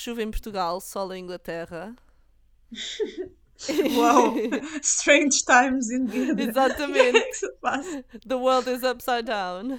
Chuva 0.00 0.22
em 0.22 0.30
Portugal, 0.30 0.80
sol 0.80 1.12
em 1.12 1.22
Inglaterra. 1.24 1.94
Uau! 3.94 4.34
Strange 4.82 5.44
times 5.44 5.90
indeed. 5.90 6.40
Exatamente. 6.40 7.08
O 7.08 7.12
que 7.12 7.18
é 7.18 7.22
que 7.28 7.34
se 7.34 7.52
passa? 7.60 8.04
The 8.26 8.34
world 8.34 8.70
is 8.70 8.82
upside 8.82 9.24
down. 9.24 9.78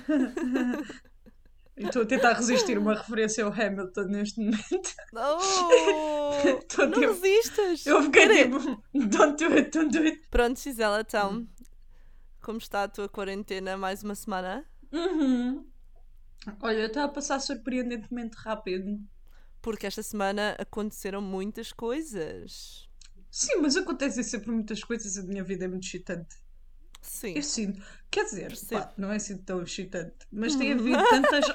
Estou 1.75 2.03
a 2.03 2.05
tentar 2.05 2.33
resistir 2.33 2.77
uma 2.77 2.93
referência 2.93 3.43
ao 3.43 3.51
Hamilton 3.51 4.03
neste 4.03 4.39
momento. 4.39 4.93
Oh! 5.15 6.59
Tô 6.69 6.85
não 6.85 6.91
tipo- 6.91 7.13
resistas! 7.13 7.83
Eu 7.87 8.03
fiquei 8.03 8.27
Pera- 8.27 8.43
tipo, 8.43 8.83
don't 8.93 9.43
do 9.43 9.53
it, 9.55 9.71
don't 9.71 9.97
do 9.97 10.03
it. 10.05 10.21
Pronto, 10.29 10.59
Gisela, 10.59 11.01
então, 11.01 11.47
como 12.43 12.59
está 12.59 12.83
a 12.83 12.87
tua 12.87 13.09
quarentena 13.09 13.75
mais 13.75 14.03
uma 14.03 14.13
semana? 14.13 14.63
Uhum. 14.91 15.65
Olha, 16.61 16.85
está 16.85 17.05
a 17.05 17.07
passar 17.07 17.39
surpreendentemente 17.39 18.37
rápido. 18.37 18.99
Porque 19.61 19.85
esta 19.85 20.01
semana 20.01 20.55
aconteceram 20.59 21.21
muitas 21.21 21.71
coisas. 21.71 22.89
Sim, 23.29 23.57
mas 23.61 23.77
acontecem 23.77 24.23
sempre 24.23 24.51
muitas 24.51 24.83
coisas 24.83 25.17
a 25.17 25.23
minha 25.23 25.43
vida 25.43 25.65
é 25.65 25.67
muito 25.67 25.85
excitante. 25.85 26.35
Sim. 27.01 27.33
Eu 27.35 27.41
sinto, 27.41 27.81
quer 28.11 28.25
dizer, 28.25 28.53
pá, 28.69 28.93
não 28.97 29.11
é 29.11 29.15
assim 29.15 29.37
tão 29.37 29.63
excitante, 29.63 30.27
mas 30.31 30.55
tem 30.55 30.73
havido 30.73 31.01
tantas, 31.09 31.45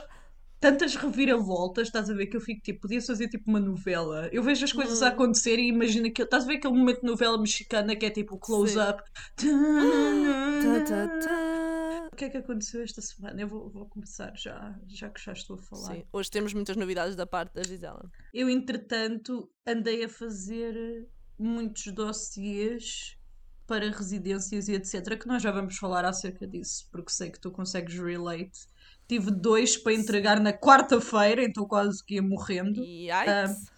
tantas 0.59 0.97
reviravoltas, 0.97 1.87
estás 1.87 2.11
a 2.11 2.15
ver, 2.15 2.27
que 2.27 2.37
eu 2.37 2.41
fico 2.41 2.63
tipo, 2.63 2.81
podia 2.81 3.01
fazer 3.01 3.29
tipo 3.29 3.49
uma 3.49 3.61
novela. 3.61 4.29
Eu 4.33 4.43
vejo 4.43 4.65
as 4.65 4.73
coisas 4.73 5.03
a 5.03 5.09
acontecer 5.09 5.59
e 5.59 5.69
imagino 5.69 6.11
que 6.11 6.23
estás 6.23 6.45
a 6.45 6.47
ver 6.47 6.57
aquele 6.57 6.75
momento 6.75 7.03
de 7.03 7.07
novela 7.07 7.39
mexicana 7.39 7.95
que 7.95 8.07
é 8.07 8.11
tipo 8.11 8.35
o 8.35 8.39
close-up. 8.39 9.03
O 12.13 12.17
que 12.17 12.25
é 12.25 12.31
que 12.31 12.37
aconteceu 12.37 12.83
esta 12.83 13.01
semana? 13.01 13.41
Eu 13.41 13.49
vou, 13.49 13.69
vou 13.69 13.87
começar 13.87 14.33
já, 14.37 14.79
já 14.87 15.11
que 15.11 15.23
já 15.23 15.33
estou 15.33 15.57
a 15.57 15.59
falar. 15.59 15.95
Sim, 15.95 16.05
hoje 16.13 16.31
temos 16.31 16.55
muitas 16.55 16.77
novidades 16.77 17.17
da 17.17 17.27
parte 17.27 17.55
da 17.55 17.63
Gisela. 17.63 18.11
Eu, 18.33 18.49
entretanto, 18.49 19.51
andei 19.67 20.05
a 20.05 20.09
fazer 20.09 21.09
muitos 21.39 21.93
dossiês 21.93 23.19
para 23.67 23.91
residências 23.91 24.69
e 24.69 24.75
etc. 24.75 25.19
Que 25.19 25.27
nós 25.27 25.43
já 25.43 25.51
vamos 25.51 25.77
falar 25.77 26.05
acerca 26.05 26.47
disso, 26.47 26.89
porque 26.91 27.11
sei 27.11 27.31
que 27.31 27.41
tu 27.41 27.51
consegues 27.51 27.99
relate. 27.99 28.67
Tive 29.09 29.31
dois 29.31 29.77
para 29.77 29.93
entregar 29.93 30.41
na 30.41 30.53
quarta-feira, 30.53 31.45
então 31.45 31.67
quase 31.67 32.05
que 32.05 32.15
ia 32.15 32.23
morrendo. 32.23 32.83
Yikes! 32.83 33.76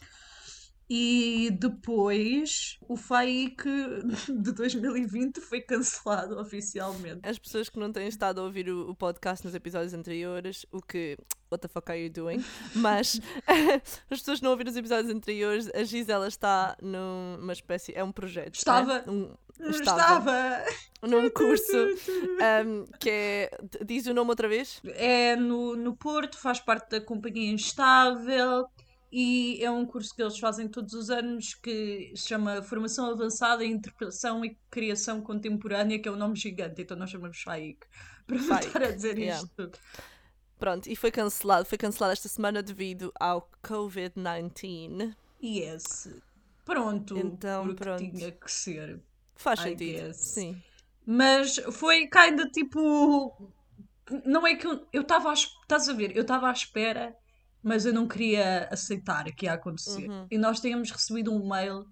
E 0.90 1.50
depois 1.60 2.78
o 2.88 2.96
FAIC 2.96 3.62
de 4.28 4.52
2020 4.52 5.38
foi 5.40 5.60
cancelado 5.60 6.40
oficialmente. 6.40 7.20
As 7.22 7.38
pessoas 7.38 7.68
que 7.68 7.78
não 7.78 7.92
têm 7.92 8.08
estado 8.08 8.40
a 8.40 8.44
ouvir 8.44 8.70
o, 8.70 8.90
o 8.90 8.94
podcast 8.94 9.44
nos 9.44 9.54
episódios 9.54 9.92
anteriores, 9.92 10.64
o 10.72 10.80
que. 10.80 11.18
What 11.50 11.62
the 11.62 11.68
fuck 11.68 11.90
are 11.90 12.02
you 12.02 12.10
doing? 12.10 12.42
Mas 12.74 13.20
as 14.10 14.18
pessoas 14.18 14.38
que 14.38 14.44
não 14.44 14.52
ouviram 14.52 14.70
os 14.70 14.76
episódios 14.76 15.14
anteriores, 15.14 15.70
a 15.74 15.84
Gisela 15.84 16.26
está 16.26 16.74
numa 16.80 17.52
espécie. 17.52 17.92
É 17.94 18.02
um 18.02 18.12
projeto. 18.12 18.54
Estava. 18.54 19.00
Né? 19.00 19.04
Um- 19.08 19.34
Estava! 19.60 20.64
num 21.02 21.28
curso 21.30 21.76
um, 21.76 22.84
que 23.00 23.10
é. 23.10 23.50
Diz 23.84 24.06
o 24.06 24.14
nome 24.14 24.30
outra 24.30 24.48
vez? 24.48 24.80
É 24.84 25.34
no, 25.34 25.74
no 25.74 25.96
Porto, 25.96 26.38
faz 26.38 26.60
parte 26.60 26.90
da 26.90 27.00
Companhia 27.00 27.50
Instável 27.50 28.68
e 29.10 29.62
é 29.64 29.70
um 29.70 29.86
curso 29.86 30.14
que 30.14 30.22
eles 30.22 30.38
fazem 30.38 30.68
todos 30.68 30.92
os 30.92 31.10
anos 31.10 31.54
que 31.54 32.12
se 32.14 32.28
chama 32.28 32.62
Formação 32.62 33.10
Avançada 33.10 33.64
em 33.64 33.72
Interpretação 33.72 34.44
e 34.44 34.58
Criação 34.70 35.20
Contemporânea, 35.22 35.98
que 35.98 36.08
é 36.08 36.12
um 36.12 36.16
nome 36.16 36.36
gigante, 36.36 36.82
então 36.82 36.96
nós 36.96 37.10
chamamos 37.10 37.40
FAIC. 37.42 37.86
Para 38.26 38.38
FAIC, 38.38 38.66
estar 38.66 38.82
a 38.82 38.90
dizer 38.90 39.18
yeah. 39.18 39.42
isto 39.42 39.50
tudo. 39.56 39.78
Pronto, 40.58 40.90
e 40.90 40.96
foi 40.96 41.10
cancelado. 41.10 41.64
Foi 41.64 41.78
cancelado 41.78 42.12
esta 42.12 42.28
semana 42.28 42.62
devido 42.62 43.12
ao 43.18 43.48
Covid-19. 43.64 45.14
Yes. 45.42 46.08
Pronto, 46.64 47.16
Então, 47.16 47.74
pronto. 47.74 47.98
tinha 47.98 48.32
que 48.32 48.50
ser. 48.50 49.00
Faz 49.36 49.60
I 49.60 49.62
sentido. 49.62 50.02
guess. 50.02 50.16
Sim. 50.16 50.62
Mas 51.06 51.56
foi 51.72 52.08
kinda 52.08 52.46
tipo. 52.50 53.52
Não 54.24 54.46
é 54.46 54.56
que 54.56 54.66
eu 54.66 55.00
estava 55.00 55.32
Estás 55.32 55.88
a 55.88 55.92
ver? 55.92 56.14
Eu 56.14 56.22
estava 56.22 56.48
à 56.48 56.52
espera, 56.52 57.16
mas 57.62 57.84
eu 57.86 57.92
não 57.92 58.06
queria 58.08 58.68
aceitar 58.70 59.24
que 59.34 59.46
ia 59.46 59.52
acontecer. 59.54 60.08
Uhum. 60.08 60.26
E 60.30 60.38
nós 60.38 60.60
tínhamos 60.60 60.90
recebido 60.90 61.32
um 61.32 61.48
mail 61.48 61.84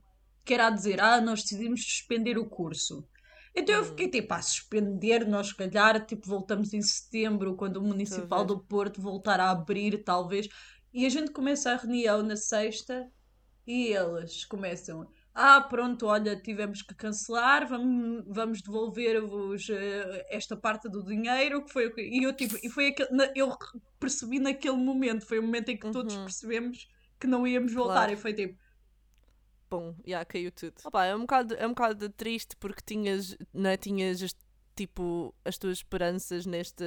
que 0.45 0.55
era 0.55 0.69
a 0.69 0.71
dizer: 0.71 1.01
Ah, 1.01 1.21
nós 1.21 1.43
decidimos 1.43 1.83
suspender 1.85 2.39
o 2.39 2.49
curso. 2.49 3.07
Então 3.55 3.75
eu 3.75 3.83
Hum. 3.83 3.85
fiquei 3.87 4.09
tipo 4.11 4.33
a 4.35 4.43
suspender, 4.43 5.27
nós 5.27 5.49
se 5.49 5.57
calhar 5.57 6.05
tipo, 6.05 6.27
voltamos 6.29 6.73
em 6.75 6.83
setembro, 6.83 7.57
quando 7.57 7.79
o 7.79 7.83
Municipal 7.83 8.45
do 8.45 8.61
Porto 8.65 9.01
voltar 9.01 9.41
a 9.41 9.51
abrir, 9.51 10.05
talvez. 10.05 10.49
E 10.93 11.07
a 11.07 11.09
gente 11.09 11.31
começa 11.33 11.73
a 11.73 11.77
reunião 11.77 12.23
na 12.23 12.37
sexta 12.37 13.11
e 13.67 13.89
eles 13.93 14.45
começam. 14.45 15.09
Ah, 15.39 15.61
pronto, 15.61 16.07
olha, 16.07 16.35
tivemos 16.41 16.81
que 16.81 16.95
cancelar, 16.95 17.69
vamos, 17.69 18.25
vamos 18.27 18.63
devolver-vos 18.63 19.69
eh, 19.69 20.27
esta 20.31 20.57
parte 20.57 20.89
do 20.89 21.05
dinheiro, 21.05 21.63
que 21.65 21.73
foi. 21.73 21.93
E 21.99 22.23
eu, 22.25 22.33
tipo, 22.35 22.57
e 22.63 22.71
foi 22.71 22.87
aquele, 22.89 23.11
eu 23.35 23.55
percebi 24.01 24.39
naquele 24.39 24.77
momento, 24.79 25.27
foi 25.27 25.39
o 25.39 25.43
momento 25.43 25.69
em 25.69 25.77
que 25.79 25.87
todos 25.91 26.17
Uhum. 26.17 26.25
percebemos 26.25 26.89
que 27.21 27.27
não 27.27 27.47
íamos 27.47 27.73
voltar, 27.75 28.09
Claro. 28.09 28.13
e 28.13 28.17
foi 28.17 28.33
tipo, 28.35 28.59
Bom, 29.69 29.95
já 30.07 30.25
caiu 30.25 30.53
tudo. 30.53 30.75
Opa, 30.85 31.05
é, 31.05 31.15
um 31.17 31.21
bocado, 31.21 31.55
é 31.57 31.67
um 31.67 31.71
bocado 31.71 32.09
triste 32.11 32.57
porque 32.57 32.81
tinhas, 32.85 33.37
não 33.53 33.71
é, 33.71 33.77
tinhas 33.77 34.23
as- 34.23 34.37
tipo 34.77 35.35
as 35.45 35.57
tuas 35.59 35.79
esperanças 35.79 36.45
neste. 36.47 36.85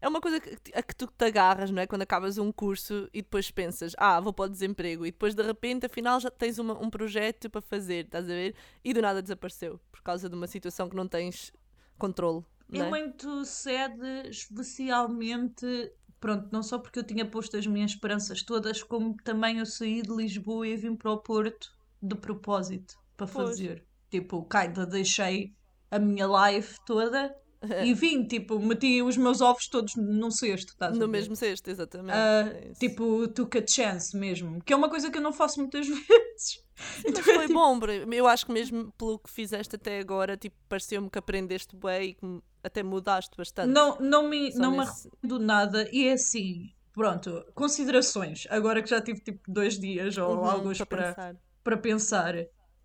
É 0.00 0.08
uma 0.08 0.20
coisa 0.20 0.40
que, 0.40 0.56
a 0.72 0.82
que 0.82 0.94
tu 0.94 1.06
te 1.06 1.24
agarras, 1.24 1.70
não 1.70 1.82
é? 1.82 1.86
Quando 1.86 2.02
acabas 2.02 2.38
um 2.38 2.52
curso 2.52 3.08
e 3.12 3.20
depois 3.20 3.50
pensas, 3.50 3.92
ah, 3.98 4.20
vou 4.20 4.32
para 4.32 4.46
o 4.46 4.48
desemprego, 4.48 5.04
e 5.04 5.10
depois 5.10 5.34
de 5.34 5.42
repente, 5.42 5.84
afinal, 5.86 6.20
já 6.20 6.30
tens 6.30 6.58
uma- 6.58 6.78
um 6.80 6.88
projeto 6.88 7.50
para 7.50 7.60
fazer, 7.60 8.04
estás 8.06 8.24
a 8.24 8.28
ver? 8.28 8.54
E 8.84 8.94
do 8.94 9.02
nada 9.02 9.20
desapareceu 9.20 9.80
por 9.90 10.00
causa 10.02 10.28
de 10.28 10.34
uma 10.34 10.46
situação 10.46 10.88
que 10.88 10.96
não 10.96 11.08
tens 11.08 11.52
controle. 11.98 12.44
Não 12.68 12.86
é? 12.86 12.88
muito 12.88 13.44
sede, 13.44 14.28
especialmente, 14.30 15.92
pronto, 16.20 16.48
não 16.50 16.62
só 16.62 16.78
porque 16.78 16.98
eu 16.98 17.04
tinha 17.04 17.24
posto 17.28 17.56
as 17.56 17.66
minhas 17.66 17.90
esperanças 17.92 18.42
todas, 18.42 18.82
como 18.82 19.14
também 19.22 19.58
eu 19.58 19.66
saí 19.66 20.02
de 20.02 20.10
Lisboa 20.14 20.66
e 20.66 20.76
vim 20.76 20.94
para 20.96 21.10
o 21.12 21.18
Porto 21.18 21.72
de 22.02 22.14
propósito, 22.14 22.96
para 23.16 23.26
Pois. 23.26 23.48
fazer. 23.48 23.84
Tipo, 24.10 24.44
kinda 24.48 24.86
deixei 24.86 25.54
a 25.94 25.98
minha 25.98 26.26
life 26.26 26.76
toda 26.86 27.34
e 27.82 27.94
vim, 27.94 28.26
tipo, 28.26 28.58
meti 28.58 29.00
os 29.02 29.16
meus 29.16 29.40
ovos 29.40 29.68
todos 29.68 29.94
num 29.96 30.30
cesto, 30.30 30.72
estás 30.72 30.98
No 30.98 31.08
mesmo 31.08 31.34
cesto, 31.34 31.70
exatamente. 31.70 32.14
Ah, 32.14 32.50
é 32.52 32.72
tipo, 32.78 33.26
took 33.28 33.56
a 33.58 33.64
chance 33.66 34.16
mesmo, 34.16 34.62
que 34.62 34.72
é 34.72 34.76
uma 34.76 34.90
coisa 34.90 35.10
que 35.10 35.16
eu 35.18 35.22
não 35.22 35.32
faço 35.32 35.60
muitas 35.60 35.86
vezes. 35.88 36.62
Mas 37.08 37.24
foi 37.24 37.48
bom, 37.48 37.78
bro. 37.78 37.92
eu 37.92 38.26
acho 38.26 38.44
que 38.46 38.52
mesmo 38.52 38.92
pelo 38.98 39.18
que 39.18 39.30
fizeste 39.30 39.76
até 39.76 39.98
agora, 39.98 40.36
tipo, 40.36 40.56
pareceu-me 40.68 41.08
que 41.08 41.18
aprendeste 41.18 41.74
bem 41.76 42.10
e 42.10 42.14
que 42.14 42.42
até 42.62 42.82
mudaste 42.82 43.36
bastante. 43.36 43.72
Não, 43.72 43.96
não 44.00 44.28
me, 44.28 44.52
Só 44.52 44.58
não 44.58 44.72
me 44.72 44.78
nesse- 44.78 45.08
arrependo 45.08 45.38
nada 45.38 45.88
e 45.92 46.08
é 46.08 46.12
assim, 46.12 46.70
pronto, 46.92 47.44
considerações, 47.54 48.46
agora 48.50 48.82
que 48.82 48.90
já 48.90 49.00
tive 49.00 49.20
tipo 49.20 49.40
dois 49.50 49.78
dias 49.78 50.16
ou 50.18 50.32
Uhum, 50.32 50.44
alguns 50.44 50.78
para 50.78 50.86
para, 50.86 51.14
pensar. 51.14 51.36
para 51.62 51.76
pensar, 51.78 52.34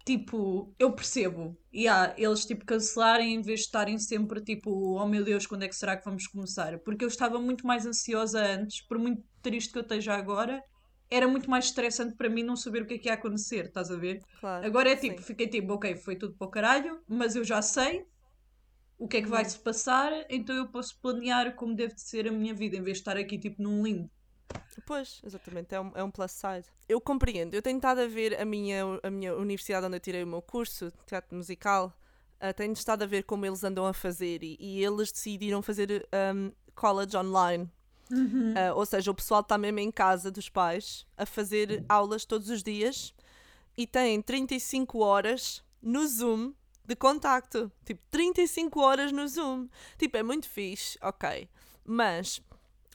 tipo, 0.06 0.74
eu 0.80 0.94
percebo, 0.94 1.58
e 1.72 1.88
há 1.88 2.14
eles 2.18 2.46
tipo 2.46 2.66
cancelarem 2.66 3.36
em 3.36 3.42
vez 3.42 3.62
de 3.62 3.66
estarem 3.68 3.98
sempre 4.00 4.42
tipo, 4.44 4.72
oh 4.96 5.08
meu 5.08 5.24
Deus, 5.24 5.46
quando 5.48 5.64
é 5.64 5.68
que 5.68 5.76
será 5.76 5.98
que 5.98 6.06
vamos 6.06 6.28
começar? 6.28 6.80
Porque 6.80 7.04
eu 7.06 7.08
estava 7.10 7.40
muito 7.40 7.66
mais 7.68 7.86
ansiosa 7.86 8.42
antes, 8.44 8.82
por 8.88 8.98
muito 8.98 9.24
triste 9.42 9.72
que 9.72 9.78
eu 9.80 9.84
esteja 9.84 10.14
agora, 10.16 10.64
era 11.10 11.28
muito 11.28 11.50
mais 11.50 11.66
estressante 11.66 12.16
para 12.16 12.30
mim 12.30 12.44
não 12.44 12.56
saber 12.56 12.84
o 12.84 12.88
que 12.88 12.96
é 12.96 12.98
que 13.00 13.08
ia 13.10 13.14
acontecer, 13.16 13.66
estás 13.66 13.92
a 13.92 13.98
ver? 13.98 14.26
Claro, 14.40 14.68
Agora 14.68 14.90
é 14.92 14.96
tipo, 14.96 15.22
sim. 15.22 15.24
fiquei 15.24 15.48
tipo, 15.48 15.74
ok, 15.74 15.96
foi 15.98 16.16
tudo 16.16 16.36
para 16.36 16.48
o 16.48 16.52
caralho, 16.52 17.02
mas 17.08 17.36
eu 17.36 17.44
já 17.44 17.62
sei 17.62 18.06
o 19.00 19.08
que 19.08 19.18
é 19.18 19.22
que 19.24 19.30
vai 19.30 19.44
Uhum. 19.44 19.50
se 19.50 19.60
passar, 19.60 20.12
então 20.30 20.56
eu 20.56 20.70
posso 20.72 21.00
planear 21.02 21.56
como 21.56 21.76
deve 21.76 21.96
de 21.96 22.02
ser 22.02 22.28
a 22.28 22.32
minha 22.32 22.54
vida, 22.54 22.78
em 22.78 22.84
vez 22.84 22.98
de 22.98 23.02
estar 23.02 23.18
aqui 23.18 23.40
tipo 23.40 23.62
num 23.64 23.84
limbo. 23.84 24.12
Pois, 24.86 25.22
exatamente, 25.24 25.76
é 25.76 25.80
um, 25.80 25.92
é 25.96 26.04
um 26.04 26.10
plus 26.10 26.32
side. 26.32 26.66
Eu 26.88 27.00
compreendo, 27.00 27.54
eu 27.54 27.62
tenho 27.62 27.78
estado 27.78 28.02
a 28.02 28.08
ver 28.08 28.40
a 28.40 28.46
minha, 28.46 28.84
a 29.04 29.10
minha 29.10 29.36
universidade 29.36 29.86
onde 29.86 29.98
eu 29.98 30.00
tirei 30.00 30.24
o 30.24 30.28
meu 30.28 30.42
curso, 30.42 30.86
de 30.92 31.06
teatro 31.06 31.36
musical, 31.36 31.94
ah, 32.40 32.54
tenho 32.54 32.74
estado 32.74 33.04
a 33.04 33.06
ver 33.06 33.24
como 33.24 33.46
eles 33.46 33.64
andam 33.64 33.86
a 33.86 33.94
fazer 33.94 34.42
e, 34.44 34.58
e 34.60 34.84
eles 34.84 35.12
decidiram 35.12 35.62
fazer 35.62 36.08
um, 36.34 36.52
college 36.74 37.16
online. 37.16 37.70
Ah, 38.56 38.74
ou 38.74 38.86
seja, 38.86 39.12
o 39.12 39.14
pessoal 39.14 39.42
está 39.42 39.58
mesmo 39.58 39.80
em 39.80 39.92
casa 39.92 40.32
dos 40.32 40.50
pais 40.50 41.06
a 41.18 41.26
fazer 41.26 41.84
aulas 41.88 42.26
todos 42.26 42.50
os 42.50 42.64
dias 42.64 43.14
e 43.78 43.86
têm 43.86 44.22
35 44.22 45.00
horas 45.00 45.64
no 45.82 46.08
Zoom 46.08 46.54
de 46.86 46.96
contacto. 46.96 47.72
Tipo, 47.86 48.02
35 48.10 48.80
horas 48.80 49.12
no 49.12 49.28
Zoom. 49.28 49.68
Tipo, 49.98 50.18
é 50.18 50.24
muito 50.24 50.50
fixe, 50.50 50.98
ok. 51.02 51.48
Mas 51.86 52.42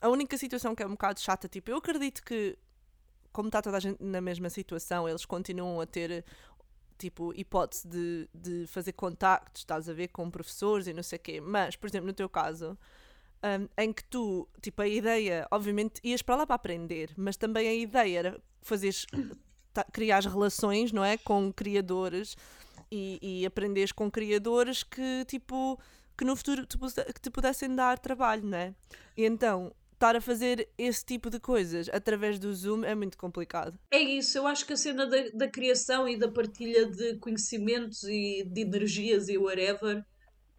a 0.05 0.09
única 0.11 0.37
situação 0.37 0.75
que 0.75 0.83
é 0.83 0.87
um 0.87 0.91
bocado 0.91 1.19
chata, 1.19 1.49
tipo, 1.49 1.71
eu 1.71 1.79
acredito 1.79 2.23
que, 2.23 2.59
como 3.33 3.49
está 3.49 3.63
toda 3.63 3.79
a 3.79 3.81
gente 3.81 4.05
na 4.05 4.21
mesma 4.21 4.51
situação, 4.51 5.09
eles 5.09 5.25
continuam 5.25 5.81
a 5.81 5.87
ter, 5.87 6.23
tipo, 6.99 7.33
hipótese 7.35 7.89
de, 7.89 8.29
de 8.35 8.67
fazer 8.67 8.93
contactos, 8.93 9.63
estás 9.63 9.89
a 9.89 9.95
ver, 9.95 10.09
com 10.09 10.31
professores 10.31 10.87
e 10.87 10.93
não 10.93 11.03
sei 11.03 11.17
o 11.17 11.23
quê. 11.23 11.41
Mas, 11.41 11.75
por 11.75 11.89
exemplo, 11.89 12.07
no 12.07 12.13
teu 12.13 12.29
caso, 12.29 12.77
um, 13.43 13.83
em 13.83 13.95
que 13.95 14.05
tu, 14.05 14.47
tipo, 14.61 14.83
a 14.83 14.87
ideia, 14.87 15.49
obviamente, 15.51 16.03
ias 16.05 16.21
para 16.21 16.37
lá 16.37 16.47
para 16.47 16.57
aprender, 16.57 17.11
mas 17.17 17.39
também 17.39 17.67
a 17.67 17.75
ideia 17.75 18.19
era 18.19 18.41
fazeres, 18.61 19.07
criar 19.91 20.23
relações, 20.23 20.93
não 20.93 21.03
é? 21.03 21.17
Com 21.17 21.51
criadores 21.51 22.37
e, 22.91 23.19
e 23.23 23.47
aprenderes 23.47 23.91
com 23.91 24.11
criadores 24.11 24.83
que, 24.83 25.25
tipo, 25.25 25.81
que 26.15 26.27
no 26.27 26.37
futuro 26.37 26.67
te, 26.67 26.77
que 26.77 27.21
te 27.23 27.31
pudessem 27.31 27.75
dar 27.75 27.99
trabalho, 27.99 28.45
não 28.45 28.59
é? 28.59 28.75
E 29.17 29.25
então, 29.25 29.73
estar 30.05 30.17
a 30.17 30.21
fazer 30.21 30.69
esse 30.77 31.05
tipo 31.05 31.31
de 31.31 31.41
coisas 31.41 31.89
através 31.91 32.39
do 32.39 32.53
Zoom 32.53 32.85
é 32.85 32.95
muito 32.95 33.17
complicado. 33.17 33.79
É 33.91 33.99
isso, 33.99 34.37
eu 34.37 34.47
acho 34.47 34.67
que 34.67 34.75
a 34.75 34.77
cena 34.77 35.07
da, 35.07 35.29
da 35.33 35.49
criação 35.49 36.07
e 36.07 36.19
da 36.19 36.29
partilha 36.29 36.87
de 36.87 37.17
conhecimentos 37.17 38.05
e 38.05 38.45
de 38.45 38.61
energias 38.61 39.29
e 39.29 39.39
whatever 39.39 40.05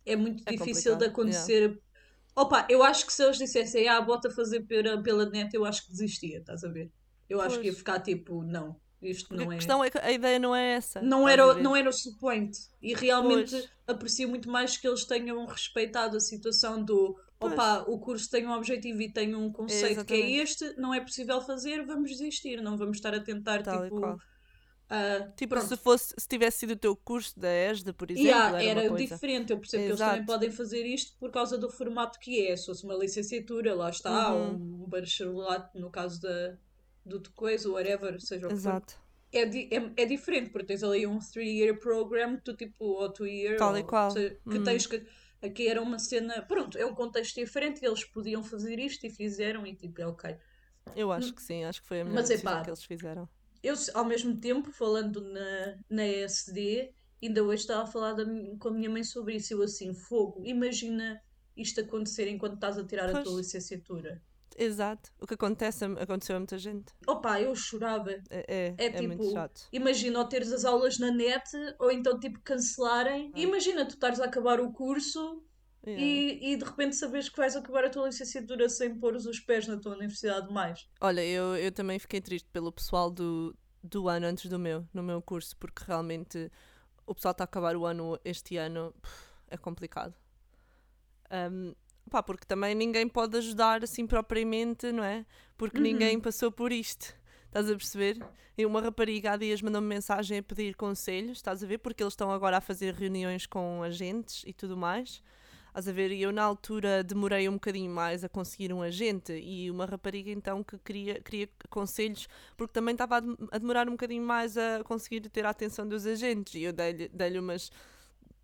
é 0.04 0.16
muito 0.16 0.44
é 0.48 0.52
difícil 0.52 0.94
complicado. 0.94 1.00
de 1.00 1.06
acontecer. 1.06 1.62
Yeah. 1.62 1.80
Opa, 2.36 2.68
eu 2.70 2.84
acho 2.84 3.06
que 3.06 3.14
se 3.14 3.24
eles 3.24 3.38
dissessem, 3.38 3.88
ah, 3.88 4.02
bota 4.02 4.28
a 4.30 4.32
fazer 4.32 4.62
pela, 4.62 5.02
pela 5.02 5.30
net, 5.30 5.54
eu 5.54 5.64
acho 5.64 5.86
que 5.86 5.92
desistia, 5.92 6.40
estás 6.40 6.64
a 6.64 6.68
ver? 6.68 6.92
Eu 7.30 7.38
pois. 7.38 7.52
acho 7.52 7.62
que 7.62 7.68
ia 7.68 7.74
ficar 7.74 8.00
tipo, 8.00 8.44
não, 8.44 8.76
isto 9.02 9.34
não 9.36 9.52
a 9.52 9.54
é. 9.54 9.58
Questão 9.58 9.84
é 9.84 9.90
que 9.90 9.98
a 10.00 10.12
ideia 10.12 10.40
não 10.40 10.56
é 10.56 10.74
essa. 10.74 11.02
Não 11.02 11.30
era, 11.30 11.54
não 11.54 11.76
era 11.76 11.88
o 11.88 11.94
supoente. 11.94 12.60
E 12.82 12.94
realmente 12.94 13.52
pois. 13.52 13.70
aprecio 13.88 14.28
muito 14.28 14.50
mais 14.50 14.76
que 14.76 14.88
eles 14.88 15.06
tenham 15.06 15.46
respeitado 15.46 16.18
a 16.18 16.20
situação 16.20 16.84
do 16.84 17.16
opa, 17.46 17.86
o 17.88 18.00
curso 18.00 18.30
tem 18.30 18.46
um 18.48 18.52
objetivo 18.52 19.02
e 19.02 19.12
tem 19.12 19.36
um 19.36 19.52
conceito 19.52 20.06
que 20.06 20.14
é 20.14 20.32
este, 20.38 20.74
não 20.78 20.94
é 20.94 21.00
possível 21.00 21.42
fazer, 21.42 21.86
vamos 21.86 22.12
desistir, 22.12 22.62
não 22.62 22.78
vamos 22.78 22.98
estar 22.98 23.14
a 23.14 23.20
tentar 23.20 23.64
Tal 23.64 23.84
tipo. 23.84 24.18
Uh, 24.86 25.34
tipo, 25.36 25.60
se, 25.62 25.76
fosse, 25.76 26.14
se 26.16 26.28
tivesse 26.28 26.60
sido 26.60 26.74
o 26.74 26.76
teu 26.76 26.96
curso 26.96 27.40
da 27.40 27.50
ESDA, 27.50 27.92
por 27.92 28.12
exemplo, 28.12 28.30
yeah, 28.30 28.62
era, 28.62 28.84
era 28.84 28.96
diferente. 28.96 29.52
Eu 29.52 29.58
percebo 29.58 29.84
Exato. 29.84 29.98
que 29.98 30.04
eles 30.04 30.12
também 30.12 30.26
podem 30.26 30.52
fazer 30.52 30.86
isto 30.86 31.18
por 31.18 31.32
causa 31.32 31.58
do 31.58 31.72
formato 31.72 32.20
que 32.20 32.48
é. 32.48 32.56
Se 32.56 32.68
fosse 32.68 32.84
uma 32.84 32.94
licenciatura, 32.94 33.74
lá 33.74 33.90
está, 33.90 34.32
uhum. 34.32 34.84
um 34.84 34.88
bacharelato, 34.88 35.80
no 35.80 35.90
caso 35.90 36.22
da, 36.22 36.56
do 37.04 37.20
coisa, 37.32 37.68
whatever, 37.70 38.22
seja 38.22 38.46
o 38.46 38.50
que 38.50 38.58
for. 38.58 38.84
É, 39.34 39.42
é, 39.42 39.92
é 39.98 40.06
diferente, 40.06 40.52
porque 40.52 40.68
tens 40.68 40.84
ali 40.84 41.08
um 41.08 41.18
3-year 41.18 41.80
program, 41.80 42.38
tu 42.38 42.56
tipo, 42.56 42.86
ou 42.86 43.12
2-year, 43.12 43.58
Tal 43.58 43.78
e 43.78 43.84
qual. 43.84 44.12
Seja, 44.12 44.38
que 44.48 44.58
uhum. 44.58 44.64
tens 44.64 44.86
que 44.86 45.04
Aqui 45.46 45.68
era 45.68 45.82
uma 45.82 46.00
cena, 46.00 46.42
pronto, 46.42 46.78
é 46.78 46.86
um 46.86 46.94
contexto 46.94 47.36
diferente, 47.36 47.86
eles 47.86 48.04
podiam 48.04 48.44
fazer 48.44 48.80
isto 48.80 49.06
e 49.06 49.10
fizeram 49.10 49.66
e 49.66 49.76
tipo, 49.76 50.02
é 50.02 50.08
ok. 50.08 50.36
Eu 50.96 51.12
acho 51.12 51.34
que 51.34 51.42
sim, 51.42 51.64
acho 51.64 51.82
que 51.82 51.88
foi 51.88 52.02
a 52.02 52.06
melhor 52.06 52.24
coisa 52.24 52.62
que 52.64 52.70
eles 52.70 52.84
fizeram. 52.84 53.28
Eu, 53.64 53.74
ao 53.94 54.06
mesmo 54.06 54.38
tempo, 54.38 54.72
falando 54.72 55.22
na, 55.22 55.78
na 55.90 56.08
ESD, 56.08 56.94
ainda 57.22 57.44
hoje 57.44 57.62
estava 57.62 57.84
a 57.84 57.88
falar 57.88 58.14
da, 58.14 58.24
com 58.60 58.68
a 58.68 58.72
minha 58.72 58.90
mãe 58.90 59.04
sobre 59.04 59.36
isso. 59.36 59.54
Eu 59.54 59.64
assim, 59.64 59.94
fogo, 59.94 60.44
imagina 60.46 61.20
isto 61.58 61.82
acontecer 61.82 62.28
enquanto 62.28 62.56
estás 62.56 62.78
a 62.78 62.86
tirar 62.86 63.12
pois. 63.12 63.18
a 63.18 63.24
tua 63.24 63.38
licenciatura. 63.38 64.22
Exato. 64.58 65.12
O 65.20 65.28
que 65.28 65.34
acontece, 65.34 65.84
aconteceu 65.86 66.36
a 66.36 66.40
muita 66.40 66.58
gente. 66.58 66.94
Opa, 67.06 67.42
eu 67.42 67.54
chorava. 67.56 68.12
É, 68.12 68.24
é, 68.30 68.76
é, 68.78 68.86
é 68.86 68.90
tipo, 68.90 69.08
muito 69.08 69.32
chato. 69.32 69.68
Imagina 69.72 70.20
ou 70.20 70.26
teres 70.26 70.52
as 70.52 70.64
aulas 70.64 70.98
na 70.98 71.12
net 71.12 71.50
ou 71.78 71.92
então 71.92 72.20
tipo 72.20 72.40
cancelarem. 72.42 73.32
Ah. 73.36 73.40
Imagina 73.40 73.86
tu 73.86 73.96
estares 73.96 74.20
a 74.20 74.26
acabar 74.26 74.62
o 74.62 74.72
curso 74.72 75.44
yeah. 75.86 76.02
e, 76.02 76.54
e 76.54 76.56
de 76.56 76.64
repente 76.64 76.96
sabes 76.96 77.28
que 77.28 77.38
vais 77.38 77.56
acabar 77.56 77.84
a 77.84 77.90
tua 77.90 78.08
licenciatura 78.08 78.70
sem 78.70 78.98
pôr 78.98 79.16
os 79.16 79.40
pés 79.40 79.68
na 79.68 79.78
tua 79.78 79.94
universidade 79.94 80.52
mais. 80.52 80.88
Olha, 81.02 81.24
eu, 81.24 81.56
eu 81.58 81.72
também 81.72 82.00
fiquei 82.00 82.22
triste 82.22 82.50
pelo 82.52 82.72
pessoal 82.72 83.12
do, 83.12 83.54
do 83.84 84.08
ano 84.08 84.26
antes 84.26 84.50
do 84.50 84.58
meu, 84.58 84.88
no 84.94 85.04
meu 85.04 85.22
curso, 85.22 85.56
porque 85.58 85.84
realmente 85.86 86.50
o 87.06 87.14
pessoal 87.14 87.34
está 87.34 87.44
a 87.44 87.46
acabar 87.46 87.76
o 87.76 87.86
ano 87.86 88.18
este 88.24 88.58
ano, 88.58 88.94
é 89.50 89.58
complicado. 89.58 90.16
Um, 91.32 91.74
Pá, 92.10 92.22
porque 92.22 92.46
também 92.46 92.76
ninguém 92.76 93.08
pode 93.08 93.38
ajudar 93.38 93.84
assim 93.84 94.06
propriamente, 94.06 94.92
não 94.92 95.04
é? 95.04 95.26
Porque 95.58 95.78
uhum. 95.78 95.84
ninguém 95.84 96.20
passou 96.20 96.52
por 96.52 96.72
isto. 96.72 97.16
Estás 97.48 97.70
a 97.70 97.76
perceber? 97.76 98.20
E 98.58 98.66
uma 98.66 98.82
rapariga 98.82 99.32
há 99.32 99.38
dias 99.38 99.62
mandou-me 99.62 99.88
mensagem 99.88 100.40
a 100.40 100.44
pedir 100.44 100.76
conselhos, 100.76 101.38
estás 101.38 101.64
a 101.64 101.68
ver? 101.68 101.78
Porque 101.80 102.04
eles 102.04 102.14
estão 102.14 102.32
agora 102.32 102.58
a 102.58 102.62
fazer 102.62 102.94
reuniões 102.94 103.46
com 103.46 103.82
agentes 103.82 104.44
e 104.46 104.54
tudo 104.54 104.78
mais. 104.78 105.22
Estás 105.68 105.90
a 105.90 105.92
ver? 105.92 106.12
E 106.12 106.22
eu 106.22 106.32
na 106.32 106.42
altura 106.42 107.04
demorei 107.04 107.50
um 107.50 107.54
bocadinho 107.54 107.92
mais 107.92 108.24
a 108.24 108.30
conseguir 108.30 108.72
um 108.72 108.82
agente 108.82 109.34
e 109.34 109.70
uma 109.70 109.86
rapariga 109.86 110.32
então 110.32 110.64
que 110.64 110.78
queria, 110.78 111.22
queria 111.22 111.50
conselhos 111.70 112.30
porque 112.56 112.72
também 112.72 112.94
estava 112.94 113.18
a 113.52 113.58
demorar 113.58 113.88
um 113.90 113.92
bocadinho 113.92 114.24
mais 114.24 114.58
a 114.58 114.82
conseguir 114.86 115.22
ter 115.30 115.46
a 115.46 115.50
atenção 115.50 115.86
dos 115.86 116.06
agentes 116.06 116.56
e 116.56 116.64
eu 116.64 116.72
dei-lhe 116.72 117.10
dei 117.10 117.38
umas, 117.38 117.70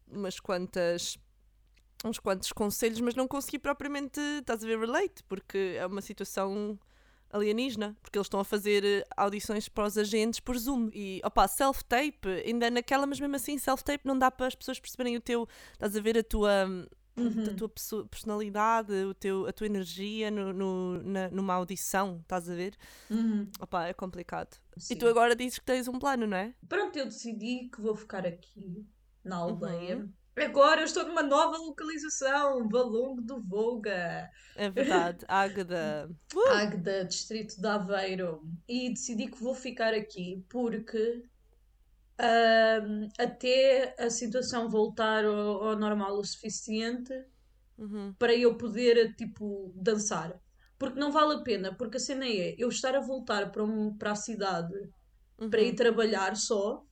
umas 0.09 0.41
quantas 0.41 1.17
uns 2.03 2.19
quantos 2.19 2.51
conselhos, 2.51 2.99
mas 2.99 3.15
não 3.15 3.27
consegui 3.27 3.59
propriamente, 3.59 4.19
estás 4.39 4.63
a 4.63 4.67
ver, 4.67 4.79
relate, 4.79 5.23
porque 5.27 5.75
é 5.77 5.85
uma 5.85 6.01
situação 6.01 6.79
alienígena, 7.31 7.95
porque 8.01 8.17
eles 8.17 8.25
estão 8.25 8.39
a 8.39 8.43
fazer 8.43 8.83
eh, 8.83 9.05
audições 9.15 9.69
para 9.69 9.85
os 9.85 9.97
agentes 9.97 10.39
por 10.39 10.57
Zoom. 10.57 10.89
E, 10.93 11.21
opa, 11.23 11.47
self-tape, 11.47 12.27
ainda 12.45 12.69
naquela, 12.69 13.05
mas 13.05 13.19
mesmo 13.19 13.35
assim, 13.35 13.57
self-tape 13.57 14.05
não 14.05 14.17
dá 14.17 14.29
para 14.29 14.47
as 14.47 14.55
pessoas 14.55 14.79
perceberem 14.79 15.15
o 15.15 15.21
teu, 15.21 15.47
estás 15.73 15.95
a 15.95 16.01
ver, 16.01 16.17
a 16.17 16.23
tua. 16.23 16.67
Uhum. 17.17 17.43
A 17.43 17.53
tua 17.53 17.69
personalidade, 18.09 18.93
o 18.93 19.13
teu, 19.13 19.45
a 19.45 19.51
tua 19.51 19.67
energia 19.67 20.31
no, 20.31 20.53
no, 20.53 21.03
na, 21.03 21.29
numa 21.29 21.53
audição, 21.53 22.19
estás 22.21 22.49
a 22.49 22.55
ver? 22.55 22.73
Uhum. 23.09 23.49
Opa, 23.59 23.85
é 23.85 23.93
complicado. 23.93 24.57
Sim. 24.77 24.93
E 24.93 24.97
tu 24.97 25.05
agora 25.07 25.35
dizes 25.35 25.59
que 25.59 25.65
tens 25.65 25.89
um 25.89 25.99
plano, 25.99 26.25
não 26.25 26.37
é? 26.37 26.55
Pronto, 26.69 26.97
eu 26.97 27.05
decidi 27.05 27.69
que 27.69 27.81
vou 27.81 27.95
ficar 27.95 28.25
aqui 28.25 28.87
na 29.25 29.35
aldeia. 29.35 29.97
Uhum 29.97 30.20
Agora 30.35 30.81
eu 30.81 30.85
estou 30.85 31.05
numa 31.05 31.21
nova 31.21 31.57
localização, 31.57 32.67
Valongo 32.69 33.21
do 33.21 33.41
Volga. 33.41 34.29
É 34.55 34.69
verdade, 34.69 35.25
Águeda. 35.27 36.09
Uh! 36.33 36.49
Águeda, 36.49 37.03
distrito 37.03 37.59
de 37.59 37.67
Aveiro. 37.67 38.41
E 38.67 38.89
decidi 38.89 39.27
que 39.27 39.43
vou 39.43 39.53
ficar 39.53 39.93
aqui 39.93 40.45
porque 40.49 41.23
uh, 42.19 43.09
até 43.19 43.93
a 43.99 44.09
situação 44.09 44.69
voltar 44.69 45.25
ao, 45.25 45.63
ao 45.63 45.75
normal 45.77 46.17
o 46.17 46.23
suficiente 46.23 47.13
uhum. 47.77 48.13
para 48.17 48.33
eu 48.33 48.55
poder, 48.57 49.13
tipo, 49.15 49.73
dançar. 49.75 50.39
Porque 50.79 50.99
não 50.99 51.11
vale 51.11 51.35
a 51.35 51.43
pena, 51.43 51.75
porque 51.75 51.97
a 51.97 51.99
cena 51.99 52.25
é 52.25 52.55
eu 52.57 52.69
estar 52.69 52.95
a 52.95 53.01
voltar 53.01 53.51
para, 53.51 53.63
um, 53.63 53.95
para 53.97 54.13
a 54.13 54.15
cidade 54.15 54.73
uhum. 55.37 55.49
para 55.49 55.61
ir 55.61 55.75
trabalhar 55.75 56.35
só 56.35 56.85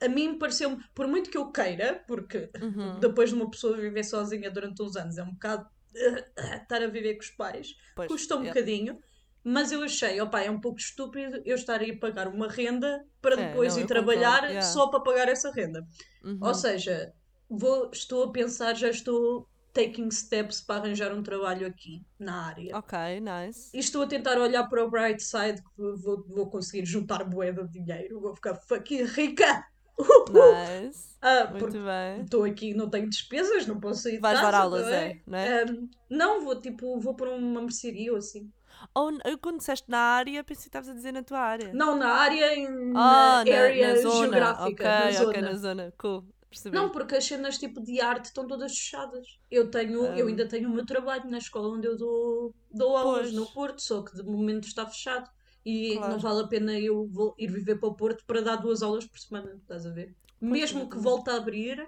a 0.00 0.08
mim 0.08 0.38
pareceu 0.38 0.78
por 0.94 1.06
muito 1.06 1.30
que 1.30 1.38
eu 1.38 1.50
queira, 1.50 2.02
porque 2.06 2.50
uhum. 2.60 2.98
depois 3.00 3.30
de 3.30 3.36
uma 3.36 3.50
pessoa 3.50 3.76
viver 3.76 4.04
sozinha 4.04 4.50
durante 4.50 4.82
uns 4.82 4.96
anos 4.96 5.18
é 5.18 5.22
um 5.22 5.32
bocado 5.32 5.66
estar 5.94 6.82
a 6.82 6.86
viver 6.86 7.14
com 7.14 7.22
os 7.22 7.30
pais, 7.30 7.74
pois, 7.94 8.08
custa 8.08 8.36
um 8.36 8.44
é. 8.44 8.48
bocadinho, 8.48 8.98
mas 9.42 9.70
eu 9.70 9.82
achei, 9.82 10.20
opa, 10.20 10.40
é 10.40 10.50
um 10.50 10.60
pouco 10.60 10.78
estúpido 10.78 11.40
eu 11.44 11.54
estar 11.54 11.80
a 11.80 11.96
pagar 11.98 12.28
uma 12.28 12.48
renda 12.48 13.04
para 13.22 13.40
é, 13.40 13.48
depois 13.48 13.74
é, 13.74 13.76
não, 13.76 13.84
ir 13.84 13.86
trabalhar 13.86 14.42
yeah. 14.44 14.62
só 14.62 14.88
para 14.88 15.00
pagar 15.00 15.28
essa 15.28 15.52
renda. 15.52 15.86
Uhum. 16.24 16.38
Ou 16.42 16.54
seja, 16.54 17.12
vou, 17.48 17.90
estou 17.92 18.24
a 18.24 18.32
pensar, 18.32 18.74
já 18.74 18.90
estou 18.90 19.48
taking 19.72 20.10
steps 20.10 20.60
para 20.60 20.80
arranjar 20.80 21.12
um 21.12 21.22
trabalho 21.22 21.66
aqui 21.66 22.02
na 22.18 22.46
área. 22.46 22.76
Ok, 22.76 22.98
nice. 23.20 23.70
E 23.74 23.78
estou 23.78 24.02
a 24.02 24.06
tentar 24.06 24.38
olhar 24.38 24.64
para 24.68 24.82
o 24.82 24.90
bright 24.90 25.22
side 25.22 25.62
que 25.62 25.92
vou, 26.02 26.24
vou 26.26 26.50
conseguir 26.50 26.86
juntar 26.86 27.28
moeda 27.28 27.62
de 27.62 27.78
dinheiro, 27.78 28.18
vou 28.18 28.34
ficar 28.34 28.54
fucking 28.54 29.04
rica. 29.04 29.64
Nice. 30.30 31.16
Ah, 31.22 31.48
Muito 31.50 31.72
bem. 31.72 32.22
Estou 32.22 32.44
aqui, 32.44 32.74
não 32.74 32.88
tenho 32.88 33.08
despesas, 33.08 33.66
não 33.66 33.80
posso 33.80 34.02
sair 34.02 34.18
Vais 34.18 34.38
de 34.38 34.44
casa. 34.44 34.52
dar 34.52 34.62
aulas, 34.62 34.86
é? 34.86 35.20
Não, 35.26 35.38
é? 35.38 35.64
Um, 35.64 35.88
não, 36.10 36.44
vou 36.44 36.60
tipo, 36.60 37.00
vou 37.00 37.14
para 37.14 37.34
uma 37.34 37.62
mercearia 37.62 38.12
ou 38.12 38.18
assim. 38.18 38.50
Ou 38.94 39.10
oh, 39.10 39.38
quando 39.38 39.58
disseste 39.58 39.90
na 39.90 39.98
área, 39.98 40.44
pensei 40.44 40.64
que 40.64 40.68
estavas 40.68 40.88
a 40.88 40.92
dizer 40.92 41.12
na 41.12 41.22
tua 41.22 41.40
área. 41.40 41.72
Não, 41.72 41.96
na 41.96 42.08
área, 42.08 42.54
em, 42.54 42.90
oh, 42.90 42.92
na, 42.92 43.38
área 43.38 43.94
na 43.94 44.00
zona. 44.00 44.20
geográfica. 44.20 44.66
Ok, 44.66 44.84
na 44.84 45.10
zona. 45.10 45.28
ok, 45.28 45.42
na 45.42 45.54
zona. 45.54 45.94
Cool. 45.98 46.24
Percebi. 46.48 46.76
Não, 46.76 46.90
porque 46.90 47.16
as 47.16 47.24
cenas 47.24 47.58
tipo 47.58 47.80
de 47.80 48.00
arte 48.00 48.26
estão 48.26 48.46
todas 48.46 48.76
fechadas. 48.76 49.38
Eu 49.50 49.70
tenho, 49.70 50.02
um... 50.02 50.14
eu 50.14 50.28
ainda 50.28 50.46
tenho 50.46 50.68
o 50.68 50.72
meu 50.72 50.86
trabalho 50.86 51.28
na 51.28 51.38
escola 51.38 51.68
onde 51.68 51.86
eu 51.86 51.96
dou, 51.96 52.54
dou 52.70 52.96
aulas 52.96 53.22
pois. 53.22 53.32
no 53.32 53.46
Porto, 53.46 53.82
só 53.82 54.02
que 54.02 54.14
de 54.14 54.22
momento 54.22 54.68
está 54.68 54.86
fechado. 54.86 55.28
E 55.68 55.96
claro. 55.96 56.12
não 56.12 56.18
vale 56.20 56.44
a 56.44 56.46
pena 56.46 56.78
eu 56.78 57.08
vou 57.08 57.34
ir 57.36 57.50
viver 57.50 57.80
para 57.80 57.88
o 57.88 57.94
Porto 57.94 58.24
para 58.24 58.40
dar 58.40 58.56
duas 58.56 58.82
aulas 58.82 59.04
por 59.04 59.18
semana, 59.18 59.52
estás 59.60 59.84
a 59.84 59.90
ver? 59.90 60.14
mesmo 60.40 60.88
que 60.88 60.98
volte 60.98 61.30
a 61.30 61.36
abrir, 61.36 61.86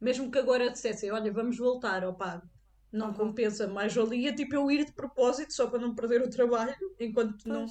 mesmo 0.00 0.30
que 0.30 0.38
agora 0.38 0.70
dissessem, 0.70 1.10
olha, 1.10 1.32
vamos 1.32 1.56
voltar, 1.56 2.04
opá, 2.04 2.42
não 2.92 3.08
uhum. 3.08 3.14
compensa, 3.14 3.66
mais 3.68 3.94
valia 3.94 4.34
tipo 4.34 4.54
eu 4.54 4.70
ir 4.70 4.84
de 4.84 4.92
propósito 4.92 5.52
só 5.52 5.68
para 5.68 5.78
não 5.78 5.94
perder 5.94 6.22
o 6.22 6.30
trabalho, 6.30 6.74
enquanto 6.98 7.42
pois. 7.42 7.46
não. 7.46 7.66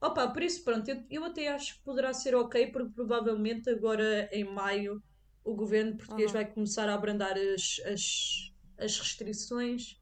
Opa, 0.00 0.28
por 0.28 0.42
isso, 0.42 0.64
pronto, 0.64 0.88
eu, 0.88 1.04
eu 1.10 1.24
até 1.24 1.48
acho 1.48 1.76
que 1.76 1.84
poderá 1.84 2.12
ser 2.14 2.34
ok, 2.34 2.68
porque 2.68 2.92
provavelmente 2.94 3.68
agora 3.68 4.28
em 4.32 4.44
maio 4.44 5.02
o 5.44 5.54
governo 5.54 5.96
português 5.96 6.30
uhum. 6.30 6.34
vai 6.34 6.44
começar 6.46 6.88
a 6.88 6.94
abrandar 6.94 7.36
as, 7.36 7.80
as, 7.86 8.52
as 8.78 8.98
restrições 8.98 9.99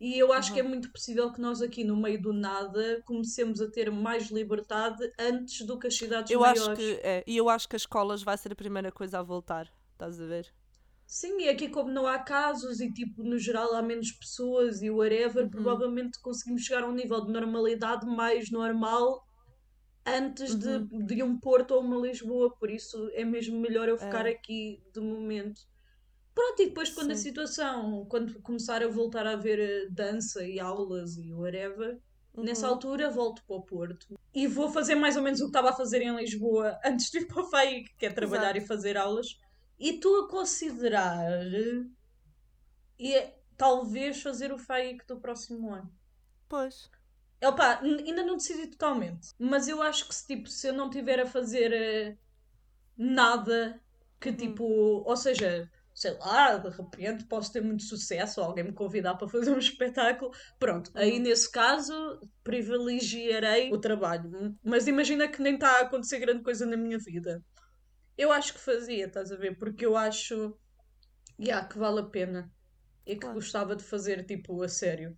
e 0.00 0.18
eu 0.18 0.32
acho 0.32 0.50
uhum. 0.50 0.54
que 0.54 0.60
é 0.60 0.62
muito 0.62 0.90
possível 0.92 1.32
que 1.32 1.40
nós 1.40 1.62
aqui 1.62 1.84
no 1.84 1.96
meio 1.96 2.20
do 2.20 2.32
nada 2.32 3.02
comecemos 3.04 3.60
a 3.60 3.70
ter 3.70 3.90
mais 3.90 4.30
liberdade 4.30 5.02
antes 5.18 5.64
do 5.66 5.78
que 5.78 5.86
as 5.86 5.96
cidades 5.96 6.30
eu 6.30 6.40
maiores. 6.40 6.68
Acho 6.68 6.76
que, 6.76 7.00
é, 7.02 7.24
e 7.26 7.36
eu 7.36 7.48
acho 7.48 7.68
que 7.68 7.76
as 7.76 7.82
escolas 7.82 8.22
vai 8.22 8.36
ser 8.36 8.52
a 8.52 8.56
primeira 8.56 8.90
coisa 8.92 9.18
a 9.20 9.22
voltar, 9.22 9.72
estás 9.92 10.20
a 10.20 10.26
ver? 10.26 10.52
Sim, 11.06 11.42
e 11.42 11.48
aqui 11.48 11.68
como 11.68 11.90
não 11.90 12.06
há 12.06 12.18
casos 12.18 12.80
e 12.80 12.90
tipo, 12.92 13.22
no 13.22 13.38
geral 13.38 13.74
há 13.74 13.82
menos 13.82 14.10
pessoas 14.12 14.82
e 14.82 14.90
whatever, 14.90 15.44
Uhum. 15.44 15.50
provavelmente 15.50 16.18
conseguimos 16.20 16.62
chegar 16.62 16.82
a 16.82 16.88
um 16.88 16.92
nível 16.94 17.20
de 17.24 17.30
normalidade 17.32 18.06
mais 18.06 18.50
normal 18.50 19.22
antes 20.06 20.54
de, 20.56 20.68
Uhum. 20.68 21.06
de 21.06 21.22
um 21.22 21.38
Porto 21.38 21.72
ou 21.72 21.80
uma 21.82 21.96
Lisboa, 22.06 22.54
por 22.58 22.70
isso 22.70 23.10
é 23.14 23.24
mesmo 23.24 23.58
melhor 23.60 23.88
eu 23.88 23.98
ficar 23.98 24.26
É. 24.26 24.30
aqui 24.30 24.82
de 24.92 25.00
momento. 25.00 25.62
Pronto, 26.34 26.60
e 26.62 26.66
depois 26.66 26.90
quando 26.90 27.12
a 27.12 27.14
Sim. 27.14 27.22
situação, 27.22 28.06
quando 28.06 28.40
começar 28.42 28.82
a 28.82 28.88
voltar 28.88 29.26
a 29.26 29.32
haver 29.32 29.58
eh, 29.60 29.86
dança 29.90 30.44
e 30.44 30.58
aulas 30.58 31.16
e 31.16 31.32
whatever, 31.32 31.98
nessa 32.36 32.66
Uhum. 32.66 32.72
altura 32.74 33.10
volto 33.10 33.44
para 33.46 33.56
o 33.56 33.62
Porto. 33.62 34.14
E 34.34 34.46
vou 34.48 34.68
fazer 34.68 34.96
mais 34.96 35.16
ou 35.16 35.22
menos 35.22 35.40
o 35.40 35.44
que 35.44 35.48
estava 35.50 35.70
a 35.70 35.76
fazer 35.76 36.02
em 36.02 36.14
Lisboa 36.16 36.78
antes 36.84 37.10
de 37.10 37.18
ir 37.18 37.26
para 37.26 37.42
o 37.42 37.46
FAIC, 37.50 37.94
que 37.96 38.06
é 38.06 38.10
trabalhar 38.12 38.56
Exato. 38.56 38.64
e 38.64 38.66
fazer 38.66 38.96
aulas. 38.96 39.38
E 39.78 39.90
estou 39.90 40.24
a 40.24 40.28
considerar 40.28 41.30
e 42.98 43.14
é, 43.14 43.38
talvez 43.56 44.22
fazer 44.22 44.52
o 44.52 44.58
FAIC 44.58 45.06
do 45.06 45.20
próximo 45.20 45.72
ano. 45.72 45.92
Pois. 46.48 46.90
Opa, 47.42 47.80
n- 47.82 48.02
ainda 48.02 48.24
não 48.24 48.36
decidi 48.36 48.66
totalmente. 48.68 49.28
Mas 49.38 49.68
eu 49.68 49.82
acho 49.82 50.08
que 50.08 50.14
se, 50.14 50.26
tipo, 50.26 50.48
se 50.48 50.68
eu 50.68 50.72
não 50.72 50.90
tiver 50.90 51.20
a 51.20 51.26
fazer 51.26 51.72
eh, 51.72 52.16
nada 52.96 53.80
que 54.20 54.30
Uhum. 54.30 54.36
tipo, 54.36 54.64
ou 54.64 55.16
seja, 55.16 55.70
sei 55.94 56.12
lá, 56.18 56.56
de 56.56 56.68
repente 56.70 57.24
posso 57.26 57.52
ter 57.52 57.62
muito 57.62 57.84
sucesso 57.84 58.40
ou 58.40 58.46
alguém 58.46 58.64
me 58.64 58.72
convidar 58.72 59.14
para 59.14 59.28
fazer 59.28 59.52
um 59.52 59.58
espetáculo. 59.58 60.32
Pronto, 60.58 60.90
aí 60.94 61.18
Uhum. 61.18 61.22
nesse 61.22 61.50
caso 61.50 62.20
privilegiarei 62.42 63.72
o 63.72 63.78
trabalho. 63.78 64.30
Mas 64.62 64.86
imagina 64.86 65.28
que 65.28 65.40
nem 65.40 65.54
está 65.54 65.78
a 65.78 65.82
acontecer 65.82 66.18
grande 66.18 66.42
coisa 66.42 66.66
na 66.66 66.76
minha 66.76 66.98
vida. 66.98 67.40
Eu 68.16 68.32
acho 68.32 68.52
que 68.54 68.60
fazia, 68.60 69.06
estás 69.06 69.30
a 69.32 69.36
ver? 69.36 69.56
Porque 69.58 69.86
eu 69.86 69.96
acho 69.96 70.56
yeah, 71.38 71.66
que 71.68 71.78
vale 71.78 72.00
a 72.00 72.04
pena 72.04 72.50
e 73.06 73.14
que 73.14 73.20
Claro. 73.20 73.34
gostava 73.34 73.76
de 73.76 73.84
fazer 73.84 74.24
tipo 74.24 74.62
a 74.62 74.68
sério. 74.68 75.16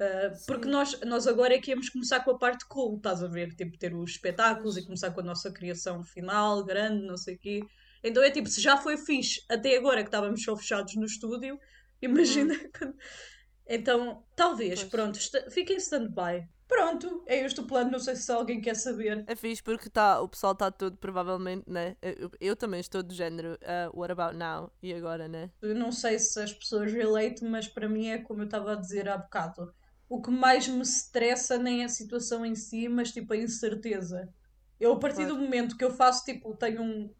Uh, 0.00 0.32
porque 0.46 0.68
nós, 0.68 1.00
nós 1.02 1.26
agora 1.26 1.54
é 1.54 1.60
que 1.60 1.70
íamos 1.72 1.88
começar 1.88 2.20
com 2.24 2.30
a 2.30 2.38
parte 2.38 2.64
cool, 2.68 2.96
estás 2.96 3.22
a 3.22 3.28
ver? 3.28 3.54
Tipo, 3.56 3.76
ter 3.78 3.94
os 3.94 4.12
espetáculos 4.12 4.76
e 4.76 4.84
começar 4.84 5.10
com 5.12 5.20
a 5.20 5.24
nossa 5.24 5.52
criação 5.52 6.04
final, 6.04 6.64
grande, 6.64 7.04
não 7.06 7.16
sei 7.16 7.34
o 7.34 7.38
quê. 7.38 7.60
Então 8.02 8.22
é 8.22 8.30
tipo, 8.30 8.48
se 8.48 8.60
já 8.60 8.76
foi 8.76 8.96
fixe 8.96 9.42
até 9.48 9.76
agora 9.76 10.02
que 10.02 10.08
estávamos 10.08 10.42
só 10.42 10.56
fechados 10.56 10.94
no 10.96 11.04
estúdio, 11.06 11.58
imagina 12.02 12.54
quando... 12.78 12.94
Então, 13.70 14.24
talvez, 14.34 14.80
Pois. 14.80 14.90
pronto, 14.90 15.18
fiquem 15.50 15.76
em 15.76 15.78
stand-by. 15.78 16.48
Pronto, 16.66 17.22
é 17.26 17.44
este 17.44 17.60
o 17.60 17.64
plano, 17.66 17.90
não 17.90 17.98
sei 17.98 18.14
se 18.16 18.30
alguém 18.30 18.60
quer 18.60 18.74
saber. 18.76 19.24
É 19.26 19.34
fixe 19.34 19.62
porque 19.62 19.88
tá, 19.88 20.20
o 20.20 20.28
pessoal 20.28 20.52
está 20.52 20.70
todo, 20.70 20.96
provavelmente, 20.98 21.64
né? 21.66 21.96
Eu, 22.02 22.30
eu 22.40 22.56
também 22.56 22.78
estou 22.80 23.02
do 23.02 23.12
género, 23.14 23.58
ah, 23.62 23.90
what 23.94 24.12
about 24.12 24.36
now? 24.36 24.70
E 24.82 24.92
agora, 24.92 25.26
né? 25.28 25.50
Eu 25.62 25.74
não 25.74 25.90
sei 25.90 26.18
se 26.18 26.38
as 26.40 26.52
pessoas 26.52 26.92
relate, 26.92 27.42
mas 27.44 27.66
para 27.68 27.88
mim 27.88 28.08
é 28.08 28.18
como 28.18 28.40
eu 28.42 28.44
estava 28.46 28.72
a 28.72 28.76
dizer 28.76 29.08
há 29.08 29.16
bocado. 29.16 29.72
O 30.10 30.20
que 30.20 30.30
mais 30.30 30.68
me 30.68 30.82
estressa 30.82 31.58
nem 31.58 31.82
é 31.82 31.84
a 31.86 31.88
situação 31.88 32.44
em 32.44 32.54
si, 32.54 32.86
mas 32.88 33.12
tipo 33.12 33.32
a 33.32 33.36
incerteza. 33.36 34.28
Eu, 34.78 34.92
a 34.92 34.98
partir 34.98 35.24
Claro. 35.24 35.36
do 35.36 35.40
momento 35.42 35.76
que 35.76 35.84
eu 35.84 35.90
faço, 35.90 36.24
tipo, 36.24 36.54
tenho 36.54 36.82
um, 36.82 37.10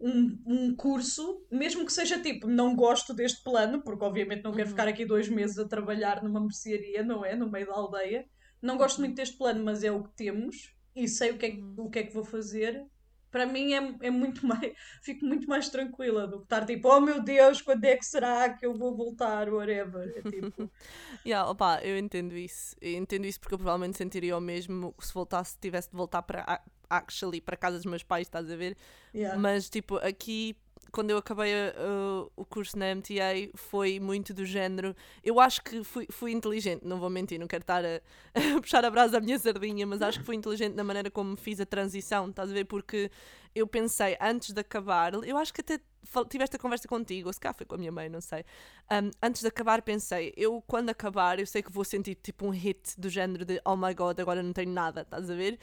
um, 0.00 0.42
um 0.46 0.74
curso, 0.76 1.44
mesmo 1.50 1.84
que 1.86 1.92
seja 1.92 2.20
tipo, 2.20 2.46
não 2.48 2.74
gosto 2.74 3.12
deste 3.14 3.42
plano, 3.44 3.82
porque 3.82 4.04
obviamente 4.04 4.42
não 4.44 4.52
quero 4.52 4.68
Uhum. 4.68 4.70
ficar 4.70 4.88
aqui 4.88 5.04
dois 5.04 5.28
meses 5.28 5.58
a 5.58 5.68
trabalhar 5.68 6.22
numa 6.22 6.40
mercearia, 6.40 7.02
não 7.02 7.24
é? 7.24 7.34
No 7.36 7.50
meio 7.50 7.66
da 7.66 7.74
aldeia. 7.74 8.26
Não 8.62 8.76
gosto 8.76 8.98
Uhum. 8.98 9.04
muito 9.06 9.16
deste 9.16 9.36
plano, 9.36 9.62
mas 9.64 9.82
é 9.84 9.90
o 9.92 10.02
que 10.04 10.10
temos 10.16 10.74
e 10.94 11.06
sei 11.08 11.30
o 11.32 11.38
que 11.38 11.46
é, 11.46 11.50
que- 11.52 11.60
Uhum. 11.60 11.74
o 11.78 11.90
que, 11.90 11.98
é 12.00 12.02
que 12.04 12.14
vou 12.14 12.24
fazer. 12.24 12.82
Para 13.30 13.46
mim 13.46 13.72
é, 13.74 13.94
é 14.08 14.10
muito 14.10 14.44
mais. 14.46 14.72
Fico 15.02 15.24
muito 15.24 15.46
mais 15.48 15.68
tranquila 15.68 16.26
do 16.26 16.38
que 16.38 16.44
estar 16.44 16.66
tipo, 16.66 16.88
oh 16.88 17.00
meu 17.00 17.22
Deus, 17.22 17.62
quando 17.62 17.84
é 17.84 17.96
que 17.96 18.04
será 18.04 18.52
que 18.54 18.66
eu 18.66 18.74
vou 18.74 18.96
voltar? 18.96 19.48
Whatever. 19.52 20.12
É 20.16 20.22
tipo, 20.22 20.70
Yeah, 21.24 21.48
opa, 21.48 21.80
eu 21.82 21.96
entendo 21.98 22.36
isso. 22.36 22.74
Eu 22.80 22.94
entendo 22.98 23.26
isso 23.26 23.38
porque 23.40 23.54
eu 23.54 23.58
provavelmente 23.58 23.96
sentiria 23.98 24.36
o 24.36 24.40
mesmo 24.40 24.94
se 25.00 25.12
voltasse, 25.14 25.56
tivesse 25.60 25.90
de 25.90 25.96
voltar 25.96 26.22
para 26.22 26.60
actually 26.90 27.40
para 27.40 27.56
casa 27.56 27.76
dos 27.76 27.86
meus 27.86 28.02
pais, 28.02 28.26
estás 28.26 28.50
a 28.50 28.56
ver? 28.56 28.76
yeah. 29.14 29.38
Mas 29.38 29.70
tipo, 29.70 29.96
aqui 29.96 30.56
quando 30.90 31.10
eu 31.10 31.18
acabei 31.18 31.52
uh, 31.52 32.30
o 32.36 32.44
curso 32.44 32.76
na 32.78 32.94
MTA 32.94 33.50
foi 33.54 34.00
muito 34.00 34.34
do 34.34 34.44
género. 34.44 34.94
Eu 35.22 35.40
acho 35.40 35.62
que 35.62 35.82
fui, 35.84 36.06
fui 36.10 36.32
inteligente, 36.32 36.84
não 36.84 36.98
vou 36.98 37.08
mentir, 37.08 37.38
não 37.38 37.46
quero 37.46 37.62
estar 37.62 37.84
a, 37.84 38.00
a 38.56 38.60
puxar 38.60 38.84
a 38.84 38.90
brasa 38.90 39.18
à 39.18 39.20
minha 39.20 39.38
sardinha, 39.38 39.86
mas 39.86 40.02
acho 40.02 40.18
que 40.20 40.24
fui 40.24 40.36
inteligente 40.36 40.74
na 40.74 40.84
maneira 40.84 41.10
como 41.10 41.36
fiz 41.36 41.60
a 41.60 41.66
transição, 41.66 42.28
estás 42.28 42.50
a 42.50 42.52
ver? 42.52 42.64
Porque 42.64 43.10
eu 43.54 43.66
pensei 43.66 44.16
antes 44.20 44.52
de 44.52 44.60
acabar, 44.60 45.14
eu 45.14 45.36
acho 45.36 45.52
que 45.52 45.60
até 45.60 45.80
tive 46.28 46.44
esta 46.44 46.58
conversa 46.58 46.88
contigo, 46.88 47.28
ou 47.28 47.32
se 47.32 47.40
cá 47.40 47.52
foi 47.52 47.66
com 47.66 47.74
a 47.74 47.78
minha 47.78 47.92
mãe, 47.92 48.08
não 48.08 48.20
sei. 48.20 48.44
Um, 48.90 49.10
antes 49.22 49.42
de 49.42 49.48
acabar, 49.48 49.82
pensei, 49.82 50.32
eu 50.36 50.62
quando 50.66 50.90
acabar, 50.90 51.38
eu 51.38 51.46
sei 51.46 51.62
que 51.62 51.70
vou 51.70 51.84
sentir 51.84 52.16
tipo 52.16 52.46
um 52.46 52.50
hit 52.50 52.98
do 52.98 53.08
género 53.08 53.44
de 53.44 53.60
oh 53.64 53.76
my 53.76 53.94
god, 53.94 54.18
agora 54.18 54.42
não 54.42 54.52
tenho 54.52 54.72
nada, 54.72 55.02
estás 55.02 55.30
a 55.30 55.34
ver? 55.34 55.58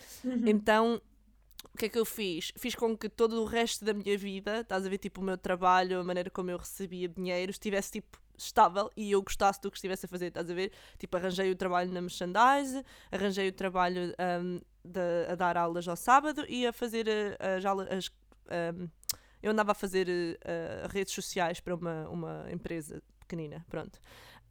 Então 0.45 1.01
o 1.73 1.77
que 1.77 1.85
é 1.85 1.89
que 1.89 1.99
eu 1.99 2.05
fiz? 2.05 2.51
Fiz 2.57 2.75
com 2.75 2.97
que 2.97 3.09
todo 3.09 3.41
o 3.41 3.45
resto 3.45 3.85
da 3.85 3.93
minha 3.93 4.17
vida, 4.17 4.61
estás 4.61 4.85
a 4.85 4.89
ver, 4.89 4.97
tipo, 4.97 5.21
o 5.21 5.23
meu 5.23 5.37
trabalho, 5.37 5.99
a 5.99 6.03
maneira 6.03 6.29
como 6.29 6.49
eu 6.49 6.57
recebia 6.57 7.07
dinheiro, 7.07 7.51
estivesse, 7.51 7.91
tipo, 7.93 8.19
estável 8.37 8.91
e 8.95 9.11
eu 9.11 9.21
gostasse 9.21 9.59
do 9.61 9.71
que 9.71 9.77
estivesse 9.77 10.05
a 10.05 10.09
fazer, 10.09 10.27
estás 10.27 10.49
a 10.49 10.53
ver? 10.53 10.71
Tipo, 10.97 11.17
arranjei 11.17 11.51
o 11.51 11.55
trabalho 11.55 11.91
na 11.91 12.01
merchandise, 12.01 12.83
arranjei 13.11 13.49
o 13.49 13.53
trabalho 13.53 14.13
um, 14.41 14.59
de, 14.83 15.31
a 15.31 15.35
dar 15.35 15.57
aulas 15.57 15.87
ao 15.87 15.95
sábado 15.95 16.45
e 16.47 16.65
a 16.65 16.73
fazer 16.73 17.07
uh, 17.07 17.57
as 17.57 17.65
aulas. 17.65 17.87
As, 17.89 18.07
um, 18.75 18.87
eu 19.41 19.51
andava 19.51 19.71
a 19.71 19.75
fazer 19.75 20.07
uh, 20.07 20.87
redes 20.89 21.13
sociais 21.13 21.59
para 21.59 21.75
uma, 21.75 22.09
uma 22.09 22.45
empresa 22.51 23.01
pequenina, 23.19 23.65
pronto. 23.69 23.99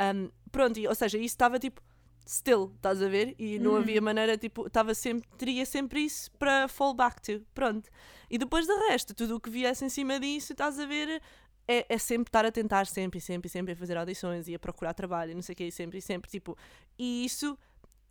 Um, 0.01 0.31
pronto, 0.51 0.79
e, 0.79 0.87
ou 0.87 0.95
seja, 0.95 1.17
isso 1.17 1.27
estava 1.27 1.59
tipo 1.59 1.81
still, 2.29 2.73
estás 2.77 3.01
a 3.03 3.09
ver? 3.09 3.35
E 3.39 3.59
não 3.59 3.73
Uhum. 3.73 3.77
havia 3.79 4.01
maneira, 4.01 4.37
tipo, 4.37 4.67
estava 4.67 4.95
sempre, 4.95 5.29
teria 5.39 5.65
sempre 5.65 6.01
isso 6.01 6.31
para 6.33 6.67
fall 6.69 6.93
back 6.95 7.21
to, 7.23 7.45
pronto. 7.55 7.89
E 8.29 8.37
depois 8.39 8.67
do 8.67 8.77
resto, 8.89 9.15
tudo 9.15 9.37
o 9.37 9.41
que 9.41 9.49
viesse 9.51 9.85
em 9.85 9.89
cima 9.89 10.19
disso, 10.19 10.53
estás 10.53 10.79
a 10.81 10.87
ver, 10.87 11.23
é, 11.69 11.87
é 11.89 11.99
sempre 11.99 12.29
estar 12.29 12.45
a 12.45 12.51
tentar, 12.53 12.87
sempre 12.87 13.21
sempre 13.21 13.49
sempre 13.49 13.73
a 13.73 13.77
fazer 13.77 13.97
audições 13.97 14.49
e 14.49 14.55
a 14.55 14.59
procurar 14.59 14.93
trabalho, 14.95 15.35
não 15.35 15.43
sei 15.43 15.53
o 15.53 15.57
que, 15.57 15.71
sempre 15.71 16.01
sempre, 16.01 16.31
tipo, 16.31 16.57
e 16.99 17.25
isso 17.25 17.57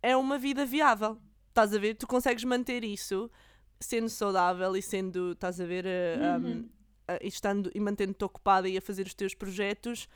é 0.02 0.16
uma 0.16 0.38
vida 0.38 0.64
viável, 0.64 1.18
estás 1.48 1.74
a 1.74 1.78
ver? 1.78 1.94
Tu 1.94 2.06
consegues 2.06 2.44
manter 2.44 2.84
isso 2.84 3.30
sendo 3.78 4.08
saudável 4.08 4.74
e 4.76 4.80
sendo, 4.82 5.32
estás 5.32 5.60
a 5.60 5.66
ver, 5.66 5.84
uh, 5.84 5.88
um, 6.40 6.46
Uhum. 6.46 6.60
uh, 7.10 7.18
e 7.22 7.28
estando 7.28 7.70
e 7.74 7.80
mantendo-te 7.80 8.24
ocupada 8.24 8.66
e 8.68 8.78
a 8.78 8.80
fazer 8.80 9.06
os 9.06 9.14
teus 9.14 9.34
projetos 9.34 10.08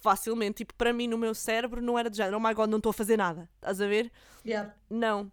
facilmente. 0.00 0.58
Tipo, 0.58 0.74
para 0.74 0.92
mim, 0.92 1.08
no 1.08 1.18
meu 1.18 1.34
cérebro, 1.34 1.80
não 1.82 1.98
era 1.98 2.08
de 2.10 2.16
género, 2.16 2.36
oh 2.36 2.40
my 2.40 2.54
god, 2.54 2.68
não 2.70 2.78
estou 2.78 2.90
a 2.90 2.92
fazer 2.94 3.16
nada. 3.16 3.48
Estás 3.56 3.80
a 3.80 3.86
ver? 3.86 4.10
Yeah. 4.46 4.74
Não. 4.88 5.30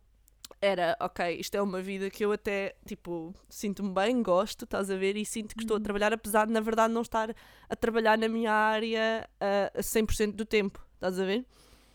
Era, 0.61 0.95
ok, 0.99 1.35
isto 1.39 1.55
é 1.55 1.61
uma 1.61 1.81
vida 1.81 2.09
que 2.09 2.23
eu 2.25 2.31
até, 2.31 2.75
tipo, 2.85 3.35
sinto-me 3.49 3.91
bem, 3.93 4.23
gosto, 4.23 4.63
estás 4.63 4.89
a 4.89 4.95
ver? 4.95 5.15
E 5.15 5.25
sinto 5.25 5.53
que 5.55 5.61
estou 5.63 5.77
a 5.77 5.79
trabalhar, 5.79 6.11
apesar 6.13 6.47
de, 6.47 6.53
na 6.53 6.61
verdade, 6.61 6.91
não 6.93 7.01
estar 7.01 7.35
a 7.69 7.75
trabalhar 7.75 8.17
na 8.17 8.27
minha 8.27 8.51
área 8.51 9.29
uh, 9.39 9.77
a 9.77 9.81
100% 9.81 10.31
do 10.33 10.45
tempo. 10.45 10.83
Estás 10.95 11.19
a 11.19 11.25
ver? 11.25 11.45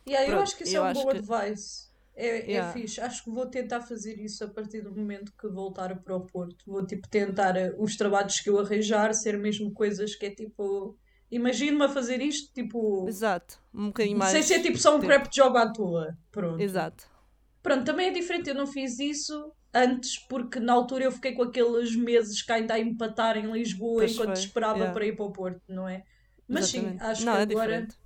Yeah, 0.07 0.27
eu 0.27 0.33
Pronto, 0.33 0.43
acho 0.45 0.57
que 0.57 0.63
isso 0.65 0.77
eu 0.77 0.85
é 0.87 0.91
um 0.91 0.93
bom 0.95 1.09
que- 1.09 1.17
advice. 1.19 1.91
É, 2.15 2.47
Yeah. 2.51 2.69
é 2.69 2.73
fixe. 2.75 3.01
Acho 3.01 3.25
que 3.25 3.31
vou 3.31 3.47
tentar 3.47 3.81
fazer 3.81 4.19
isso 4.21 4.45
a 4.45 4.49
partir 4.49 4.83
do 4.83 4.95
momento 4.95 5.33
que 5.33 5.49
voltar 5.49 5.97
para 6.03 6.15
o 6.15 6.21
Porto. 6.27 6.63
Vou 6.67 6.85
tipo 6.87 7.09
tentar 7.09 7.57
eh, 7.57 7.75
os 7.79 7.97
trabalhos 7.97 8.39
que 8.39 8.51
eu 8.51 8.59
arranjar 8.59 9.15
ser 9.15 9.39
mesmo 9.39 9.73
coisas 9.73 10.15
que 10.15 10.27
é 10.27 10.31
tipo. 10.31 10.95
Imagino-me 11.33 11.85
a 11.85 11.89
fazer 11.89 12.21
isto, 12.21 12.53
tipo. 12.53 13.07
Exato. 13.09 13.59
Um 13.75 13.87
bocadinho 13.87 14.19
mais. 14.19 14.31
Sem 14.33 14.43
ser 14.43 14.61
tipo 14.63 14.79
só 14.79 14.97
um 14.97 15.01
tempo. 15.01 15.07
crap 15.13 15.29
job 15.35 15.57
à 15.59 15.73
toa. 15.73 16.17
Pronto. 16.31 16.61
Exato. 16.61 17.05
Pronto, 17.63 17.85
também 17.85 18.09
é 18.09 18.11
diferente. 18.13 18.49
Eu 18.51 18.55
não 18.55 18.67
fiz 18.67 18.99
isso 18.99 19.53
antes 19.75 20.19
porque 20.29 20.61
na 20.61 20.75
altura 20.75 21.05
eu 21.05 21.11
fiquei 21.13 21.33
com 21.33 21.43
aqueles 21.45 21.97
meses 21.97 22.43
que 22.43 22.53
ainda 22.53 22.75
a 22.75 22.79
empatar 22.79 23.39
em 23.39 23.51
Lisboa 23.51 24.01
Pois 24.01 24.13
enquanto 24.13 24.37
foi, 24.37 24.45
esperava 24.45 24.77
yeah. 24.77 24.93
para 24.93 25.07
ir 25.07 25.17
para 25.17 25.25
o 25.25 25.33
Porto, 25.33 25.63
não 25.69 25.89
é? 25.89 26.05
Mas 26.47 26.67
sim, 26.67 26.79
Exatamente. 26.81 27.03
acho 27.05 27.25
não, 27.25 27.33
que 27.33 27.39
é 27.39 27.43
agora. 27.43 27.67
diferente. 27.83 27.97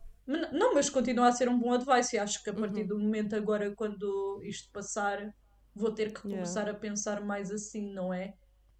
Não, 0.52 0.74
mas 0.74 0.88
continua 0.90 1.28
a 1.28 1.32
ser 1.32 1.48
um 1.48 1.58
bom 1.58 1.72
advice 1.72 2.14
e 2.14 2.18
acho 2.18 2.42
que 2.44 2.50
a 2.50 2.54
partir 2.54 2.82
Uhum. 2.82 2.86
do 2.88 2.98
momento 2.98 3.34
agora, 3.34 3.72
quando 3.74 4.40
isto 4.44 4.70
passar, 4.72 5.32
vou 5.74 5.90
ter 5.92 6.12
que 6.12 6.20
Yeah. 6.28 6.34
começar 6.44 6.68
a 6.68 6.74
pensar 6.74 7.24
mais 7.24 7.50
assim, 7.50 7.92
não 7.92 8.12
é? 8.14 8.34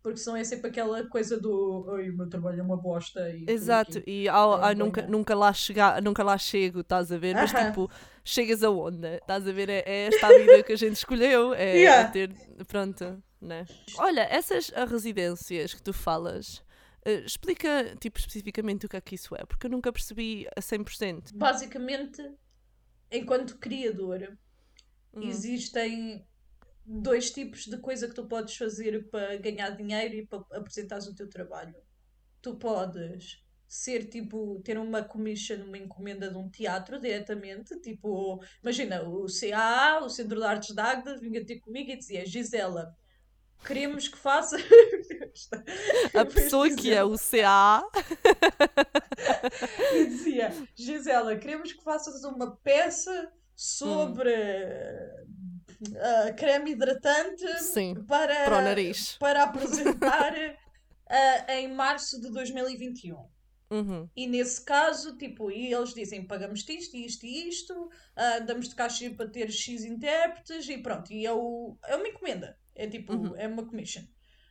Porque 0.07 0.19
senão 0.21 0.37
é 0.37 0.45
sempre 0.45 0.71
aquela 0.71 1.05
coisa 1.09 1.37
do 1.37 1.85
Ai, 1.97 2.11
o 2.11 2.17
meu 2.17 2.29
trabalho 2.29 2.61
é 2.61 2.63
uma 2.63 2.77
bosta 2.77 3.29
e 3.29 3.45
Exato, 3.49 3.99
aqui." 3.99 4.09
e 4.09 4.29
ao, 4.29 4.65
É 4.65 4.73
nunca, 4.73 5.03
nunca, 5.05 5.35
lá 5.35 5.53
chegar, 5.53 6.01
nunca 6.01 6.23
lá 6.23 6.39
chego, 6.39 6.79
estás 6.79 7.11
a 7.11 7.19
ver? 7.19 7.35
Mas 7.35 7.51
Aham. 7.53 7.71
tipo, 7.73 7.91
chegas 8.25 8.63
aonde? 8.63 9.05
Estás 9.17 9.49
a 9.49 9.51
ver? 9.53 9.69
É, 9.69 9.83
é 9.85 10.07
esta 10.07 10.29
a 10.29 10.33
vida 10.33 10.63
que 10.63 10.73
a 10.73 10.77
gente 10.77 10.95
escolheu, 10.95 11.53
é, 11.55 11.71
é 11.71 11.79
Yeah. 11.81 12.13
ter. 12.13 12.33
Pronto, 12.69 13.21
né? 13.41 13.67
Olha, 13.99 14.21
essas 14.31 14.71
ah, 14.77 14.85
residências 14.85 15.75
que 15.75 15.83
tu 15.83 15.93
falas, 15.93 16.63
eh, 17.05 17.25
explica 17.27 17.97
tipo 17.99 18.17
especificamente 18.21 18.87
o 18.87 18.89
que 18.89 18.97
é 18.97 19.01
que 19.01 19.17
isso 19.17 19.35
é, 19.35 19.45
porque 19.45 19.67
eu 19.67 19.71
nunca 19.73 19.93
percebi 19.93 20.47
a 20.57 20.61
100%. 20.61 21.35
Basicamente, 21.35 22.23
enquanto 23.11 23.59
criador, 23.59 24.39
Uhum. 25.13 25.29
existem 25.29 26.25
dois 26.87 27.31
tipos 27.31 27.67
de 27.67 27.77
coisa 27.79 28.09
que 28.09 28.15
tu 28.15 28.27
podes 28.27 28.57
fazer 28.57 29.09
para 29.11 29.37
ganhar 29.37 29.71
dinheiro 29.71 30.15
e 30.15 30.27
para 30.27 30.39
apresentares 30.53 31.07
o 31.07 31.15
teu 31.15 31.29
trabalho. 31.29 31.75
Tu 32.41 32.55
podes 32.55 33.45
ser 33.67 34.05
tipo, 34.09 34.61
ter 34.63 34.79
uma 34.79 35.03
commission, 35.03 35.65
uma 35.65 35.77
encomenda 35.77 36.31
de 36.31 36.37
um 36.37 36.49
teatro 36.49 37.01
diretamente, 37.01 37.79
tipo, 37.81 38.41
imagina, 38.63 39.03
o 39.03 39.27
CAA, 39.27 40.05
o 40.05 40.09
Centro 40.09 40.39
de 40.39 40.47
Artes 40.47 40.75
de 40.75 40.81
Agda, 40.81 41.19
vinha 41.19 41.45
ter 41.45 41.59
comigo 41.59 41.91
e 41.91 41.97
dizia, 41.97 42.25
Gisela, 42.25 42.97
queremos 43.65 44.07
que 44.07 44.17
faça. 44.17 44.57
A 46.15 46.25
pessoa 46.25 46.73
que 46.75 46.93
é 46.93 47.03
o 47.03 47.17
CA. 47.19 47.83
e 49.93 50.07
dizia: 50.07 50.53
Gisela, 50.75 51.37
queremos 51.37 51.73
que 51.73 51.83
faças 51.83 52.23
uma 52.25 52.57
peça 52.57 53.33
sobre 53.55 54.31
uh, 55.83 56.35
creme 56.37 56.73
hidratante 56.73 57.47
Sim, 57.61 57.95
para, 58.07 58.45
para 58.45 58.59
o 58.59 58.63
nariz. 58.63 59.17
para 59.19 59.43
apresentar 59.45 60.33
uh, 60.35 61.51
em 61.53 61.73
março 61.75 62.21
de 62.21 62.31
2021. 62.31 63.17
Uhum. 63.69 64.09
E 64.15 64.29
nesse 64.29 64.65
caso, 64.65 65.17
tipo, 65.17 65.51
e 65.51 65.73
eles 65.75 65.93
dizem 65.93 66.25
pagamos-te 66.25 66.73
isto, 66.77 66.97
isto 66.97 67.27
e 67.27 67.49
isto, 67.49 67.73
uh, 67.75 68.47
damos-te 68.47 68.75
caixa 68.77 69.11
para 69.11 69.29
ter 69.29 69.51
X 69.51 69.85
intérpretes 69.85 70.69
e 70.69 70.79
pronto, 70.79 71.13
e 71.13 71.27
é, 71.27 71.33
o, 71.33 71.77
é 71.85 71.97
uma 71.97 72.07
encomenda, 72.09 72.57
é 72.77 72.87
tipo, 72.87 73.13
Uhum. 73.13 73.35
é 73.37 73.49
uma 73.49 73.67
commission. 73.67 74.03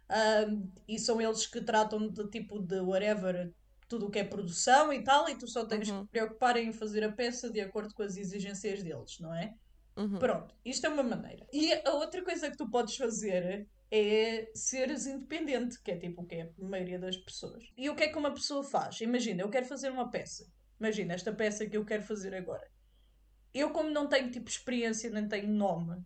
Uh, 0.10 0.70
e 0.88 1.00
são 1.00 1.22
eles 1.22 1.48
que 1.48 1.62
tratam 1.62 2.10
de 2.10 2.29
tipo 2.29 2.60
de 2.62 2.79
whatever, 2.82 3.53
tudo 3.88 4.08
o 4.08 4.12
que 4.12 4.20
é 4.20 4.24
produção 4.25 4.91
e 4.91 5.01
tal, 5.01 5.29
e 5.29 5.36
tu 5.38 5.48
só 5.48 5.65
tens 5.65 5.88
Uhum. 5.89 6.01
que 6.01 6.08
te 6.08 6.12
preocupar 6.12 6.58
em 6.58 6.74
fazer 6.74 7.03
a 7.03 7.12
peça 7.12 7.50
de 7.50 7.62
acordo 7.62 7.94
com 7.94 8.03
as 8.03 8.17
exigências 8.17 8.84
deles, 8.84 9.17
não 9.22 9.34
é? 9.34 9.53
Uhum. 9.97 10.19
Pronto, 10.19 10.53
isto 10.63 10.85
é 10.85 10.89
uma 10.89 11.03
maneira. 11.03 11.47
E 11.53 11.73
a 11.73 11.91
outra 11.93 12.21
coisa 12.23 12.51
que 12.51 12.57
tu 12.57 12.69
podes 12.69 12.97
fazer 12.97 13.67
é 13.89 14.51
seres 14.53 15.05
independente, 15.05 15.81
que 15.81 15.91
é 15.91 15.97
tipo 15.97 16.21
o 16.21 16.25
que 16.25 16.35
é 16.35 16.41
a 16.59 16.65
maioria 16.65 16.99
das 16.99 17.15
pessoas. 17.15 17.63
E 17.77 17.89
o 17.89 17.95
que 17.95 18.03
é 18.03 18.07
que 18.09 18.17
uma 18.17 18.33
pessoa 18.33 18.63
faz? 18.63 18.99
Imagina, 19.01 19.41
eu 19.41 19.49
quero 19.49 19.65
fazer 19.65 19.89
uma 19.89 20.09
peça. 20.09 20.51
Imagina, 20.79 21.13
esta 21.13 21.31
peça 21.31 21.65
que 21.65 21.77
eu 21.77 21.85
quero 21.85 22.03
fazer 22.03 22.35
agora. 22.35 22.69
Eu, 23.53 23.71
como 23.71 23.89
não 23.89 24.07
tenho 24.07 24.29
tipo 24.29 24.49
experiência, 24.49 25.09
nem 25.09 25.27
tenho 25.29 25.47
nome, 25.47 26.03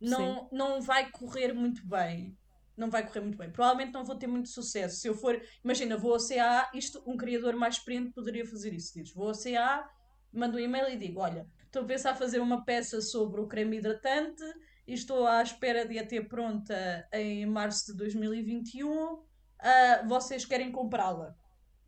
não, 0.00 0.48
não 0.50 0.80
vai 0.80 1.10
correr 1.10 1.52
muito 1.52 1.86
bem. 1.86 2.36
Não 2.74 2.90
vai 2.90 3.06
correr 3.06 3.20
muito 3.20 3.38
bem. 3.38 3.50
Provavelmente 3.50 3.92
não 3.92 4.04
vou 4.04 4.16
ter 4.16 4.26
muito 4.26 4.48
sucesso. 4.48 4.96
Se 4.96 5.08
eu 5.08 5.14
for, 5.14 5.40
imagina, 5.62 5.96
vou 5.96 6.12
ao 6.12 6.18
CA, 6.18 6.70
isto, 6.74 7.02
um 7.06 7.16
criador 7.16 7.54
mais 7.54 7.76
experiente 7.76 8.12
poderia 8.12 8.46
fazer 8.46 8.72
isso. 8.72 8.94
Dizes, 8.94 9.14
vou 9.14 9.28
ao 9.28 9.34
CA, 9.34 9.88
mando 10.32 10.56
um 10.56 10.60
e-mail 10.60 10.88
e 10.88 10.96
digo: 10.96 11.20
Olha, 11.20 11.46
estou 11.76 11.84
a 11.84 11.86
pensar 11.86 12.14
fazer 12.14 12.40
uma 12.40 12.64
peça 12.64 13.02
sobre 13.02 13.38
o 13.40 13.46
creme 13.46 13.76
hidratante 13.76 14.42
e 14.86 14.94
estou 14.94 15.26
à 15.26 15.42
espera 15.42 15.86
de 15.86 15.98
a 15.98 16.06
ter 16.06 16.26
pronta 16.26 17.06
em 17.12 17.44
março 17.44 17.92
de 17.92 17.98
2021. 17.98 19.22
Ah, 19.58 20.02
vocês 20.08 20.46
querem 20.46 20.72
comprá-la? 20.72 21.34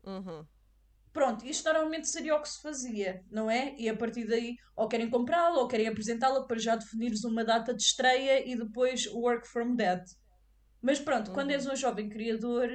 Uhum. 0.03 0.45
Pronto, 1.11 1.43
isto 1.43 1.65
normalmente 1.65 2.07
seria 2.07 2.35
o 2.35 2.41
que 2.41 2.49
se 2.49 2.61
fazia, 2.61 3.25
não 3.31 3.49
é? 3.49 3.75
E 3.79 3.89
a 3.89 3.97
partir 3.97 4.27
daí, 4.27 4.55
ou 4.75 4.87
querem 4.87 5.09
comprá-la, 5.09 5.57
ou 5.57 5.67
querem 5.67 5.87
apresentá-la 5.87 6.45
para 6.45 6.59
já 6.59 6.75
definires 6.75 7.23
uma 7.23 7.43
data 7.43 7.73
de 7.73 7.81
estreia 7.81 8.47
e 8.47 8.55
depois 8.55 9.07
work 9.07 9.47
from 9.47 9.75
that. 9.75 10.03
Mas 10.81 10.99
pronto, 10.99 11.31
quando 11.31 11.49
Uhum. 11.49 11.55
és 11.55 11.65
um 11.65 11.75
jovem 11.75 12.09
criador, 12.09 12.69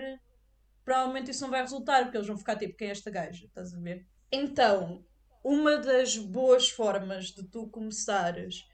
provavelmente 0.85 1.31
isso 1.31 1.43
não 1.43 1.51
vai 1.51 1.61
resultar, 1.63 2.03
porque 2.03 2.17
eles 2.17 2.27
vão 2.27 2.37
ficar 2.37 2.57
tipo, 2.57 2.77
quem 2.77 2.89
é 2.89 2.91
esta 2.91 3.11
gaja? 3.11 3.47
Estás 3.47 3.73
a 3.73 3.79
ver? 3.79 4.05
Então, 4.33 5.07
uma 5.45 5.77
das 5.77 6.17
boas 6.17 6.71
formas 6.71 7.27
de 7.27 7.45
tu 7.45 7.69
começares 7.69 8.67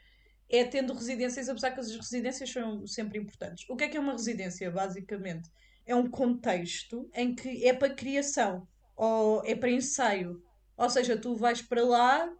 é 0.48 0.64
tendo 0.64 0.94
residências, 0.94 1.48
apesar 1.48 1.72
que 1.72 1.80
as 1.80 1.94
residências 1.94 2.50
são 2.50 2.86
sempre 2.86 3.18
importantes. 3.18 3.68
O 3.68 3.76
que 3.76 3.84
é 3.84 3.88
que 3.88 3.96
é 3.96 4.00
uma 4.00 4.12
residência, 4.12 4.70
basicamente? 4.70 5.50
É 5.84 5.94
um 5.94 6.08
contexto 6.08 7.10
em 7.12 7.34
que 7.34 7.66
é 7.66 7.72
para 7.72 7.92
criação 7.92 8.66
ou 8.96 9.42
é 9.44 9.54
para 9.54 9.70
ensaio. 9.70 10.42
Ou 10.76 10.88
seja, 10.88 11.16
tu 11.16 11.34
vais 11.36 11.60
para 11.60 11.84
lá 11.84 12.32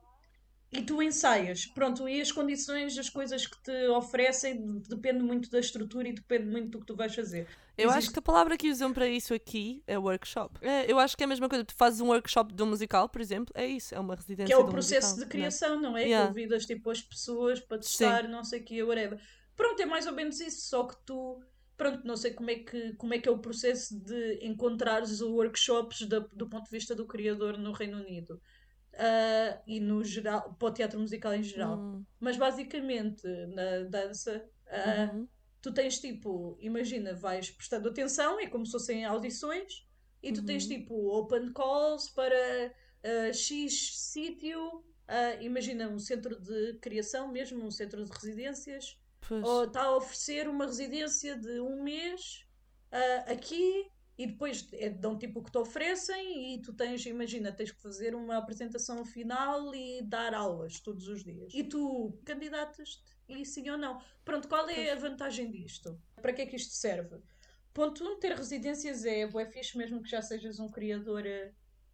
e 0.72 0.82
tu 0.82 1.02
ensaias. 1.02 1.66
Pronto, 1.66 2.08
e 2.08 2.20
as 2.20 2.30
condições, 2.30 2.96
as 2.96 3.08
coisas 3.10 3.46
que 3.46 3.60
te 3.62 3.88
oferecem, 3.88 4.80
de- 4.80 4.88
depende 4.88 5.20
muito 5.22 5.50
da 5.50 5.58
estrutura 5.58 6.08
e 6.08 6.12
depende 6.12 6.46
muito 6.46 6.70
do 6.70 6.80
que 6.80 6.86
tu 6.86 6.94
vais 6.96 7.14
fazer. 7.14 7.46
Eu 7.76 7.88
acho 7.88 7.98
Existe- 7.98 8.12
que 8.12 8.18
a 8.18 8.22
palavra 8.22 8.56
que 8.56 8.70
usam 8.70 8.92
para 8.92 9.08
isso 9.08 9.32
aqui 9.34 9.82
é 9.86 9.98
workshop. 9.98 10.58
É, 10.60 10.90
eu 10.90 10.98
acho 10.98 11.16
que 11.16 11.22
é 11.22 11.26
a 11.26 11.28
mesma 11.28 11.48
coisa. 11.48 11.64
Tu 11.64 11.74
fazes 11.74 12.00
um 12.00 12.08
workshop 12.08 12.52
de 12.54 12.62
um 12.62 12.66
musical, 12.66 13.08
por 13.08 13.20
exemplo, 13.20 13.52
é 13.56 13.66
isso, 13.66 13.94
é 13.94 13.98
uma 13.98 14.14
residência 14.14 14.46
Que 14.46 14.52
é 14.52 14.56
o 14.64 14.68
processo 14.68 15.08
musical, 15.08 15.14
de 15.14 15.20
não 15.20 15.26
é? 15.26 15.30
criação, 15.30 15.80
não 15.80 15.96
é? 15.96 16.02
Yeah. 16.04 16.28
Convidas 16.28 16.66
tipo 16.66 16.90
as 16.90 17.00
pessoas 17.02 17.58
para 17.58 17.78
testar, 17.78 18.28
não 18.28 18.44
sei 18.44 18.60
o 18.60 18.64
que, 18.64 18.82
whatever. 18.82 19.18
Pronto, 19.56 19.80
é 19.80 19.86
mais 19.86 20.06
ou 20.06 20.12
menos 20.12 20.40
isso, 20.40 20.68
só 20.68 20.84
que 20.84 20.94
tu. 21.04 21.40
Pronto, 21.76 22.06
não 22.06 22.14
sei 22.16 22.32
como 22.34 22.50
é 22.50 22.56
que, 22.56 22.92
como 22.94 23.14
é, 23.14 23.18
que 23.18 23.26
é 23.26 23.32
o 23.32 23.38
processo 23.38 23.98
de 23.98 24.38
encontrares 24.42 25.22
workshops 25.22 26.02
da- 26.06 26.18
do 26.18 26.46
ponto 26.46 26.64
de 26.66 26.70
vista 26.70 26.94
do 26.94 27.06
criador 27.06 27.56
no 27.56 27.72
Reino 27.72 27.98
Unido. 27.98 28.38
Ah, 29.02 29.62
e 29.66 29.80
no 29.80 30.04
geral, 30.04 30.54
para 30.58 30.68
o 30.68 30.72
teatro 30.74 31.00
musical 31.00 31.32
em 31.34 31.42
geral. 31.42 31.78
Hum, 31.78 32.04
Mas 32.18 32.36
basicamente, 32.36 33.26
na 33.54 33.84
dança, 33.88 34.46
ah, 34.68 35.10
uhum. 35.14 35.26
tu 35.62 35.72
tens 35.72 35.98
tipo, 36.00 36.56
imagina, 36.60 37.14
vais 37.14 37.50
prestando 37.50 37.88
atenção, 37.88 38.38
é 38.38 38.46
como 38.46 38.66
se 38.66 38.72
fossem 38.72 39.04
audições, 39.06 39.86
e 40.22 40.32
tu 40.32 40.44
tens 40.44 40.64
Uhum. 40.64 40.68
tipo 40.68 40.94
open 41.16 41.52
calls 41.54 42.10
para 42.10 42.74
ah, 43.04 43.32
X 43.32 43.98
sítio, 44.12 44.84
ah, 45.08 45.34
imagina 45.42 45.88
um 45.88 45.98
centro 45.98 46.38
de 46.40 46.74
criação 46.80 47.32
mesmo, 47.32 47.64
um 47.64 47.70
centro 47.70 48.04
de 48.04 48.10
residências, 48.12 48.98
Pois. 49.26 49.42
ou 49.42 49.64
está 49.64 49.82
a 49.84 49.96
oferecer 49.96 50.48
uma 50.48 50.66
residência 50.66 51.36
de 51.38 51.58
um 51.60 51.82
mês 51.82 52.44
ah, 52.92 53.32
aqui. 53.32 53.90
E 54.20 54.26
depois 54.26 54.68
é, 54.74 54.90
dão 54.90 55.16
tipo 55.16 55.40
o 55.40 55.42
que 55.42 55.50
te 55.50 55.56
oferecem 55.56 56.52
e 56.54 56.60
tu 56.60 56.74
tens, 56.74 57.06
imagina, 57.06 57.50
tens 57.50 57.72
que 57.72 57.80
fazer 57.80 58.14
uma 58.14 58.36
apresentação 58.36 59.02
final 59.02 59.74
e 59.74 60.02
dar 60.02 60.34
aulas 60.34 60.78
todos 60.78 61.08
os 61.08 61.24
dias. 61.24 61.54
E 61.54 61.64
tu 61.64 62.20
candidatas-te 62.22 63.02
e 63.26 63.46
sim 63.46 63.70
ou 63.70 63.78
não. 63.78 63.98
Pronto, 64.22 64.46
qual 64.46 64.68
é 64.68 64.92
a 64.92 64.94
vantagem 64.94 65.50
disto? 65.50 65.98
Para 66.20 66.34
que 66.34 66.42
é 66.42 66.46
que 66.46 66.56
isto 66.56 66.74
serve? 66.74 67.16
Ponto 67.72 68.04
1, 68.04 68.08
um, 68.12 68.18
ter 68.20 68.36
residências 68.36 69.06
é 69.06 69.26
bué 69.26 69.46
fixe, 69.46 69.78
mesmo 69.78 70.02
que 70.02 70.10
já 70.10 70.20
sejas 70.20 70.60
um 70.60 70.68
criador 70.68 71.24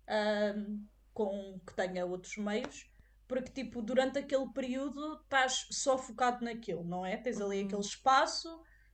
ahm, 0.08 0.84
com, 1.14 1.60
que 1.64 1.74
tenha 1.74 2.04
outros 2.04 2.36
meios, 2.38 2.90
porque 3.28 3.52
tipo, 3.52 3.80
durante 3.80 4.18
aquele 4.18 4.48
período 4.52 5.20
estás 5.22 5.68
só 5.70 5.96
focado 5.96 6.44
naquilo, 6.44 6.82
não 6.82 7.06
é? 7.06 7.16
Tens 7.16 7.40
ali 7.40 7.60
Uhum. 7.60 7.66
aquele 7.66 7.82
espaço 7.82 8.48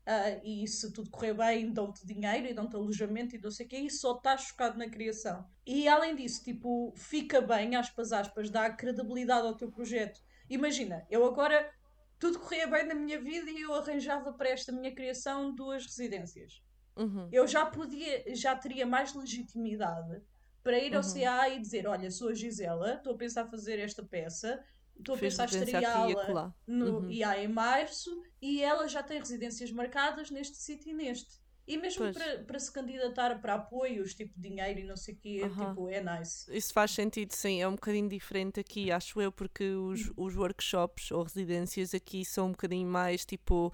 ah, 0.07 0.41
e 0.45 0.67
se 0.67 0.93
tudo 0.93 1.11
correr 1.11 1.35
bem, 1.35 1.73
dão-te 1.73 2.07
dinheiro 2.07 2.47
e 2.47 2.55
dão-te 2.55 2.75
alojamento 2.77 3.37
e 3.37 3.41
não 3.41 3.51
sei 3.51 3.67
o 3.67 3.69
quê, 3.69 3.77
e 3.79 3.91
só 3.91 4.17
estás 4.17 4.45
focado 4.49 4.79
na 4.79 4.89
criação. 4.89 5.49
E 5.67 5.87
além 5.89 6.17
disso, 6.17 6.43
tipo, 6.43 6.93
fica 6.97 7.41
bem, 7.41 7.77
aspas, 7.77 8.13
aspas, 8.13 8.51
dá 8.51 8.71
credibilidade 8.71 9.47
ao 9.47 9.57
teu 9.57 9.71
projeto. 9.71 10.21
Imagina, 10.51 11.07
eu 11.11 11.25
agora 11.25 11.73
tudo 12.19 12.39
corria 12.39 12.67
bem 12.67 12.87
na 12.87 12.95
minha 12.95 13.21
vida 13.21 13.51
e 13.51 13.63
eu 13.63 13.75
arranjava 13.75 14.33
para 14.33 14.51
esta 14.51 14.73
minha 14.73 14.95
criação 14.95 15.55
duas 15.55 15.85
residências. 15.87 16.63
Uhum. 16.97 17.29
Eu 17.33 17.47
já 17.47 17.65
podia, 17.67 18.35
já 18.35 18.55
teria 18.55 18.87
mais 18.87 19.15
legitimidade 19.15 20.23
para 20.63 20.79
ir 20.79 20.95
ao 20.95 21.03
Uhum. 21.03 21.13
CA 21.13 21.49
e 21.49 21.61
dizer: 21.61 21.87
Olha, 21.87 22.11
sou 22.11 22.29
a 22.29 22.35
Gisela, 22.35 22.95
estou 22.95 23.15
a 23.15 23.17
pensar 23.17 23.49
fazer 23.49 23.79
esta 23.79 24.05
peça, 24.05 24.63
estou 24.99 25.15
a 25.15 25.19
Fez 25.19 25.35
pensar 25.35 25.45
estreá-la 25.47 26.55
no 26.67 27.01
Uhum. 27.01 27.11
IA 27.11 27.43
em 27.43 27.49
março 27.49 28.23
e 28.41 28.63
ela 28.63 28.89
já 28.89 29.03
tem 29.03 29.19
residências 29.19 29.71
marcadas 29.71 30.31
neste 30.31 30.57
sítio 30.57 30.91
e 30.91 30.95
neste. 30.95 31.41
E 31.67 31.77
mesmo 31.77 32.13
para, 32.13 32.43
para 32.45 32.59
se 32.59 32.73
candidatar 32.73 33.41
para 33.41 33.55
apoios, 33.55 34.15
tipo 34.15 34.33
dinheiro 34.37 34.81
e 34.81 34.85
não 34.85 34.97
sei 34.97 35.15
o 35.15 35.17
quê, 35.17 35.41
tipo, 35.49 35.89
é 35.89 36.03
nice. 36.03 36.55
Isso 36.57 36.73
faz 36.73 36.91
sentido, 36.91 37.33
sim. 37.33 37.63
É 37.63 37.69
um 37.69 37.73
bocadinho 37.77 38.09
diferente 38.09 38.59
aqui, 38.59 38.91
acho 38.91 39.21
eu, 39.21 39.31
porque 39.31 39.65
os, 39.71 40.11
os 40.17 40.37
workshops 40.37 41.13
ou 41.13 41.23
residências 41.23 41.95
aqui 41.95 42.25
são 42.25 42.47
um 42.49 42.51
bocadinho 42.51 42.89
mais 42.89 43.25
tipo 43.25 43.73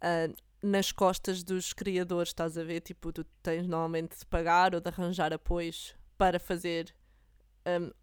ah, 0.00 0.28
nas 0.62 0.92
costas 0.92 1.42
dos 1.42 1.72
criadores, 1.72 2.28
estás 2.30 2.56
a 2.56 2.62
ver? 2.64 2.80
Tipo, 2.80 3.12
tu 3.12 3.24
tens 3.42 3.66
normalmente 3.66 4.18
de 4.18 4.26
pagar 4.26 4.74
ou 4.74 4.80
de 4.80 4.88
arranjar 4.88 5.32
apoios 5.32 5.94
para 6.16 6.38
fazer. 6.38 6.94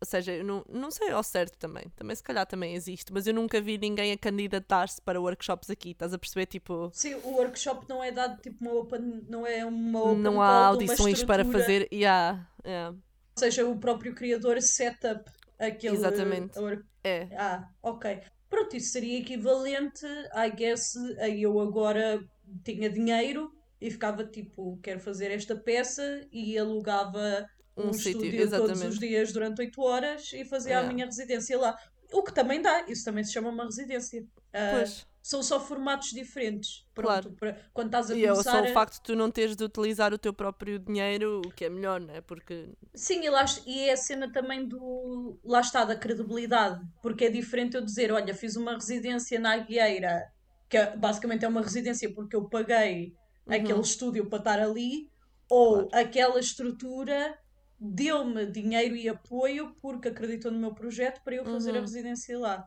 Ou 0.01 0.05
seja, 0.05 0.33
eu 0.33 0.43
não, 0.43 0.63
não 0.69 0.91
sei 0.91 1.09
ao 1.11 1.23
certo 1.23 1.57
também. 1.57 1.85
Também 1.95 2.15
se 2.15 2.23
calhar 2.23 2.45
também 2.45 2.75
existe, 2.75 3.11
mas 3.13 3.25
eu 3.27 3.33
nunca 3.33 3.61
vi 3.61 3.77
ninguém 3.77 4.11
a 4.11 4.17
candidatar-se 4.17 5.01
para 5.01 5.21
workshops 5.21 5.69
aqui. 5.69 5.91
Estás 5.91 6.13
a 6.13 6.17
perceber? 6.17 6.45
Tipo, 6.47 6.89
Sim, 6.91 7.15
o 7.15 7.29
workshop 7.31 7.87
não 7.89 8.03
é 8.03 8.11
dado 8.11 8.39
tipo 8.41 8.63
uma 8.63 8.73
open, 8.73 9.23
não 9.27 9.45
é 9.47 9.65
uma 9.65 10.01
open 10.01 10.21
não 10.21 10.41
há 10.41 10.67
audições 10.67 11.23
para 11.23 11.43
fazer. 11.45 11.87
Yeah, 11.91 12.47
yeah, 12.65 12.95
Ou 13.35 13.39
seja, 13.39 13.65
o 13.67 13.79
próprio 13.79 14.13
criador 14.13 14.61
set 14.61 14.97
up 15.05 15.29
aquele. 15.59 15.95
Exatamente. 15.95 16.59
work- 16.59 16.85
é. 17.03 17.27
Ah, 17.37 17.67
ok. 17.81 18.19
Pronto, 18.49 18.75
isso 18.75 18.91
seria 18.91 19.19
equivalente, 19.19 20.05
I 20.35 20.51
guess, 20.55 20.95
a 21.19 21.27
eu 21.29 21.59
agora 21.59 22.19
tinha 22.63 22.89
dinheiro 22.89 23.51
e 23.81 23.89
ficava 23.89 24.23
tipo, 24.25 24.79
quero 24.81 24.99
fazer 24.99 25.31
esta 25.31 25.55
peça 25.55 26.21
e 26.31 26.57
alugava 26.57 27.45
um, 27.75 27.89
Um 27.89 27.93
sítio, 27.93 28.11
estúdio 28.23 28.49
todos 28.49 28.53
os 28.69 28.69
exatamente. 28.77 28.99
dias 28.99 29.33
durante 29.33 29.61
8 29.61 29.81
horas 29.81 30.31
e 30.33 30.45
fazia 30.45 30.73
a 30.73 30.79
Yeah. 30.79 30.93
minha 30.93 31.05
residência 31.05 31.57
lá. 31.59 31.77
O 32.11 32.21
que 32.23 32.33
também 32.33 32.61
dá, 32.61 32.85
isso 32.87 33.03
também 33.03 33.23
se 33.23 33.33
chama 33.33 33.49
uma 33.49 33.63
residência. 33.65 34.23
Ah, 34.53 34.69
Pois. 34.77 35.07
são 35.19 35.41
só 35.41 35.59
formatos 35.59 36.09
diferentes. 36.11 36.85
Pronto, 36.93 37.07
Claro. 37.07 37.31
para, 37.39 37.57
quando 37.73 37.87
estás 37.87 38.11
a 38.11 38.15
E 38.15 38.23
é 38.25 38.29
começar. 38.29 38.51
só 38.51 38.61
o 38.61 38.65
a- 38.65 38.73
facto 38.73 38.93
de 38.95 39.01
tu 39.01 39.15
não 39.15 39.31
teres 39.31 39.55
de 39.55 39.63
utilizar 39.63 40.13
o 40.13 40.17
teu 40.19 40.31
próprio 40.31 40.77
dinheiro, 40.77 41.41
o 41.43 41.49
que 41.51 41.65
é 41.65 41.69
melhor, 41.69 41.99
não 41.99 42.13
é? 42.13 42.21
Porque. 42.21 42.69
Sim, 42.93 43.23
e, 43.25 43.29
lá, 43.31 43.43
e 43.65 43.79
é 43.89 43.93
a 43.93 43.97
cena 43.97 44.31
também 44.31 44.67
do. 44.67 45.39
Lá 45.43 45.61
está, 45.61 45.83
da 45.83 45.95
credibilidade. 45.95 46.79
Porque 47.01 47.25
é 47.25 47.29
diferente 47.31 47.75
eu 47.75 47.81
dizer: 47.83 48.11
olha, 48.11 48.35
fiz 48.35 48.55
uma 48.55 48.73
residência 48.75 49.39
na 49.39 49.53
Agueira, 49.53 50.23
que 50.69 50.77
é- 50.77 50.95
basicamente 50.95 51.43
é 51.45 51.47
uma 51.47 51.61
residência 51.63 52.13
porque 52.13 52.35
eu 52.35 52.47
paguei 52.47 53.15
aquele 53.47 53.79
estúdio 53.81 54.29
para 54.29 54.37
estar 54.37 54.59
ali, 54.59 55.09
ou 55.49 55.89
aquela 55.91 56.39
estrutura 56.39 57.37
deu-me 57.83 58.45
dinheiro 58.45 58.95
e 58.95 59.09
apoio 59.09 59.75
porque 59.81 60.07
acreditou 60.07 60.51
no 60.51 60.59
meu 60.59 60.73
projeto 60.73 61.21
para 61.23 61.35
eu 61.35 61.45
fazer 61.45 61.75
a 61.77 61.81
residência 61.81 62.37
lá. 62.39 62.65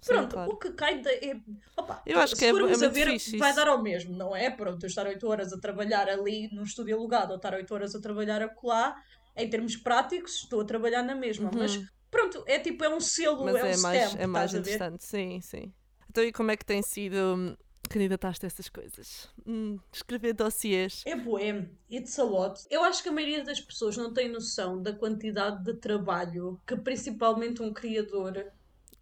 Sim, 0.00 0.14
Pronto, 0.14 0.34
claro. 0.34 0.50
o 0.52 0.56
que 0.56 0.72
cai 0.72 1.00
da. 1.00 1.12
É, 1.12 1.36
opa, 1.76 2.02
Eu 2.04 2.18
acho 2.18 2.34
que 2.34 2.40
se 2.40 2.46
é- 2.46 2.50
formos 2.50 2.70
é 2.82 2.86
a 2.86 2.90
muito 2.90 2.94
ver, 2.94 3.38
vai 3.38 3.54
dar 3.54 3.68
ao 3.68 3.82
mesmo, 3.82 4.16
não 4.16 4.34
é? 4.34 4.50
Pronto, 4.50 4.82
eu 4.84 4.88
estar 4.88 5.06
8 5.06 5.28
horas 5.28 5.52
a 5.52 5.60
trabalhar 5.60 6.08
ali 6.08 6.48
num 6.52 6.64
estúdio 6.64 6.96
alugado 6.96 7.30
ou 7.30 7.36
estar 7.36 7.54
8 7.54 7.72
horas 7.72 7.94
a 7.94 8.00
trabalhar 8.00 8.42
acolá, 8.42 8.96
em 9.36 9.48
termos 9.48 9.76
práticos, 9.76 10.42
estou 10.42 10.60
a 10.60 10.64
trabalhar 10.64 11.02
na 11.02 11.14
mesma. 11.14 11.50
Mas 11.54 11.78
pronto, 12.10 12.42
é 12.46 12.58
tipo, 12.58 12.84
é 12.84 12.88
um 12.94 13.00
selo, 13.00 13.44
Mas 13.44 13.56
é 13.56 13.64
um 13.64 13.66
é 13.68 13.76
mais, 13.76 14.02
stamp, 14.02 14.20
é 14.20 14.26
mais 14.26 14.54
a 14.54 14.58
interessante, 14.58 15.04
sim, 15.04 15.40
sim. 15.40 15.72
Então, 16.10 16.24
e 16.24 16.32
como 16.32 16.50
é 16.50 16.56
que 16.56 16.64
tem 16.64 16.82
sido 16.82 17.16
hum, 17.16 17.56
candidataste 17.92 18.46
a 18.46 18.48
essas 18.48 18.68
coisas? 18.68 19.28
Hum, 19.46 19.78
escrever 19.92 20.32
dossiês. 20.32 21.02
É 21.06 21.14
boêmio, 21.16 21.70
it's 21.90 22.18
a 22.18 22.24
lot. 22.24 22.60
Eu 22.70 22.82
acho 22.84 23.02
que 23.02 23.08
a 23.08 23.12
maioria 23.12 23.44
das 23.44 23.60
pessoas 23.60 23.96
não 23.96 24.12
tem 24.12 24.30
noção 24.30 24.82
da 24.82 24.92
quantidade 24.92 25.62
de 25.64 25.74
trabalho 25.74 26.60
que 26.66 26.76
principalmente 26.76 27.62
um 27.62 27.72
criador 27.72 28.52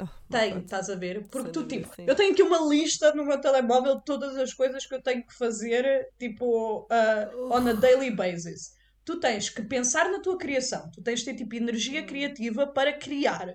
Oh, 0.03 0.09
tem, 0.31 0.53
pronto. 0.53 0.65
estás 0.65 0.89
a 0.89 0.95
ver? 0.95 1.29
Porque 1.29 1.51
tu, 1.51 1.67
tipo, 1.67 1.95
sim. 1.95 2.05
eu 2.07 2.15
tenho 2.15 2.33
aqui 2.33 2.43
uma 2.43 2.59
lista 2.67 3.15
no 3.15 3.25
meu 3.25 3.39
telemóvel 3.39 3.97
de 3.99 4.05
todas 4.05 4.35
as 4.37 4.55
coisas 4.55 4.87
que 4.87 4.95
eu 4.95 5.03
tenho 5.03 5.27
que 5.27 5.35
fazer, 5.35 6.09
tipo, 6.19 6.87
uh, 6.91 7.53
on 7.53 7.69
a 7.69 7.73
daily 7.75 8.11
basis. 8.11 8.73
Tu 9.05 9.21
tens 9.21 9.51
que 9.51 9.63
pensar 9.63 10.11
na 10.11 10.21
tua 10.21 10.39
criação, 10.39 10.91
tu 10.91 11.03
tens 11.03 11.21
de 11.21 11.27
ter, 11.27 11.35
tipo, 11.35 11.55
energia 11.55 12.03
criativa 12.05 12.67
para 12.67 12.95
criar. 12.95 13.53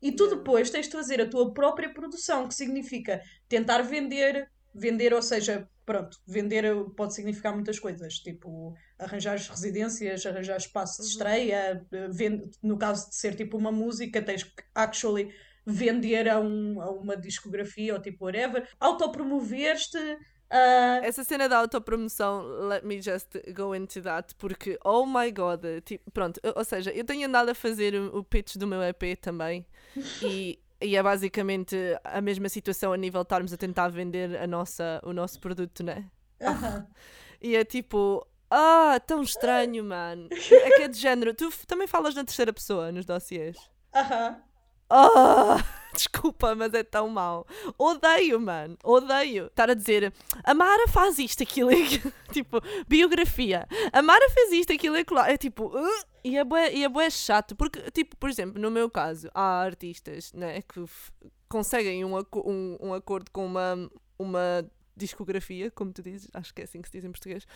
E 0.00 0.12
tu 0.12 0.28
depois 0.28 0.70
tens 0.70 0.86
de 0.86 0.92
fazer 0.92 1.20
a 1.20 1.28
tua 1.28 1.52
própria 1.52 1.92
produção, 1.92 2.48
que 2.48 2.54
significa 2.54 3.20
tentar 3.48 3.82
vender, 3.82 4.50
vender, 4.74 5.12
ou 5.12 5.22
seja, 5.22 5.68
pronto, 5.84 6.18
vender 6.26 6.64
pode 6.96 7.14
significar 7.14 7.52
muitas 7.54 7.78
coisas, 7.78 8.14
tipo 8.14 8.74
arranjar 8.98 9.36
residências, 9.36 10.24
arranjar 10.24 10.56
espaço 10.56 11.02
de 11.02 11.08
estreia, 11.08 11.84
eh, 11.92 12.08
vend- 12.08 12.50
no 12.62 12.78
caso 12.78 13.08
de 13.10 13.16
ser 13.16 13.34
tipo 13.34 13.56
uma 13.58 13.72
música, 13.72 14.22
tens 14.22 14.44
que 14.44 14.62
actually 14.74 15.34
vender 15.66 16.28
a, 16.28 16.40
um- 16.40 16.80
a 16.80 16.90
uma 16.90 17.16
discografia 17.16 17.94
ou 17.94 18.00
tipo 18.00 18.24
whatever, 18.24 18.66
autopromover-te. 18.80 20.18
ah, 20.50 21.00
Essa 21.02 21.24
cena 21.24 21.48
da 21.48 21.58
autopromoção, 21.58 22.42
let 22.68 22.84
me 22.84 23.00
just 23.00 23.28
go 23.54 23.74
into 23.74 24.00
that, 24.02 24.34
porque, 24.36 24.78
oh 24.84 25.06
my 25.06 25.30
god, 25.32 25.64
tipo, 25.84 26.10
pronto, 26.10 26.40
ou 26.54 26.64
seja, 26.64 26.90
eu 26.92 27.04
tenho 27.04 27.26
andado 27.26 27.48
a 27.50 27.54
fazer 27.54 27.94
o, 27.94 28.18
o 28.18 28.24
pitch 28.24 28.56
do 28.56 28.66
meu 28.66 28.82
EP 28.82 29.16
também, 29.16 29.66
e, 30.22 30.58
e 30.82 30.96
é 30.96 31.02
basicamente 31.02 31.76
a 32.04 32.20
mesma 32.20 32.48
situação 32.48 32.92
a 32.92 32.96
nível 32.96 33.20
de 33.22 33.26
estarmos 33.26 33.52
a 33.52 33.56
tentar 33.56 33.88
vender 33.88 34.36
a 34.36 34.46
nossa, 34.46 35.00
o 35.04 35.12
nosso 35.12 35.40
produto, 35.40 35.82
né? 35.82 36.04
aham. 36.40 36.86
E 37.40 37.56
é 37.56 37.64
tipo, 37.64 38.26
ah, 38.50 39.00
tão 39.06 39.22
estranho, 39.22 39.82
mano. 39.84 40.28
É 40.50 40.70
que 40.76 40.82
é 40.82 40.88
de 40.88 40.98
género, 40.98 41.34
tu 41.34 41.50
também 41.66 41.86
falas 41.86 42.14
na 42.14 42.24
terceira 42.24 42.52
pessoa 42.52 42.92
nos 42.92 43.04
dossiês. 43.06 43.56
aham. 43.94 44.42
Ah, 44.88 45.62
desculpa, 45.94 46.54
mas 46.54 46.72
é 46.74 46.82
tão 46.82 47.08
mau. 47.08 47.46
Odeio, 47.78 48.40
mano. 48.40 48.76
Odeio. 48.82 49.46
Estar 49.46 49.70
a 49.70 49.74
dizer 49.74 50.12
a 50.44 50.54
Mara 50.54 50.88
faz 50.88 51.18
isto, 51.18 51.42
aquilo. 51.42 51.72
e 51.72 51.82
aquilo." 51.82 52.12
tipo, 52.32 52.60
biografia. 52.88 53.66
A 53.92 54.02
Mara 54.02 54.28
fez 54.30 54.52
isto, 54.52 54.72
aquilo 54.72 54.96
e. 54.96 55.04
É 55.26 55.36
tipo. 55.36 55.66
"Uh", 55.66 56.04
e 56.24 56.36
é 56.36 56.44
bué, 56.44 56.72
e 56.72 56.84
é 56.84 56.88
bué 56.88 57.10
chato. 57.10 57.56
Porque, 57.56 57.90
tipo, 57.90 58.16
por 58.16 58.30
exemplo, 58.30 58.60
no 58.60 58.70
meu 58.70 58.88
caso, 58.90 59.28
há 59.34 59.60
artistas 59.62 60.32
né, 60.32 60.62
que 60.62 60.84
conseguem 61.48 62.04
um, 62.04 62.16
um, 62.16 62.78
um 62.80 62.94
acordo 62.94 63.30
com 63.30 63.44
uma, 63.44 63.90
uma 64.18 64.64
discografia, 64.96 65.70
como 65.70 65.92
tu 65.92 66.02
dizes, 66.02 66.28
acho 66.32 66.54
que 66.54 66.60
é 66.60 66.64
assim 66.64 66.80
que 66.80 66.88
se 66.88 66.92
diz 66.92 67.04
em 67.04 67.10
português, 67.10 67.46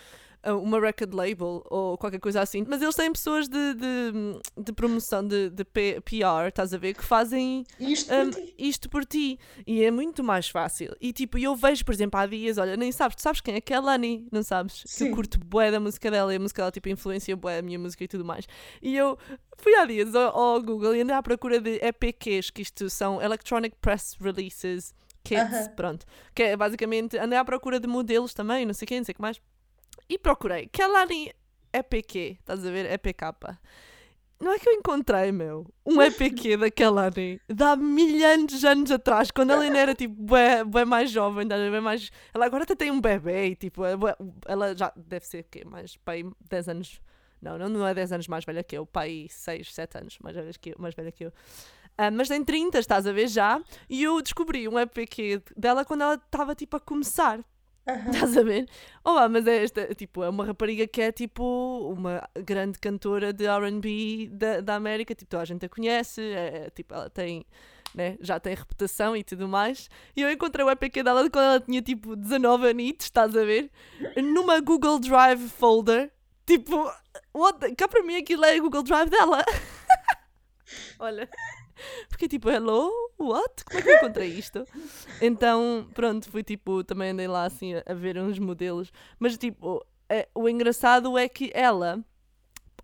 uh, 0.47 0.53
uma 0.53 0.81
record 0.81 1.13
label 1.15 1.63
ou 1.71 1.97
qualquer 1.99 2.21
coisa 2.21 2.41
assim, 2.41 2.65
mas 2.67 2.81
eles 2.83 2.95
têm 2.95 3.13
pessoas 3.13 3.49
de, 3.49 3.75
de, 3.75 4.63
de 4.65 4.73
promoção 4.73 5.27
de, 5.27 5.51
de 5.51 5.65
PR, 5.65 6.49
estás 6.49 6.73
a 6.73 6.79
ver, 6.79 6.95
que 6.95 7.05
fazem 7.05 7.65
Isto 7.79 8.13
um, 8.15 8.31
por 8.31 8.35
ti. 8.35 8.55
isto 8.59 8.91
por 8.91 9.05
ti 9.05 9.39
e 9.67 9.83
é 9.85 9.91
muito 9.91 10.25
mais 10.25 10.49
fácil. 10.49 10.95
E 11.01 11.13
tipo, 11.13 11.39
eu 11.39 11.55
vejo, 11.55 11.85
por 11.85 11.95
exemplo, 11.95 12.19
há 12.19 12.27
dias, 12.27 12.59
olha, 12.59 12.77
nem 12.77 12.91
sabes, 12.93 13.17
tu 13.17 13.23
sabes 13.23 13.41
quem 13.41 13.55
é 13.55 13.61
que 13.61 13.73
é 13.73 13.77
a 13.77 13.81
Lani, 13.81 14.27
não 14.33 14.43
sabes? 14.43 14.83
Que 14.83 14.89
Sim. 14.89 15.09
eu 15.09 15.15
curto 15.15 15.39
bué 15.39 15.71
da 15.71 15.81
música 15.81 16.11
dela 16.11 16.33
e 16.33 16.37
a 16.37 16.41
música 16.41 16.63
dela 16.63 16.73
tipo 16.73 16.89
influencia 16.89 17.37
bué 17.37 17.59
a 17.59 17.63
minha 17.63 17.79
música 17.79 18.03
e 18.05 18.09
tudo 18.09 18.25
mais. 18.25 18.47
E 18.83 18.97
eu 18.97 19.19
fui 19.59 19.75
há 19.75 19.85
dias 19.85 20.15
ao, 20.15 20.37
ao 20.37 20.63
Google 20.63 20.95
e 20.97 21.01
andei 21.01 21.15
à 21.15 21.23
procura 21.23 21.61
de 21.61 21.79
EPQs, 21.83 22.51
que 22.51 22.63
isto 22.63 22.89
são 22.91 23.21
Electronic 23.21 23.77
Press 23.81 24.17
Releases 24.21 24.95
Aham. 25.35 25.69
pronto. 25.75 26.07
Que 26.35 26.43
é 26.45 26.57
basicamente, 26.57 27.19
andei 27.19 27.39
à 27.39 27.45
procura 27.45 27.81
de 27.81 27.87
modelos 27.87 28.33
também, 28.33 28.65
não 28.65 28.75
sei 28.75 28.85
o 28.85 28.89
que, 28.89 28.97
não 28.97 29.05
sei 29.05 29.13
o 29.13 29.17
que 29.17 29.23
mais. 29.23 29.41
E 30.09 30.19
procurei, 30.19 30.69
que 30.69 30.81
a 30.81 30.87
Lani 30.87 31.33
EPQ, 31.73 32.37
estás 32.41 32.65
a 32.65 32.71
ver? 32.71 32.91
EPK. 32.93 33.25
Não 34.39 34.53
é 34.53 34.59
que 34.59 34.69
eu 34.69 34.75
encontrei, 34.75 35.33
meu, 35.33 35.67
um 35.85 36.01
EPQ 36.01 36.57
daquela 36.59 37.03
Lani 37.03 37.41
de 37.49 37.65
há 37.65 37.75
milhares 37.75 38.61
de 38.61 38.67
anos 38.67 38.91
atrás, 38.91 39.31
quando 39.31 39.51
ela 39.51 39.63
ainda 39.63 39.79
era 39.79 39.95
tipo 39.95 40.15
bué, 40.15 40.63
bué 40.63 40.85
mais 40.85 41.11
jovem, 41.11 41.49
ver? 41.49 41.81
mais... 41.81 42.11
ela 42.35 42.45
agora 42.45 42.65
até 42.65 42.75
tem 42.75 42.91
um 42.91 43.01
bebê 43.01 43.49
e 43.49 43.57
tipo, 43.57 43.85
é 43.85 43.93
ela 44.47 44.77
já 44.77 44.93
deve 44.95 45.27
ser 45.27 45.41
o 45.41 45.45
quê? 45.45 45.65
Mais 45.65 45.97
pai 45.97 46.23
10 46.51 46.69
anos. 46.69 47.01
Não, 47.41 47.59
não, 47.59 47.69
não 47.69 47.87
é 47.87 47.95
10 47.95 48.13
anos 48.13 48.29
mais 48.29 48.45
velha 48.45 48.63
que 48.63 48.77
eu, 48.77 48.85
pai 48.85 49.27
6, 49.31 49.73
7 49.73 49.99
anos 49.99 50.19
mais 50.23 50.37
velha 50.37 50.53
que 50.53 50.71
eu. 50.71 50.77
Mais 50.79 50.95
velha 50.95 51.11
que 51.11 51.25
eu. 51.25 51.33
Ah, 51.99 52.11
mas 52.11 52.29
tem 52.29 52.45
30, 52.45 52.79
estás 52.79 53.07
a 53.07 53.13
ver 53.13 53.27
já? 53.29 53.61
E 53.89 54.03
eu 54.03 54.21
descobri 54.21 54.69
um 54.69 54.79
EPQ 54.79 55.43
dela 55.57 55.85
quando 55.85 56.03
ela 56.03 56.15
estava 56.15 56.55
tipo 56.55 56.77
a 56.77 56.81
começar. 56.81 57.41
Aham. 57.89 58.11
Estás 58.11 58.37
a 58.37 58.43
ver? 58.43 58.69
Olá, 59.05 59.29
mas 59.29 59.47
é 59.47 59.63
esta, 59.63 59.95
tipo, 59.95 60.23
é 60.23 60.29
uma 60.29 60.45
rapariga 60.45 60.87
que 60.89 61.01
é 61.01 61.13
tipo 61.13 61.95
uma 61.97 62.29
grande 62.45 62.79
cantora 62.79 63.33
de 63.33 63.47
R&B 63.47 64.29
da, 64.33 64.61
da 64.61 64.75
América, 64.75 65.15
tipo, 65.15 65.31
toda 65.31 65.45
a 65.45 65.47
gente 65.47 65.65
a 65.65 65.69
conhece, 65.69 66.21
é, 66.21 66.65
é, 66.67 66.71
tipo, 66.71 66.93
ela 66.93 67.09
tem, 67.09 67.47
né, 67.95 68.19
já 68.21 68.41
tem 68.41 68.55
reputação 68.55 69.17
e 69.17 69.23
tudo 69.23 69.47
mais. 69.47 69.89
E 70.17 70.21
eu 70.21 70.31
encontrei 70.31 70.67
o 70.67 70.71
EPQ 70.71 71.03
dela 71.05 71.31
quando 71.31 71.45
ela 71.45 71.61
tinha 71.61 71.81
tipo 71.81 72.17
19 72.17 72.69
anitos, 72.69 73.07
estás 73.07 73.37
a 73.37 73.45
ver? 73.45 73.71
Numa 74.17 74.61
Google 74.61 74.99
Drive 74.99 75.49
folder, 75.49 76.13
tipo, 76.45 76.93
what 77.33 77.61
the, 77.61 77.75
cá 77.75 77.87
para 77.87 78.03
mim 78.03 78.17
aquilo 78.17 78.45
é 78.45 78.59
o 78.59 78.63
Google 78.63 78.83
Drive 78.83 79.09
dela. 79.09 79.45
Olha. 80.99 81.31
Fiquei 82.11 82.29
tipo, 82.29 82.49
hello? 82.51 82.91
What? 83.19 83.65
Como 83.65 83.79
é 83.79 83.83
que 83.83 83.91
eu 83.91 83.95
encontrei 83.95 84.33
isto? 84.33 84.65
Então, 85.21 85.89
pronto, 85.95 86.31
fui 86.31 86.43
tipo, 86.43 86.85
também 86.85 87.11
andei 87.11 87.27
lá 87.27 87.45
assim 87.45 87.75
a, 87.75 87.95
ver 87.95 88.19
uns 88.19 88.39
modelos. 88.39 88.93
Mas 89.19 89.37
tipo, 89.39 89.85
é- 90.09 90.29
o 90.35 90.49
engraçado 90.49 91.17
é 91.17 91.29
que 91.29 91.51
ela, 91.55 92.05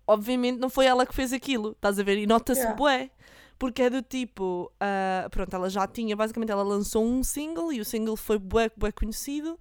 obviamente, 0.07 0.59
não 0.59 0.69
foi 0.69 0.85
ela 0.85 1.05
que 1.05 1.13
fez 1.15 1.31
aquilo, 1.33 1.71
estás 1.71 1.99
a 1.99 2.03
ver? 2.03 2.17
E 2.17 2.25
nota-se 2.25 2.61
Yeah. 2.61 2.75
bué. 2.75 3.11
Porque 3.59 3.83
é 3.83 3.89
do 3.89 4.01
tipo, 4.01 4.69
ah, 4.79 5.27
pronto, 5.31 5.55
ela 5.55 5.69
já 5.69 5.87
tinha, 5.87 6.15
basicamente 6.17 6.51
ela 6.51 6.63
lançou 6.63 7.05
um 7.05 7.23
single 7.23 7.71
e 7.71 7.79
o 7.79 7.85
single 7.85 8.17
foi 8.17 8.37
bué, 8.37 8.69
bué 8.75 8.91
conhecido 8.91 9.57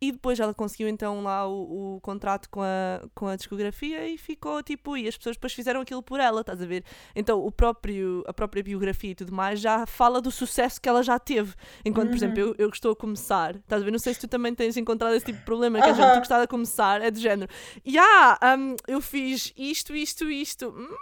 e 0.00 0.12
depois 0.12 0.38
ela 0.38 0.52
conseguiu 0.52 0.88
então 0.88 1.22
lá 1.22 1.46
o, 1.46 1.96
o 1.96 2.00
contrato 2.00 2.48
com 2.50 2.62
a, 2.62 3.02
com 3.14 3.26
a 3.28 3.36
discografia 3.36 4.06
e 4.06 4.18
ficou 4.18 4.62
tipo, 4.62 4.96
e 4.96 5.08
as 5.08 5.16
pessoas 5.16 5.36
depois 5.36 5.52
fizeram 5.52 5.80
aquilo 5.80 6.02
por 6.02 6.20
ela, 6.20 6.40
estás 6.40 6.60
a 6.60 6.66
ver? 6.66 6.84
Então 7.14 7.44
o 7.44 7.50
próprio, 7.50 8.22
a 8.26 8.32
própria 8.32 8.62
biografia 8.62 9.12
e 9.12 9.14
tudo 9.14 9.32
mais 9.32 9.60
já 9.60 9.86
fala 9.86 10.20
do 10.20 10.30
sucesso 10.30 10.80
que 10.80 10.88
ela 10.88 11.02
já 11.02 11.18
teve. 11.18 11.54
Enquanto, 11.84 12.10
por 12.10 12.16
exemplo, 12.16 12.40
eu, 12.40 12.54
eu 12.58 12.70
que 12.70 12.76
estou 12.76 12.92
a 12.92 12.96
começar, 12.96 13.56
estás 13.56 13.82
a 13.82 13.84
ver? 13.84 13.90
Não 13.90 13.98
sei 13.98 14.14
se 14.14 14.20
tu 14.20 14.28
também 14.28 14.54
tens 14.54 14.76
encontrado 14.76 15.14
esse 15.14 15.26
tipo 15.26 15.38
de 15.38 15.44
problema, 15.44 15.80
que 15.80 15.88
a 15.88 15.92
gente 15.92 16.22
está 16.22 16.42
a 16.42 16.46
começar 16.46 17.00
é 17.00 17.10
de 17.10 17.20
género, 17.20 17.50
yeah, 17.86 18.38
um, 18.56 18.76
eu 18.86 19.00
fiz 19.00 19.52
isto, 19.56 19.94
isto, 19.94 20.30
isto. 20.30 20.68
Hum, 20.68 20.96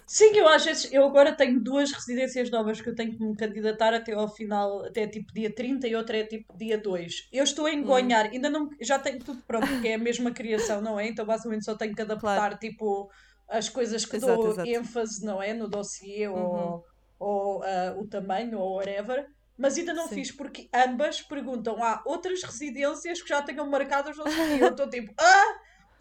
Sim, 0.06 0.36
eu 0.38 0.48
às 0.48 0.66
vezes, 0.66 0.92
eu 0.92 1.04
agora 1.06 1.36
tenho 1.36 1.62
duas 1.64 1.92
residências 1.92 2.52
novas 2.52 2.80
que 2.82 2.90
eu 2.90 2.96
tenho 2.96 3.18
que 3.18 3.24
me 3.24 3.36
candidatar 3.36 3.94
até 3.94 4.14
ao 4.14 4.28
final, 4.34 4.86
até 4.86 5.08
tipo 5.08 5.34
dia 5.34 5.54
30 5.54 5.88
e 5.88 5.96
outra 5.96 6.18
é 6.18 6.26
tipo 6.26 6.56
dia 6.58 6.78
2. 6.78 7.14
Eu 7.32 7.44
estou 7.44 7.66
a 7.66 7.72
Hum. 7.72 7.76
engonhar, 7.80 8.26
ainda 8.28 8.50
não, 8.50 8.68
já 8.82 9.00
tenho 9.00 9.24
tudo 9.24 9.42
pronto, 9.48 9.70
porque 9.70 9.88
é 9.88 9.96
a 9.96 9.98
mesma 9.98 10.32
criação, 10.32 10.82
não 10.82 11.00
é? 11.00 11.08
Então 11.08 11.26
basicamente 11.26 11.66
só 11.66 11.76
tenho 11.76 11.96
que 11.96 12.02
adaptar 12.04 12.58
tipo 12.60 13.10
as 13.50 13.70
coisas 13.70 14.06
que 14.06 14.16
Exato, 14.16 14.48
dou 14.48 14.52
exato. 14.52 14.70
ênfase, 14.70 15.26
não 15.26 15.42
é? 15.42 15.54
No 15.54 15.68
dossiê 15.70 16.28
Uhum. 16.28 16.76
ou, 16.76 16.84
ou 17.20 17.64
ah, 17.64 17.96
o 17.98 18.08
tamanho 18.08 18.60
ou 18.60 18.78
whatever. 18.78 19.26
Mas 19.58 19.78
ainda 19.78 19.94
não 19.94 20.08
Sim. 20.10 20.16
fiz 20.16 20.32
porque 20.36 20.68
ambas 20.74 21.22
perguntam 21.22 21.82
há 21.84 22.02
outras 22.06 22.42
residências 22.44 23.22
que 23.22 23.30
já 23.30 23.42
tenham 23.42 23.70
marcadas 23.70 24.18
não 24.18 24.28
sei 24.28 24.44
o 24.44 24.48
quê. 24.48 24.54
Eu 24.64 24.70
estou 24.72 24.90
tipo, 24.90 25.14
ah, 25.20 25.54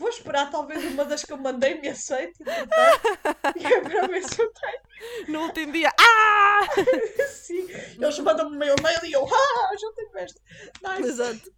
Vou 0.03 0.11
esperar 0.11 0.51
talvez 0.51 0.85
uma 0.85 1.05
das 1.05 1.25
que 1.25 1.33
eu 1.33 1.37
mandei 1.37 1.81
me 1.81 1.89
aceite 1.89 2.37
e 3.55 3.65
é 3.65 3.81
para 3.81 4.09
ver 4.09 4.25
se 4.25 4.43
eu 4.43 4.53
tenho. 4.53 5.29
No 5.29 5.47
último 5.47 5.73
dia. 5.73 5.93
Ah! 5.97 6.67
Sim. 7.31 7.69
Eles 7.71 8.19
mandam-me 8.19 8.57
o 8.57 8.59
meu 8.59 8.75
e-mail 8.77 9.05
e 9.05 9.13
eu, 9.13 9.25
ah, 9.25 9.77
já 9.81 9.93
tenho 9.93 10.19
esta. 10.19 10.41
Nice. 10.83 11.09
Exato. 11.09 11.55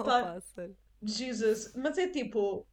Opa, 0.00 0.40
sério. 0.54 0.74
Jesus. 1.02 1.74
Mas 1.76 1.98
é 1.98 2.08
tipo, 2.08 2.66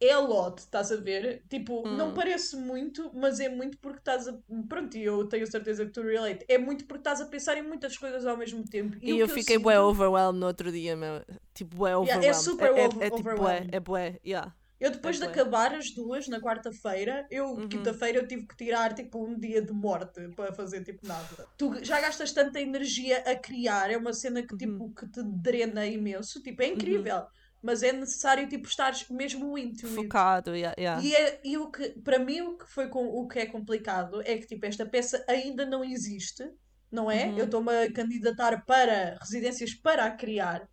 é 0.00 0.12
a 0.12 0.18
lot, 0.20 0.58
estás 0.58 0.92
a 0.92 0.96
ver? 0.96 1.42
Tipo, 1.48 1.86
não 1.88 2.08
Hum. 2.10 2.14
parece 2.14 2.56
muito, 2.56 3.10
mas 3.14 3.40
é 3.40 3.48
muito 3.48 3.78
porque 3.78 3.98
estás 3.98 4.28
a. 4.28 4.36
Pronto, 4.68 4.96
e 4.96 5.02
eu 5.04 5.26
tenho 5.28 5.46
certeza 5.50 5.84
que 5.86 5.92
tu 5.92 6.02
relate. 6.02 6.44
É 6.48 6.58
muito 6.58 6.84
porque 6.86 7.00
estás 7.00 7.20
a 7.20 7.26
pensar 7.26 7.56
em 7.56 7.62
muitas 7.62 7.96
coisas 7.96 8.26
ao 8.26 8.36
mesmo 8.36 8.64
tempo. 8.64 8.96
E, 9.00 9.12
o 9.12 9.18
eu 9.18 9.26
que 9.26 9.34
fiquei 9.34 9.56
sinto- 9.56 9.64
bué 9.64 9.80
overwhelmed 9.80 10.38
no 10.40 10.46
outro 10.46 10.70
dia, 10.70 10.94
meu. 10.96 11.22
Tipo, 11.54 11.76
bué 11.76 11.90
Yeah, 11.90 12.00
overwhelmed. 12.02 12.28
é 12.28 12.32
super 12.34 12.66
é, 12.68 12.86
over- 12.86 13.02
é, 13.06 13.10
tipo 13.10 13.22
bué, 13.22 13.32
overwhelmed. 13.34 13.74
é 13.74 13.80
bué, 13.80 14.20
yeah. 14.24 14.54
Eu 14.78 14.90
depois 14.90 15.16
É 15.16 15.20
de 15.20 15.32
bué. 15.32 15.40
acabar 15.40 15.74
as 15.74 15.90
duas 15.94 16.28
na 16.28 16.38
quarta-feira, 16.38 17.26
eu 17.30 17.46
Uhum. 17.46 17.66
quinta-feira 17.66 18.18
eu 18.18 18.28
tive 18.28 18.46
que 18.46 18.54
tirar 18.54 18.92
tipo 18.94 19.24
um 19.24 19.38
dia 19.38 19.62
de 19.62 19.72
morte 19.72 20.28
para 20.36 20.52
fazer 20.52 20.84
tipo 20.84 21.06
nada. 21.08 21.46
Tu 21.56 21.82
já 21.82 21.98
gastas 21.98 22.30
tanta 22.32 22.60
energia 22.60 23.20
a 23.26 23.34
criar, 23.34 23.90
é 23.90 23.96
uma 23.96 24.12
cena 24.12 24.42
que 24.46 24.54
tipo 24.54 24.84
Uhum. 24.84 24.92
que 24.92 25.08
te 25.08 25.22
drena 25.22 25.86
imenso, 25.86 26.42
tipo 26.42 26.62
é 26.62 26.66
incrível, 26.66 27.22
mas 27.66 27.82
é 27.82 27.92
necessário 27.92 28.48
tipo 28.48 28.68
estares 28.68 29.08
mesmo 29.10 29.58
into 29.58 29.86
it. 29.86 29.96
Focado, 29.96 30.54
yeah, 30.54 30.74
yeah. 30.78 31.02
E, 31.02 31.14
é, 31.14 31.40
e 31.44 31.58
o 31.58 31.70
que 31.70 31.90
para 32.00 32.18
mim 32.18 32.40
o 32.42 32.56
que 32.56 32.66
foi 32.70 32.88
com 32.88 33.04
o 33.06 33.26
que 33.26 33.40
é 33.40 33.46
complicado 33.46 34.22
é 34.24 34.38
que 34.38 34.46
tipo 34.46 34.64
esta 34.64 34.86
peça 34.86 35.24
ainda 35.28 35.66
não 35.66 35.82
existe, 35.84 36.44
não 36.90 37.10
é? 37.10 37.26
Uhum. 37.26 37.38
Eu 37.38 37.44
estou-me 37.46 37.72
a 37.84 37.92
candidatar 37.92 38.64
para 38.64 39.18
residências 39.20 39.74
para 39.74 40.04
a 40.06 40.10
criar. 40.12 40.68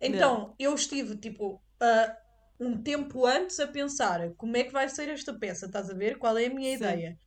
Então, 0.00 0.54
eu 0.58 0.74
estive 0.74 1.16
tipo 1.16 1.60
a- 1.80 2.16
um 2.60 2.82
tempo 2.82 3.26
antes 3.26 3.60
a 3.60 3.66
pensar 3.66 4.32
como 4.36 4.56
é 4.56 4.64
que 4.64 4.72
vai 4.72 4.88
ser 4.88 5.08
esta 5.08 5.32
peça, 5.38 5.66
estás 5.66 5.90
a 5.90 5.94
ver? 5.94 6.18
Qual 6.18 6.36
é 6.38 6.46
a 6.46 6.50
minha 6.54 6.70
Sim. 6.70 6.76
ideia? 6.76 7.18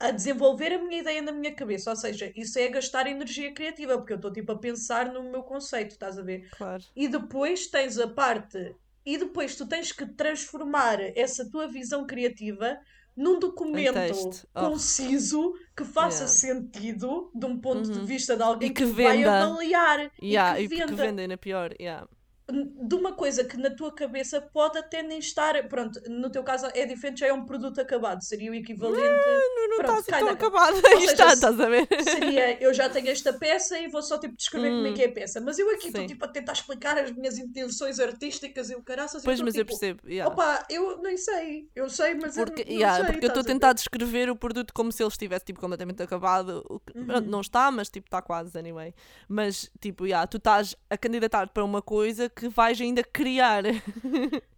A 0.00 0.10
desenvolver 0.10 0.72
a 0.72 0.78
minha 0.82 1.00
ideia 1.00 1.20
na 1.20 1.30
minha 1.30 1.54
cabeça, 1.54 1.90
ou 1.90 1.96
seja, 1.96 2.32
isso 2.34 2.58
é 2.58 2.68
gastar 2.68 3.06
energia 3.06 3.52
criativa, 3.52 3.98
porque 3.98 4.14
eu 4.14 4.16
estou 4.16 4.32
tipo 4.32 4.50
a 4.52 4.58
pensar 4.58 5.12
no 5.12 5.22
meu 5.30 5.42
conceito, 5.42 5.90
estás 5.90 6.18
a 6.18 6.22
ver? 6.22 6.48
Claro. 6.56 6.82
E 6.96 7.06
depois 7.06 7.66
tens 7.66 7.98
a 7.98 8.08
parte. 8.08 8.74
E 9.04 9.18
depois 9.18 9.54
tu 9.56 9.66
tens 9.66 9.92
que 9.92 10.06
transformar 10.06 10.98
essa 11.14 11.48
tua 11.50 11.68
visão 11.68 12.06
criativa 12.06 12.78
num 13.16 13.38
documento 13.38 13.92
texto. 13.94 14.48
Oh. 14.54 14.70
conciso 14.70 15.52
que 15.76 15.84
faça 15.84 16.24
Yeah. 16.24 16.28
sentido 16.70 17.30
de 17.34 17.44
um 17.44 17.58
ponto 17.60 17.90
de 17.90 17.98
Uhum. 17.98 18.06
vista 18.06 18.36
de 18.36 18.42
alguém 18.42 18.70
E 18.70 18.72
que 18.72 18.84
vai 18.84 19.18
venda. 19.18 19.44
avaliar 19.44 20.10
Yeah, 20.22 20.58
e 20.58 20.64
e 20.64 20.68
que 20.68 20.76
porque 20.76 20.94
venda 20.94 21.02
vendem 21.06 21.28
na 21.28 21.36
pior, 21.36 21.74
yeah. 21.78 22.06
De 22.52 22.94
uma 22.94 23.12
coisa 23.12 23.44
que 23.44 23.56
na 23.56 23.70
tua 23.70 23.92
cabeça 23.92 24.40
pode 24.40 24.78
até 24.78 25.02
nem 25.02 25.18
estar. 25.18 25.54
Pronto, 25.68 26.00
no 26.08 26.30
teu 26.30 26.42
caso 26.42 26.66
é 26.74 26.84
diferente, 26.86 27.20
já 27.20 27.26
é 27.28 27.32
um 27.32 27.44
produto 27.44 27.80
acabado, 27.80 28.22
seria 28.22 28.50
o 28.50 28.54
equivalente. 28.54 29.00
Não, 29.00 29.68
não 29.68 29.76
Pronto, 29.78 30.00
está 30.00 30.16
assim 30.16 30.24
tão 30.24 30.28
acabado. 30.34 30.74
Ou 30.74 30.80
seja, 30.80 31.12
está, 31.12 31.32
estás 31.32 31.60
a 31.60 31.68
ver? 31.68 31.88
Seria 32.04 32.62
eu 32.62 32.72
já 32.74 32.88
tenho 32.88 33.08
esta 33.08 33.32
peça 33.32 33.78
e 33.78 33.88
vou 33.88 34.02
só 34.02 34.18
tipo 34.18 34.36
descrever 34.36 34.70
como 34.70 34.86
é 34.86 34.90
Hum. 34.90 34.94
que 34.94 35.02
é 35.02 35.06
a 35.06 35.12
peça. 35.12 35.40
Mas 35.40 35.58
eu 35.58 35.70
aqui 35.70 35.88
estou 35.88 36.06
tipo 36.06 36.24
a 36.24 36.28
tentar 36.28 36.52
explicar 36.52 36.98
as 36.98 37.10
minhas 37.12 37.38
intenções 37.38 37.98
artísticas 38.00 38.70
e 38.70 38.74
o 38.74 38.82
caraças. 38.82 39.22
Pois, 39.24 39.38
tô, 39.38 39.44
mas 39.44 39.54
eu 39.54 39.64
tipo, 39.64 39.78
percebo. 39.78 40.08
yeah. 40.08 40.32
Opa, 40.32 40.64
eu 40.70 40.98
nem 41.02 41.16
sei. 41.16 41.68
Eu 41.74 41.88
sei, 41.88 42.14
mas 42.14 42.34
Porque, 42.34 42.62
eu 42.62 42.66
não 42.66 42.72
yeah, 42.74 42.96
sei. 43.04 43.06
porque 43.12 43.26
eu 43.26 43.28
estou 43.28 43.40
a 43.42 43.44
tentar 43.44 43.72
descrever 43.72 44.30
o 44.30 44.36
produto 44.36 44.72
como 44.74 44.90
se 44.92 45.02
ele 45.02 45.08
estivesse 45.10 45.44
tipo, 45.44 45.60
completamente 45.60 46.02
acabado. 46.02 46.62
Que- 46.86 46.92
pronto, 47.04 47.24
Uhum. 47.24 47.30
Não 47.30 47.40
está, 47.40 47.70
mas 47.70 47.88
tipo, 47.88 48.06
está 48.06 48.20
quase, 48.22 48.56
anyway. 48.58 48.94
Mas 49.28 49.70
tipo, 49.80 50.06
yeah, 50.06 50.26
tu 50.26 50.36
estás 50.38 50.74
a 50.88 50.96
candidatar 50.96 51.48
para 51.48 51.64
uma 51.64 51.80
coisa 51.82 52.28
que 52.28 52.39
vais 52.48 52.80
ainda 52.80 53.02
criar. 53.04 53.62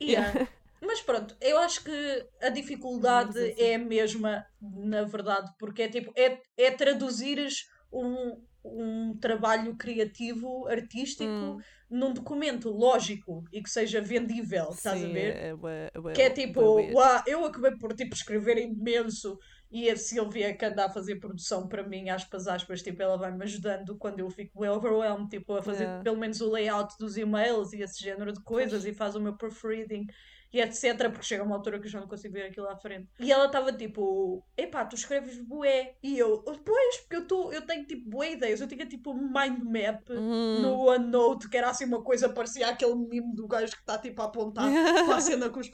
Yeah. 0.00 0.48
Mas 0.80 1.02
pronto, 1.02 1.36
eu 1.40 1.58
acho 1.58 1.84
que 1.84 2.26
a 2.40 2.48
dificuldade 2.48 3.34
Mas 3.34 3.36
assim. 3.36 3.62
é 3.62 3.74
a 3.74 3.78
mesma, 3.78 4.46
na 4.60 5.02
verdade, 5.04 5.50
porque 5.58 5.82
é 5.82 5.88
tipo, 5.88 6.10
é, 6.16 6.40
é 6.56 6.70
traduzires 6.70 7.66
um, 7.92 8.42
um 8.64 9.18
trabalho 9.20 9.76
criativo, 9.76 10.66
artístico, 10.66 11.30
Hum. 11.30 11.58
num 11.90 12.14
documento 12.14 12.70
lógico 12.70 13.44
e 13.52 13.62
que 13.62 13.68
seja 13.68 14.00
vendível, 14.00 14.70
estás 14.70 15.02
a 15.04 15.06
Sim, 15.06 15.12
ver? 15.12 15.36
É, 15.36 15.48
é, 15.50 15.90
é 16.08 16.12
Que 16.14 16.22
é 16.22 16.30
tipo, 16.30 16.60
weird. 16.76 16.94
uau, 16.94 17.22
eu 17.26 17.44
acabei 17.44 17.72
por 17.76 17.92
tipo 17.94 18.14
escrever 18.14 18.56
imenso 18.56 19.36
e 19.70 19.88
a 19.88 19.96
Silvia 19.96 20.54
que 20.56 20.64
anda 20.64 20.86
a 20.86 20.90
fazer 20.90 21.16
produção 21.16 21.68
para 21.68 21.82
mim, 21.82 22.08
aspas, 22.10 22.48
aspas, 22.48 22.82
tipo, 22.82 23.00
ela 23.02 23.16
vai-me 23.16 23.44
ajudando 23.44 23.96
quando 23.96 24.18
eu 24.20 24.28
fico 24.30 24.64
overwhelmed, 24.66 25.28
tipo, 25.30 25.54
a 25.54 25.62
fazer 25.62 25.84
Yeah. 25.84 26.02
pelo 26.02 26.16
menos 26.18 26.40
o 26.40 26.50
layout 26.50 26.94
dos 26.98 27.16
e-mails 27.16 27.72
e 27.72 27.80
esse 27.82 28.02
género 28.02 28.32
de 28.32 28.42
coisas 28.42 28.84
e 28.84 28.92
faz 28.92 29.14
o 29.14 29.20
meu 29.20 29.36
proofreading 29.36 30.06
e 30.52 30.60
etc, 30.60 31.08
porque 31.12 31.22
chega 31.22 31.44
uma 31.44 31.54
altura 31.54 31.78
que 31.78 31.86
eu 31.86 31.90
já 31.90 32.00
não 32.00 32.08
consigo 32.08 32.34
ver 32.34 32.46
aquilo 32.46 32.68
à 32.68 32.76
frente. 32.76 33.08
E 33.20 33.30
ela 33.30 33.46
estava 33.46 33.72
tipo, 33.72 34.44
epá, 34.56 34.84
tu 34.84 34.96
escreves 34.96 35.38
bué. 35.38 35.94
E 36.02 36.18
eu, 36.18 36.42
pois, 36.42 36.96
porque 37.02 37.16
eu, 37.16 37.26
tô, 37.28 37.52
eu 37.52 37.62
tenho 37.64 37.86
tipo 37.86 38.10
bué 38.10 38.32
ideias, 38.32 38.60
eu 38.60 38.66
tinha 38.66 38.84
tipo 38.84 39.12
um 39.12 39.28
mind 39.32 39.62
map 39.62 40.10
Hum. 40.10 40.60
no 40.60 40.88
OneNote, 40.88 41.48
que 41.48 41.56
era 41.56 41.70
assim 41.70 41.84
uma 41.84 42.02
coisa, 42.02 42.28
parecia 42.28 42.66
aquele 42.68 42.96
mimo 42.96 43.32
do 43.32 43.46
gajo 43.46 43.70
que 43.70 43.78
está 43.78 43.96
tipo 43.96 44.20
a 44.20 44.24
apontar 44.24 44.64
para 45.06 45.16
a 45.16 45.20
cena 45.20 45.48
com 45.50 45.60
os. 45.60 45.70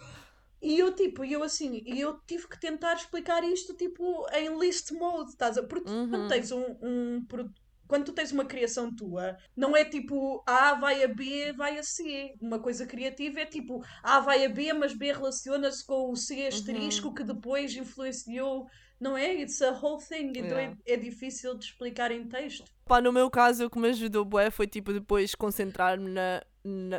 E 0.62 0.78
eu 0.78 0.94
tipo, 0.94 1.24
e 1.24 1.32
eu 1.32 1.42
assim, 1.42 1.82
e 1.84 2.00
eu 2.00 2.18
tive 2.26 2.48
que 2.48 2.58
tentar 2.58 2.94
explicar 2.94 3.44
isto 3.44 3.74
tipo 3.74 4.26
em 4.32 4.58
list 4.58 4.90
mode, 4.92 5.30
estás 5.30 5.56
a 5.58 5.62
Porque 5.62 5.90
Uhum. 5.90 6.08
quando 6.10 6.28
tens 6.28 6.50
um, 6.50 6.64
um 6.82 7.26
quando 7.86 8.06
tu 8.06 8.12
tens 8.12 8.32
uma 8.32 8.44
criação 8.44 8.92
tua, 8.94 9.36
não 9.56 9.76
é 9.76 9.84
tipo 9.84 10.42
A 10.44 10.74
vai 10.74 11.04
a 11.04 11.08
B, 11.08 11.52
vai 11.52 11.78
a 11.78 11.82
C. 11.84 12.34
Uma 12.40 12.58
coisa 12.58 12.84
criativa 12.84 13.40
é 13.40 13.46
tipo 13.46 13.80
A 14.02 14.18
vai 14.18 14.44
a 14.44 14.48
B, 14.48 14.72
mas 14.72 14.92
B 14.92 15.12
relaciona-se 15.12 15.86
com 15.86 16.10
o 16.10 16.16
C 16.16 16.48
asterisco 16.48 17.14
que 17.14 17.22
depois 17.22 17.76
influenciou, 17.76 18.66
não 19.00 19.16
é? 19.16 19.34
It's 19.34 19.62
a 19.62 19.70
whole 19.70 20.02
thing. 20.04 20.30
Então 20.34 20.58
Yeah. 20.58 20.76
é, 20.86 20.94
é 20.94 20.96
difícil 20.96 21.56
de 21.56 21.66
explicar 21.66 22.10
em 22.10 22.26
texto. 22.26 22.64
Pá, 22.86 23.00
no 23.00 23.12
meu 23.12 23.30
caso, 23.30 23.66
o 23.66 23.70
que 23.70 23.78
me 23.78 23.88
ajudou 23.90 24.24
bué 24.24 24.50
foi 24.50 24.66
tipo 24.66 24.92
depois 24.92 25.34
concentrar-me 25.34 26.10
na- 26.10 26.42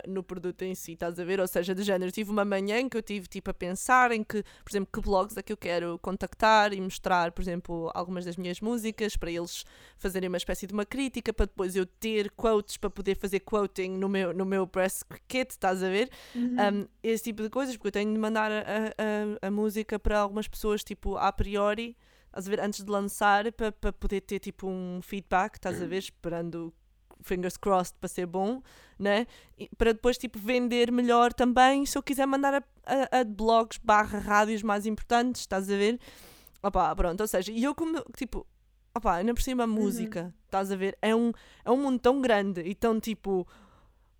no 0.07 0.23
produto 0.23 0.61
em 0.63 0.73
si, 0.73 0.93
estás 0.93 1.19
a 1.19 1.23
ver? 1.23 1.39
Ou 1.39 1.47
seja, 1.47 1.75
do 1.75 1.83
género, 1.83 2.11
tive 2.11 2.31
uma 2.31 2.45
manhã 2.45 2.79
em 2.79 2.89
que 2.89 2.97
eu 2.97 3.01
tive 3.01 3.27
tipo 3.27 3.49
a 3.51 3.53
pensar 3.53 4.11
em 4.11 4.23
que, 4.23 4.43
por 4.63 4.71
exemplo, 4.71 4.89
que 4.91 5.01
blogs 5.01 5.37
é 5.37 5.43
que 5.43 5.51
eu 5.51 5.57
quero 5.57 5.99
contactar 5.99 6.73
e 6.73 6.81
mostrar, 6.81 7.31
por 7.31 7.41
exemplo, 7.41 7.91
algumas 7.93 8.25
das 8.25 8.37
minhas 8.37 8.61
músicas 8.61 9.15
para 9.17 9.31
eles 9.31 9.65
fazerem 9.97 10.29
uma 10.29 10.37
espécie 10.37 10.65
de 10.67 10.73
uma 10.73 10.85
crítica 10.85 11.33
para 11.33 11.45
depois 11.45 11.75
eu 11.75 11.85
ter 11.85 12.31
quotes 12.31 12.77
para 12.77 12.89
poder 12.89 13.15
fazer 13.17 13.41
quoting 13.41 13.89
no 13.97 14.07
meu, 14.09 14.33
no 14.33 14.45
meu 14.45 14.65
press 14.67 15.03
kit, 15.27 15.51
estás 15.51 15.83
a 15.83 15.89
ver? 15.89 16.09
Um, 16.35 16.87
esse 17.03 17.23
tipo 17.25 17.43
de 17.43 17.49
coisas, 17.49 17.75
porque 17.75 17.87
eu 17.87 17.91
tenho 17.91 18.11
de 18.13 18.19
mandar 18.19 18.51
a, 18.51 18.61
a, 19.41 19.47
a 19.47 19.51
música 19.51 19.99
para 19.99 20.19
algumas 20.19 20.47
pessoas, 20.47 20.83
tipo, 20.83 21.17
a 21.17 21.31
priori, 21.31 21.97
estás 22.27 22.47
a 22.47 22.49
ver, 22.49 22.59
antes 22.59 22.83
de 22.83 22.91
lançar, 22.91 23.51
para 23.53 23.71
para 23.71 23.91
poder 23.93 24.21
ter, 24.21 24.39
tipo, 24.39 24.67
um 24.67 25.01
feedback, 25.01 25.55
estás 25.55 25.81
a 25.81 25.85
ver, 25.85 25.97
esperando, 25.99 26.73
fingers 27.21 27.57
crossed, 27.57 27.95
para 27.99 28.07
ser 28.07 28.25
bom, 28.25 28.61
né? 28.97 29.27
E 29.57 29.69
para 29.77 29.93
depois, 29.93 30.17
tipo, 30.17 30.37
vender 30.39 30.91
melhor 30.91 31.33
também, 31.33 31.85
se 31.85 31.97
eu 31.97 32.03
quiser 32.03 32.25
mandar 32.25 32.53
a, 32.53 32.63
a, 32.85 33.19
a 33.19 33.23
blogs 33.23 33.79
barra 33.83 34.19
rádios 34.19 34.63
mais 34.63 34.85
importantes, 34.85 35.41
estás 35.41 35.69
a 35.69 35.75
ver? 35.75 35.99
Opa, 36.61 36.95
pronto, 36.95 37.21
ou 37.21 37.27
seja, 37.27 37.51
e 37.51 37.63
eu 37.63 37.75
como, 37.75 38.03
tipo, 38.15 38.45
opa, 38.95 39.15
ainda 39.15 39.33
por 39.33 39.41
cima 39.41 39.63
a 39.63 39.67
música, 39.67 40.33
estás 40.45 40.71
a 40.71 40.75
ver, 40.75 40.97
é 41.01 41.15
um, 41.15 41.31
é 41.63 41.71
um 41.71 41.77
mundo 41.77 41.99
tão 41.99 42.21
grande 42.21 42.61
e 42.61 42.73
tão, 42.73 42.99
tipo, 42.99 43.47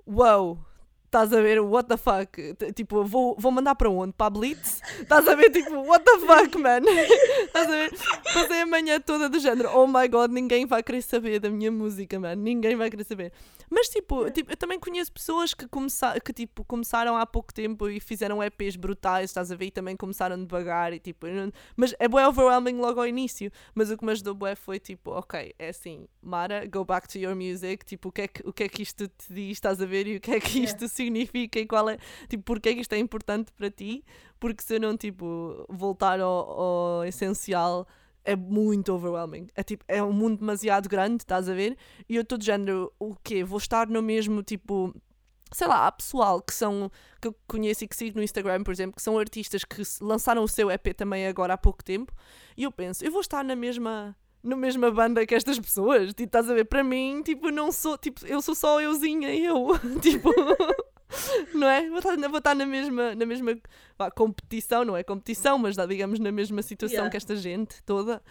wow, 0.05 0.59
estás 1.07 1.33
a 1.33 1.41
ver, 1.41 1.59
what 1.61 1.87
the 1.87 1.97
fuck, 1.97 2.37
T- 2.55 2.71
tipo, 2.73 3.03
vou, 3.03 3.35
vou 3.39 3.51
mandar 3.51 3.75
para 3.75 3.89
onde? 3.89 4.13
Para 4.13 4.27
a 4.27 4.29
Blitz? 4.29 4.81
Estás 4.99 5.27
a 5.27 5.35
ver, 5.35 5.49
tipo, 5.49 5.73
what 5.87 6.03
the 6.05 6.19
fuck, 6.19 6.57
man? 6.57 6.81
Estás 7.47 7.67
a 7.67 7.71
ver? 7.71 7.91
Passei 8.33 8.61
a 8.61 8.65
manhã 8.65 8.99
toda 8.99 9.27
do 9.29 9.39
género, 9.39 9.69
oh 9.73 9.87
my 9.87 10.07
god, 10.07 10.31
ninguém 10.31 10.65
vai 10.65 10.83
querer 10.83 11.01
saber 11.01 11.39
da 11.39 11.49
minha 11.49 11.71
música, 11.71 12.19
man, 12.19 12.35
ninguém 12.35 12.75
vai 12.75 12.89
querer 12.89 13.05
saber. 13.05 13.31
Mas, 13.69 13.87
tipo, 13.89 14.29
tipo 14.31 14.51
eu 14.51 14.57
também 14.57 14.79
conheço 14.79 15.11
pessoas 15.11 15.53
que, 15.53 15.67
começa 15.67 16.19
que 16.19 16.31
tipo, 16.31 16.63
começaram 16.65 17.17
há 17.17 17.25
pouco 17.25 17.53
tempo 17.53 17.89
e 17.89 17.99
fizeram 17.99 18.41
EPs 18.43 18.75
brutais, 18.75 19.29
estás 19.29 19.51
a 19.51 19.55
ver, 19.55 19.65
e 19.67 19.71
também 19.71 19.95
começaram 19.95 20.37
devagar 20.41 20.93
e, 20.93 20.99
tipo, 20.99 21.27
não- 21.27 21.51
mas 21.75 21.93
é 21.99 22.07
bué 22.07 22.27
overwhelming 22.27 22.77
logo 22.79 22.99
ao 22.99 23.07
início, 23.07 23.49
mas 23.73 23.89
o 23.89 23.97
que 23.97 24.05
me 24.05 24.11
ajudou 24.11 24.33
bué 24.35 24.55
foi, 24.55 24.79
tipo, 24.79 25.11
ok, 25.11 25.53
é 25.57 25.69
assim, 25.69 26.07
Mara, 26.21 26.65
go 26.65 26.83
back 26.85 27.07
to 27.07 27.17
your 27.17 27.35
music, 27.35 27.85
tipo, 27.85 28.09
o 28.09 28.11
que 28.11 28.21
é 28.21 28.27
que, 28.27 28.41
o 28.47 28.51
que, 28.53 28.63
é 28.63 28.69
que 28.69 28.81
isto 28.83 29.07
te 29.07 29.33
diz, 29.33 29.51
estás 29.57 29.81
a 29.81 29.85
ver, 29.85 30.05
e 30.07 30.17
o 30.17 30.21
que 30.21 30.31
é 30.31 30.39
que 30.39 30.57
Yeah. 30.57 30.71
Significa 30.97 31.59
e 31.59 31.65
qual 31.65 31.89
é, 31.89 31.97
tipo, 32.27 32.43
porque 32.43 32.69
é 32.69 32.73
que 32.73 32.81
isto 32.81 32.93
é 32.93 32.97
importante 32.97 33.51
para 33.53 33.71
ti, 33.71 34.03
porque 34.39 34.63
se 34.63 34.75
eu 34.75 34.79
não, 34.79 34.97
tipo, 34.97 35.65
voltar 35.69 36.19
ao, 36.19 36.61
ao 36.61 37.05
essencial, 37.05 37.87
é 38.23 38.35
muito 38.35 38.93
overwhelming. 38.93 39.47
É, 39.55 39.63
tipo, 39.63 39.85
é 39.87 40.03
um 40.03 40.11
mundo 40.11 40.39
demasiado 40.39 40.89
grande, 40.89 41.23
estás 41.23 41.47
a 41.47 41.53
ver? 41.53 41.77
E 42.09 42.15
eu 42.15 42.23
estou 42.23 42.37
de 42.37 42.45
género, 42.45 42.91
o 42.99 43.15
quê? 43.23 43.43
Vou 43.43 43.57
estar 43.57 43.87
no 43.87 44.01
mesmo, 44.01 44.43
tipo, 44.43 44.93
sei 45.53 45.67
lá, 45.67 45.87
há 45.87 45.91
pessoal 45.91 46.41
que 46.41 46.53
são, 46.53 46.91
que 47.21 47.29
eu 47.29 47.35
conheço 47.47 47.85
e 47.85 47.87
que 47.87 47.95
sigo 47.95 48.17
no 48.17 48.23
Instagram, 48.23 48.63
por 48.63 48.71
exemplo, 48.71 48.95
que 48.95 49.01
são 49.01 49.17
artistas 49.17 49.63
que 49.63 49.81
lançaram 50.01 50.43
o 50.43 50.47
seu 50.47 50.69
EP 50.69 50.93
também 50.95 51.25
agora 51.25 51.53
há 51.53 51.57
pouco 51.57 51.83
tempo, 51.83 52.13
e 52.57 52.63
eu 52.63 52.71
penso, 52.71 53.03
eu 53.05 53.11
vou 53.11 53.21
estar 53.21 53.43
na 53.43 53.55
mesma 53.55 54.15
na 54.43 54.55
mesma 54.55 54.91
banda 54.91 55.25
que 55.25 55.35
estas 55.35 55.59
pessoas, 55.59 56.09
tipo, 56.09 56.23
estás 56.23 56.49
a 56.49 56.53
ver, 56.53 56.65
para 56.65 56.83
mim, 56.83 57.21
tipo, 57.23 57.49
não 57.49 57.71
sou, 57.71 57.97
tipo, 57.97 58.25
eu 58.25 58.41
sou 58.41 58.55
só 58.55 58.79
euzinha, 58.81 59.33
eu, 59.35 59.69
tipo, 60.01 60.31
não 61.53 61.67
é? 61.67 61.87
Vou 61.89 61.99
estar, 61.99 62.15
vou 62.15 62.37
estar 62.37 62.55
na 62.55 62.65
mesma, 62.65 63.15
na 63.15 63.25
mesma 63.25 63.57
vá, 63.97 64.11
competição, 64.11 64.83
não 64.85 64.95
é 64.95 65.03
competição, 65.03 65.57
mas 65.57 65.75
digamos 65.87 66.19
na 66.19 66.31
mesma 66.31 66.61
situação 66.61 66.97
Yeah. 66.97 67.11
que 67.11 67.17
esta 67.17 67.35
gente 67.35 67.81
toda. 67.83 68.21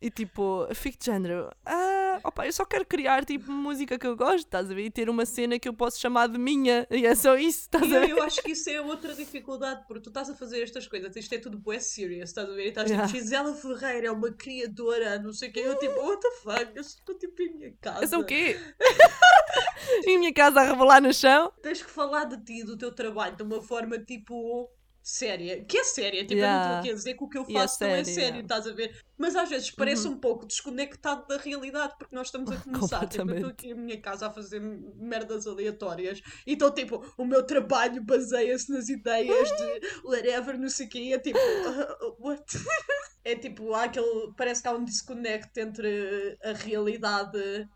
E 0.00 0.10
tipo, 0.10 0.66
fico 0.74 0.98
de 0.98 1.06
género, 1.06 1.50
ah, 1.64 2.03
opa, 2.22 2.46
eu 2.46 2.52
só 2.52 2.64
quero 2.64 2.84
criar 2.86 3.24
tipo 3.24 3.50
música 3.50 3.98
que 3.98 4.06
eu 4.06 4.16
gosto, 4.16 4.44
estás 4.46 4.70
a 4.70 4.74
ver? 4.74 4.84
E 4.84 4.90
ter 4.90 5.08
uma 5.10 5.26
cena 5.26 5.58
que 5.58 5.68
eu 5.68 5.74
posso 5.74 6.00
chamar 6.00 6.28
de 6.28 6.38
minha, 6.38 6.86
e 6.90 7.04
é 7.06 7.14
só 7.14 7.36
isso, 7.36 7.60
estás 7.62 7.92
a 7.92 8.00
ver? 8.00 8.10
eu 8.10 8.22
acho 8.22 8.42
que 8.42 8.52
isso 8.52 8.70
é 8.70 8.80
outra 8.80 9.14
dificuldade, 9.14 9.84
porque 9.86 10.02
tu 10.02 10.10
estás 10.10 10.30
a 10.30 10.34
fazer 10.34 10.62
estas 10.62 10.86
coisas, 10.86 11.14
isto 11.16 11.34
é 11.34 11.38
tudo 11.38 11.58
bué 11.58 11.78
serious, 11.78 12.30
estás 12.30 12.48
a 12.48 12.52
ver? 12.52 12.66
E 12.66 12.68
estás 12.68 12.84
Yeah. 12.84 13.08
tipo, 13.08 13.18
Gisela 13.18 13.54
Ferreira 13.54 14.08
é 14.08 14.10
uma 14.10 14.30
criadora, 14.30 15.18
não 15.18 15.32
sei 15.32 15.48
o 15.48 15.52
quê. 15.52 15.60
Eu 15.60 15.78
tipo, 15.78 15.98
what 16.00 16.20
the 16.20 16.30
fuck? 16.42 16.70
Eu 16.74 16.82
estou 16.82 17.16
tipo 17.16 17.42
em 17.42 17.54
minha 17.54 17.72
casa. 17.80 18.04
Eu 18.04 18.08
sou 18.08 18.20
o 18.20 18.24
quê? 18.24 18.56
em 20.06 20.18
minha 20.18 20.32
casa 20.32 20.60
a 20.60 20.64
rebolar 20.64 21.00
no 21.02 21.12
chão? 21.12 21.52
Tens 21.62 21.82
que 21.82 21.90
falar 21.90 22.24
de 22.24 22.36
ti, 22.44 22.62
do 22.62 22.76
teu 22.76 22.92
trabalho, 22.92 23.36
de 23.36 23.42
uma 23.42 23.62
forma 23.62 23.98
tipo 23.98 24.68
séria. 25.04 25.62
Que 25.64 25.78
é 25.78 25.84
séria, 25.84 26.22
tipo, 26.22 26.32
eu 26.32 26.38
não 26.38 26.44
Yeah. 26.44 26.64
estou 26.64 26.78
aqui 26.80 26.90
a 26.90 26.94
dizer 26.94 27.14
que 27.14 27.24
o 27.24 27.28
que 27.28 27.38
eu 27.38 27.42
é 27.42 27.52
faço 27.52 27.84
não 27.84 27.90
é 27.90 28.04
sério, 28.04 28.18
yeah. 28.20 28.36
Uhum. 28.36 28.42
estás 28.42 28.66
a 28.66 28.72
ver? 28.72 28.96
Mas 29.18 29.36
às 29.36 29.48
vezes 29.50 29.70
parece 29.70 30.08
um 30.08 30.16
pouco 30.18 30.46
desconectado 30.46 31.26
da 31.28 31.36
realidade, 31.36 31.94
porque 31.98 32.16
nós 32.16 32.28
estamos 32.28 32.50
a 32.50 32.56
começar. 32.64 33.06
Tipo, 33.06 33.28
eu 33.30 33.34
estou 33.34 33.50
aqui 33.50 33.70
em 33.70 33.74
minha 33.74 34.00
casa 34.00 34.26
a 34.26 34.30
fazer 34.30 34.60
merdas 34.60 35.46
aleatórias. 35.46 36.22
Então, 36.46 36.70
tipo, 36.72 37.04
o 37.18 37.24
meu 37.24 37.42
trabalho 37.44 38.02
baseia-se 38.02 38.72
nas 38.72 38.88
ideias 38.88 39.48
de 39.50 39.80
whatever, 40.08 40.58
não 40.58 40.70
sei 40.70 40.86
o 40.86 40.88
quê. 40.88 40.98
E 41.00 41.12
é 41.12 41.18
tipo, 41.18 41.38
uh, 41.38 42.16
what? 42.18 42.44
É 43.26 43.34
tipo, 43.34 43.72
há 43.72 43.84
aquele. 43.84 44.34
Parece 44.36 44.60
que 44.60 44.68
há 44.68 44.72
um 44.72 44.84
disconnect 44.84 45.58
entre 45.58 46.36
a 46.44 46.52
realidade 46.52 47.66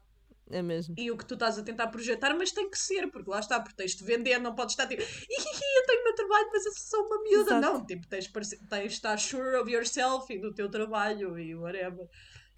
É 0.51 0.63
mesmo. 0.63 0.95
e 0.99 1.11
o 1.11 1.17
que 1.17 1.25
tu 1.27 1.35
estás 1.35 1.59
a 1.59 1.63
tentar 1.63 1.89
projetar, 1.89 2.35
mas 2.35 2.51
tem 2.53 2.71
que 2.71 2.79
ser, 2.79 3.11
porque 3.11 3.29
lá 3.31 3.39
está, 3.41 3.61
porque 3.61 3.77
tens 3.77 3.95
de 3.95 4.03
vender, 4.05 4.39
não 4.39 4.55
podes 4.55 4.73
estar 4.73 4.87
tipo, 4.87 5.03
"Ihihi, 5.03 5.77
eu 5.77 5.87
tenho 5.87 6.01
o 6.01 6.05
meu 6.05 6.15
trabalho, 6.15 6.49
mas 6.53 6.65
eu 6.67 6.73
sou 6.73 7.05
uma 7.07 7.23
miúda. 7.23 7.57
Exato. 7.57 7.61
Não, 7.61 7.87
tipo, 7.87 8.07
tens, 8.09 8.25
de 8.25 8.31
parece- 8.31 8.59
tens 8.69 8.83
de 8.89 8.93
estar 8.95 9.19
sure 9.19 9.57
of 9.57 9.71
yourself 9.71 10.33
e 10.33 10.39
do 10.41 10.53
teu 10.55 10.69
trabalho 10.71 11.39
e 11.39 11.55
whatever. 11.55 12.07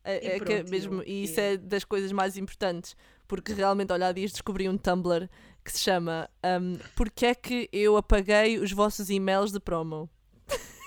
É, 0.04 0.24
E 0.24 0.28
é 0.28 0.38
que 0.38 0.44
pronto, 0.46 0.70
mesmo, 0.70 0.94
eu- 1.02 1.04
e 1.06 1.24
isso 1.24 1.38
eu- 1.40 1.44
é 1.44 1.56
das 1.56 1.84
coisas 1.84 2.10
mais 2.12 2.36
importantes, 2.36 2.96
porque 3.28 3.52
realmente, 3.52 3.92
olha, 3.92 4.06
há 4.06 4.12
dias 4.12 4.32
descobri 4.32 4.68
um 4.68 4.78
Tumblr 4.78 5.28
que 5.64 5.70
se 5.72 5.78
chama 5.80 6.28
um, 6.44 6.78
Porque 6.96 7.26
é 7.26 7.34
que 7.34 7.68
eu 7.72 7.96
apaguei 7.96 8.58
os 8.58 8.72
vossos 8.72 9.10
e-mails 9.10 9.52
de 9.52 9.60
promo? 9.60 10.08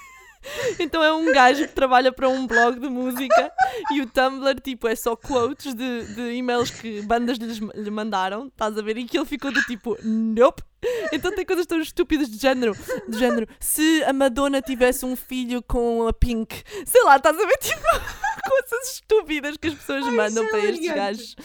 então 0.79 1.03
é 1.03 1.13
um 1.13 1.31
gajo 1.31 1.67
que 1.67 1.73
trabalha 1.73 2.11
para 2.11 2.29
um 2.29 2.45
blog 2.45 2.79
de 2.79 2.89
música 2.89 3.51
e 3.91 4.01
o 4.01 4.07
Tumblr, 4.07 4.59
tipo, 4.61 4.87
é 4.87 4.95
só 4.95 5.15
quotes 5.15 5.73
de, 5.73 6.05
de 6.15 6.33
e-mails 6.33 6.69
que 6.69 7.01
bandas 7.01 7.37
lhes, 7.37 7.59
lhe 7.59 7.91
mandaram, 7.91 8.47
estás 8.47 8.77
a 8.77 8.81
ver? 8.81 8.97
E 8.97 9.05
que 9.05 9.17
ele 9.17 9.25
ficou 9.25 9.51
do 9.51 9.61
tipo, 9.63 9.97
nope. 10.03 10.63
Então 11.13 11.33
tem 11.33 11.45
coisas 11.45 11.65
tão 11.65 11.79
estúpidas 11.79 12.29
de 12.29 12.37
género, 12.37 12.75
de 13.07 13.17
género, 13.17 13.47
se 13.59 14.03
a 14.03 14.11
Madonna 14.11 14.61
tivesse 14.61 15.05
um 15.05 15.15
filho 15.15 15.63
com 15.63 16.07
a 16.07 16.13
Pink, 16.13 16.61
sei 16.85 17.03
lá, 17.03 17.15
estás 17.15 17.37
a 17.37 17.45
ver? 17.45 17.57
Tipo, 17.63 17.81
coisas 18.49 18.93
estúpidas 18.93 19.57
que 19.57 19.67
as 19.67 19.73
pessoas 19.75 20.05
mandam 20.05 20.43
isso 20.43 20.43
é 20.43 20.49
para 20.49 20.69
estes 20.69 20.93
gajos. 20.93 21.35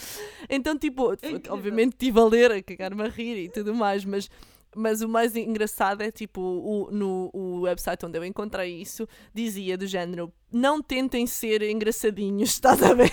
Então, 0.49 0.77
tipo, 0.77 1.13
incrível. 1.13 1.41
obviamente 1.51 1.93
estive 1.93 2.19
a 2.19 2.25
ler, 2.25 2.53
a 2.53 2.63
cagar-me 2.63 3.03
a 3.03 3.09
rir 3.09 3.45
e 3.45 3.49
tudo 3.49 3.75
mais, 3.75 4.05
mas, 4.05 4.29
mas 4.77 5.01
o 5.03 5.09
mais 5.09 5.35
engraçado 5.37 6.03
é, 6.03 6.11
tipo, 6.11 6.41
o, 6.41 6.91
no 6.91 7.31
o 7.33 7.61
website 7.63 8.05
onde 8.05 8.19
eu 8.19 8.25
encontrei 8.25 8.81
isso, 8.81 9.09
dizia 9.35 9.77
do 9.77 9.87
género, 9.87 10.33
não 10.51 10.81
tentem 10.83 11.27
ser 11.27 11.63
engraçadinhos, 11.63 12.51
estás 12.55 12.83
a 12.83 12.95
ver? 12.95 13.13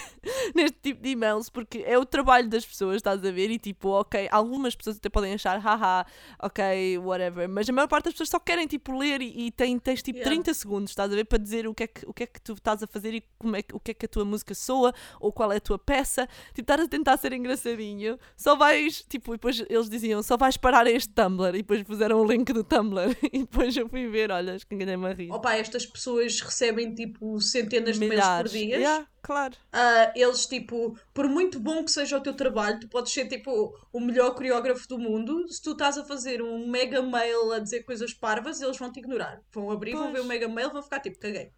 Neste 0.55 0.77
tipo 0.81 1.01
de 1.03 1.09
e-mails, 1.09 1.49
porque 1.49 1.83
é 1.85 1.97
o 1.97 2.05
trabalho 2.05 2.47
das 2.49 2.65
pessoas, 2.65 2.97
estás 2.97 3.23
a 3.23 3.31
ver? 3.31 3.49
E 3.51 3.59
tipo, 3.59 3.89
ok, 3.89 4.27
algumas 4.31 4.75
pessoas 4.75 4.97
até 4.97 5.09
podem 5.09 5.33
achar, 5.33 5.59
haha, 5.59 6.05
ok, 6.41 6.97
whatever, 6.99 7.47
mas 7.49 7.69
a 7.69 7.73
maior 7.73 7.87
parte 7.87 8.05
das 8.05 8.13
pessoas 8.13 8.29
só 8.29 8.39
querem, 8.39 8.65
tipo, 8.67 8.97
ler 8.97 9.21
e, 9.21 9.47
e 9.47 9.51
têm, 9.51 9.77
tens, 9.79 10.01
tipo, 10.01 10.15
Yeah. 10.15 10.33
30 10.33 10.53
segundos, 10.53 10.91
estás 10.91 11.11
a 11.11 11.15
ver? 11.15 11.25
Para 11.25 11.37
dizer 11.37 11.67
o 11.67 11.73
que, 11.73 11.83
é 11.83 11.87
que, 11.87 12.05
o 12.07 12.13
que 12.13 12.23
é 12.23 12.25
que 12.27 12.39
tu 12.41 12.53
estás 12.53 12.81
a 12.81 12.87
fazer 12.87 13.13
e 13.13 13.23
como 13.37 13.55
é, 13.55 13.61
que- 13.61 13.75
o 13.75 13.79
que 13.79 13.91
é 13.91 13.93
que 13.93 14.05
a 14.05 14.09
tua 14.09 14.23
música 14.23 14.55
soa, 14.55 14.93
ou 15.19 15.31
qual 15.31 15.51
é 15.51 15.57
a 15.57 15.61
tua 15.61 15.77
peça. 15.77 16.25
Tipo, 16.53 16.61
estás 16.61 16.81
a 16.81 16.87
tentar 16.87 17.17
ser 17.17 17.33
engraçadinho, 17.33 18.17
só 18.37 18.55
vais, 18.55 19.03
tipo, 19.09 19.33
e 19.33 19.37
depois 19.37 19.61
eles 19.69 19.89
diziam, 19.89 20.23
só 20.23 20.37
vais 20.37 20.55
parar 20.55 20.87
este 20.87 21.09
Tumblr, 21.13 21.49
e 21.49 21.57
depois 21.57 21.83
puseram 21.83 22.21
o 22.21 22.25
link 22.25 22.53
do 22.53 22.63
Tumblr, 22.63 23.15
e 23.33 23.39
depois 23.39 23.75
eu 23.75 23.89
fui 23.89 24.07
ver, 24.07 24.31
olha, 24.31 24.55
acho 24.55 24.65
que 24.65 24.73
enganei-me 24.73 25.05
a 25.05 25.13
rir. 25.13 25.31
Opa, 25.31 25.53
estas 25.55 25.85
pessoas 25.85 26.39
recebem 26.39 26.95
tipo 26.95 27.24
centenas 27.41 27.97
de 27.99 28.07
mails 28.07 28.25
por 28.37 28.47
dia. 28.49 28.77
Yeah, 28.77 29.07
claro. 29.21 29.55
Ah, 29.71 30.11
eles, 30.15 30.45
tipo, 30.45 30.97
por 31.13 31.27
muito 31.27 31.59
bom 31.59 31.83
que 31.83 31.91
seja 31.91 32.17
o 32.17 32.21
teu 32.21 32.33
trabalho, 32.33 32.79
tu 32.79 32.87
podes 32.87 33.11
ser, 33.13 33.27
tipo, 33.27 33.73
o 33.91 33.99
melhor 33.99 34.33
coreógrafo 34.35 34.87
do 34.87 34.97
mundo. 34.97 35.47
Se 35.47 35.61
tu 35.61 35.71
estás 35.71 35.97
a 35.97 36.05
fazer 36.05 36.41
um 36.41 36.67
mega 36.67 37.01
mail 37.01 37.51
a 37.53 37.59
dizer 37.59 37.83
coisas 37.83 38.13
parvas, 38.13 38.61
eles 38.61 38.77
vão 38.77 38.91
te 38.91 38.99
ignorar. 38.99 39.41
Vão 39.53 39.71
abrir, 39.71 39.93
vão 39.93 40.07
ver 40.07 40.13
Pois. 40.13 40.25
o 40.25 40.27
mega 40.27 40.47
mail, 40.47 40.71
vão 40.71 40.81
ficar 40.83 40.99
tipo, 40.99 41.19
caguei. 41.19 41.51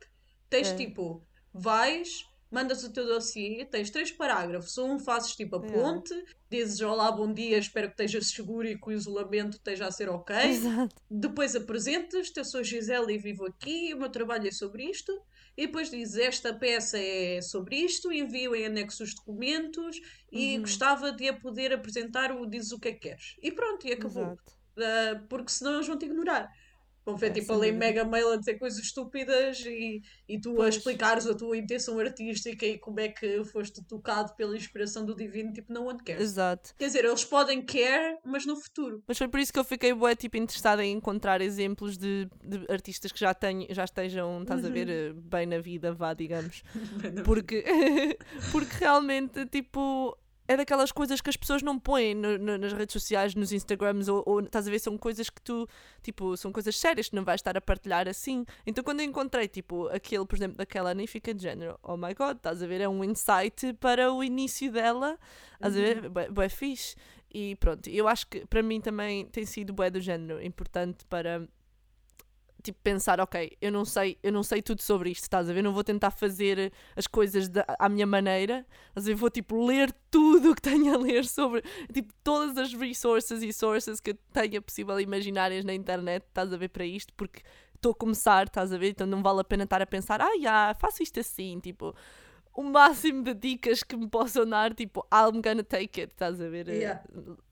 Tens, 0.49 0.69
É. 0.69 0.75
tipo, 0.75 1.21
vais, 1.53 2.25
mandas 2.51 2.83
o 2.83 2.91
teu 2.91 3.05
dossiê, 3.05 3.65
tens 3.65 3.89
três 3.89 4.12
parágrafos. 4.12 4.77
Um 4.77 4.97
fazes, 4.99 5.36
tipo, 5.36 5.55
a 5.57 5.65
É. 5.65 5.69
ponte, 5.71 6.13
dizes 6.49 6.79
olá, 6.81 7.12
bom 7.12 7.31
dia, 7.33 7.57
espero 7.57 7.88
que 7.88 7.93
estejas 8.01 8.29
seguro 8.31 8.67
e 8.67 8.77
que 8.79 8.88
o 8.88 8.91
isolamento 8.91 9.57
esteja 9.57 9.88
a 9.88 9.91
ser 9.91 10.10
ok. 10.10 10.36
Exato. 10.36 10.95
Depois 11.10 11.55
apresentas-te, 11.55 12.38
eu 12.39 12.45
sou 12.45 12.63
Gisela 12.63 13.12
e 13.12 13.17
vivo 13.17 13.45
aqui, 13.45 13.93
o 13.93 13.99
meu 13.99 14.10
trabalho 14.10 14.47
é 14.47 14.51
sobre 14.51 14.86
isto. 14.86 15.12
E 15.57 15.65
depois 15.65 15.89
dizes, 15.89 16.17
esta 16.17 16.53
peça 16.53 16.99
é 16.99 17.41
sobre 17.41 17.77
isto, 17.77 18.12
envio 18.13 18.55
em 18.55 18.67
anexo 18.67 19.03
os 19.03 19.15
documentos 19.15 19.99
e 20.31 20.55
Uhum. 20.55 20.62
gostava 20.62 21.12
de 21.12 21.27
a 21.27 21.33
poder 21.33 21.73
apresentar, 21.73 22.31
o 22.31 22.45
dizes 22.45 22.71
o 22.71 22.79
que 22.79 22.89
é 22.89 22.91
que 22.93 22.99
queres. 23.10 23.36
E 23.41 23.51
pronto, 23.51 23.88
e 23.88 23.91
acabou. 23.91 24.23
Exato. 24.23 24.57
Ah, 24.79 25.23
porque 25.27 25.49
senão 25.51 25.73
eles 25.73 25.88
vão 25.88 25.97
te 25.97 26.05
ignorar. 26.05 26.47
Vão 27.07 27.15
ver 27.15 27.27
É, 27.27 27.29
tipo 27.29 27.53
ali 27.53 27.71
mega 27.71 28.03
mail 28.03 28.33
a 28.33 28.35
dizer 28.35 28.55
coisas 28.55 28.79
estúpidas 28.83 29.61
e, 29.65 30.01
e 30.27 30.37
tu 30.41 30.51
a 30.51 30.55
Pois. 30.55 30.75
explicares 30.75 31.25
a 31.25 31.33
tua 31.33 31.55
intenção 31.55 31.97
artística 31.99 32.65
e 32.65 32.77
como 32.77 32.99
é 32.99 33.07
que 33.07 33.45
foste 33.45 33.81
tocado 33.81 34.35
pela 34.35 34.57
inspiração 34.57 35.05
do 35.05 35.15
divino, 35.15 35.53
tipo, 35.53 35.71
no 35.71 35.85
one 35.85 35.99
cares. 36.03 36.21
Exato. 36.21 36.75
Quer 36.77 36.87
dizer, 36.87 37.05
eles 37.05 37.23
podem 37.23 37.61
care, 37.61 38.17
mas 38.25 38.45
no 38.45 38.57
futuro. 38.57 39.01
Mas 39.07 39.17
foi 39.17 39.29
por 39.29 39.39
isso 39.39 39.53
que 39.53 39.59
eu 39.59 39.63
fiquei 39.63 39.93
bué, 39.93 40.17
tipo, 40.17 40.35
interessada 40.35 40.83
em 40.83 40.91
encontrar 40.97 41.39
exemplos 41.39 41.97
de, 41.97 42.27
de 42.43 42.65
artistas 42.69 43.09
que 43.13 43.19
já, 43.21 43.33
tenho, 43.33 43.65
já 43.69 43.85
estejam, 43.85 44.41
estás 44.41 44.65
a 44.65 44.69
ver, 44.69 44.89
eh, 44.89 45.13
bem 45.13 45.45
na 45.45 45.59
vida, 45.59 45.93
vá, 45.93 46.13
digamos. 46.13 46.61
Porque, 47.23 47.63
porque 48.51 48.75
realmente, 48.79 49.45
tipo, 49.45 50.17
é 50.47 50.55
daquelas 50.57 50.91
coisas 50.91 51.19
que 51.21 51.29
as 51.29 51.36
pessoas 51.38 51.62
não 51.62 51.77
põem 51.77 52.15
no- 52.15 52.38
no- 52.38 52.57
nas 52.57 52.73
redes 52.73 52.93
sociais, 52.93 53.36
nos 53.36 53.51
Instagrams, 53.51 54.07
ou, 54.07 54.23
ou 54.25 54.39
estás 54.39 54.67
a 54.67 54.71
ver, 54.71 54.79
são 54.79 54.97
coisas 54.97 55.29
que 55.29 55.41
tu, 55.41 55.67
tipo, 56.01 56.38
são 56.38 56.51
coisas 56.51 56.75
sérias 56.77 57.10
que 57.10 57.15
não 57.15 57.23
vais 57.25 57.39
estar 57.39 57.57
a 57.57 57.62
partilhar 57.62 58.07
assim. 58.07 58.45
Então 58.65 58.83
quando 58.83 59.01
eu 59.01 59.05
encontrei, 59.05 59.47
tipo, 59.47 59.88
aquele, 59.89 60.25
por 60.25 60.36
exemplo, 60.36 60.57
daquela 60.57 60.93
nem 60.93 61.05
fica 61.07 61.33
de 61.33 61.43
género, 61.43 61.77
oh 61.83 61.97
my 61.97 62.13
god, 62.13 62.38
estás 62.38 62.63
a 62.63 62.67
ver, 62.67 62.81
é 62.81 62.88
um 62.88 63.03
insight 63.03 63.73
para 63.79 64.12
o 64.13 64.23
início 64.23 64.71
dela, 64.71 65.17
estás 65.55 65.75
a 65.75 65.79
ver, 65.79 66.10
bué, 66.10 66.29
bué 66.29 66.49
fixe. 66.49 66.95
E 67.33 67.55
pronto, 67.57 67.89
eu 67.89 68.07
acho 68.07 68.25
que 68.27 68.45
para 68.45 68.63
mim 68.63 68.79
também 68.79 69.25
tem 69.25 69.45
sido 69.45 69.73
bué 69.73 69.89
do 69.89 69.99
género 69.99 70.41
importante 70.43 71.03
para 71.10 71.45
tipo 72.63 72.79
pensar, 72.83 73.19
ok, 73.19 73.55
eu 73.61 73.71
não 73.71 73.85
sei, 73.85 74.17
eu 74.21 74.31
não 74.31 74.43
sei 74.43 74.61
tudo 74.61 74.81
sobre 74.81 75.09
isto, 75.11 75.23
estás 75.23 75.49
a 75.49 75.53
ver? 75.53 75.61
Não 75.61 75.73
vou 75.73 75.83
tentar 75.83 76.11
fazer 76.11 76.71
as 76.95 77.07
coisas 77.07 77.47
da, 77.47 77.65
à 77.79 77.87
minha 77.87 78.05
maneira, 78.05 78.65
estás 78.89 79.05
a 79.05 79.09
ver? 79.09 79.15
Vou 79.15 79.29
tipo 79.29 79.65
ler 79.65 79.93
tudo 80.11 80.51
o 80.51 80.55
que 80.55 80.61
tenho 80.61 80.93
a 80.93 80.97
ler 80.97 81.25
sobre, 81.25 81.63
tipo, 81.93 82.13
todas 82.23 82.57
as 82.57 82.73
resources 82.73 83.41
e 83.41 83.53
sources 83.53 83.99
que 83.99 84.13
tenha 84.33 84.61
possível 84.61 84.99
imaginárias 84.99 85.63
na 85.63 85.73
internet, 85.73 86.23
estás 86.27 86.51
a 86.53 86.57
ver 86.57 86.69
para 86.69 86.85
isto, 86.85 87.13
porque 87.15 87.41
estou 87.75 87.91
a 87.91 87.95
começar, 87.95 88.47
estás 88.47 88.73
a 88.73 88.77
ver? 88.77 88.89
Então 88.89 89.07
não 89.07 89.21
vale 89.21 89.41
a 89.41 89.43
pena 89.43 89.63
estar 89.63 89.81
a 89.81 89.85
pensar, 89.85 90.21
ah, 90.21 90.37
já, 90.41 90.75
faço 90.75 91.01
isto 91.03 91.19
assim, 91.19 91.59
tipo, 91.59 91.95
o 92.57 92.63
máximo 92.63 93.23
de 93.23 93.33
dicas 93.35 93.83
que 93.83 93.95
me 93.95 94.09
possam 94.09 94.43
dar, 94.45 94.73
tipo, 94.73 95.05
I'm 95.13 95.41
gonna 95.41 95.63
take 95.63 96.01
it, 96.01 96.11
estás 96.13 96.41
a 96.41 96.49
ver? 96.49 96.67
eh, 96.67 96.73
Yeah. 96.77 97.03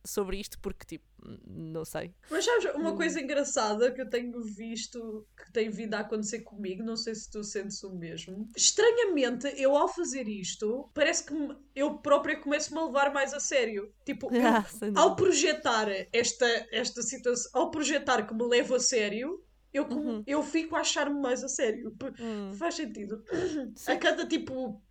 Sobre 0.03 0.37
isto, 0.39 0.59
porque, 0.59 0.85
tipo, 0.85 1.05
não 1.47 1.85
sei. 1.85 2.13
Mas 2.29 2.43
sabes, 2.45 2.65
uma 2.75 2.91
Hum. 2.91 2.95
coisa 2.95 3.19
engraçada 3.21 3.91
que 3.91 4.01
eu 4.01 4.09
tenho 4.09 4.41
visto 4.43 5.25
que 5.37 5.51
tem 5.51 5.69
vindo 5.69 5.93
a 5.95 5.99
acontecer 5.99 6.41
comigo, 6.41 6.83
não 6.83 6.95
sei 6.95 7.13
se 7.15 7.29
tu 7.29 7.43
sentes 7.43 7.81
o 7.83 7.95
mesmo. 7.95 8.49
Estranhamente, 8.55 9.47
eu 9.57 9.75
ao 9.75 9.87
fazer 9.87 10.27
isto, 10.27 10.89
parece 10.93 11.25
que 11.25 11.33
me- 11.33 11.55
eu 11.75 11.97
própria 11.99 12.39
começo-me 12.39 12.79
a 12.79 12.85
levar 12.85 13.13
mais 13.13 13.33
a 13.33 13.39
sério. 13.39 13.91
Tipo, 14.05 14.27
eu- 14.35 14.47
Ah, 14.47 14.65
dúvida. 14.73 14.99
ao 14.99 15.15
projetar 15.15 15.87
esta, 16.13 16.45
esta 16.71 17.01
situação, 17.01 17.51
ao 17.53 17.71
projetar 17.71 18.27
que 18.27 18.33
me 18.33 18.43
levo 18.47 18.75
a 18.75 18.79
sério, 18.79 19.43
eu, 19.73 19.85
Uhum. 19.87 20.23
eu 20.27 20.41
fico 20.43 20.75
a 20.75 20.79
achar-me 20.81 21.19
mais 21.19 21.43
a 21.43 21.47
sério. 21.49 21.95
Hum. 22.19 22.53
Faz 22.53 22.75
sentido. 22.75 23.23
Sim. 23.75 23.91
A 23.91 23.97
cada 23.97 24.25
tipo 24.27 24.81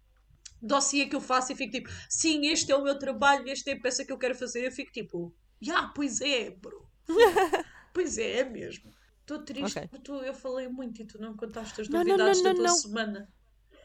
dossiê 0.67 1.07
que 1.07 1.15
eu 1.17 1.21
faço, 1.21 1.53
eu 1.53 1.57
fico 1.57 1.73
tipo, 1.73 1.89
sim, 2.09 2.47
este 2.47 2.73
é 2.73 2.77
o 2.77 2.83
meu 2.83 2.99
trabalho, 2.99 3.49
esta 3.49 3.71
é 3.71 3.75
a 3.75 3.81
peça 3.81 4.05
que 4.05 4.13
eu 4.13 4.19
quero 4.19 4.35
fazer. 4.35 4.67
Eu 4.67 4.73
fico 4.73 4.93
tipo, 4.93 5.35
já, 5.61 5.89
pois 5.89 6.21
é, 6.21 6.51
bro. 6.51 6.89
pois 7.93 8.19
é, 8.19 8.41
é 8.41 8.45
mesmo. 8.45 8.93
Estou 9.21 9.39
triste 9.39 9.79
Ok. 9.79 9.89
porque 9.89 10.05
tu, 10.05 10.15
eu 10.17 10.35
falei 10.35 10.69
muito 10.69 11.01
e 11.01 11.07
tu 11.07 11.19
não 11.21 11.35
contaste 11.37 11.81
as 11.81 11.89
Não, 11.89 12.01
não, 12.05 12.17
novidades 12.17 12.43
não, 12.43 12.51
da 12.51 12.55
tua 12.57 12.67
não. 12.67 12.75
semana. 12.77 13.29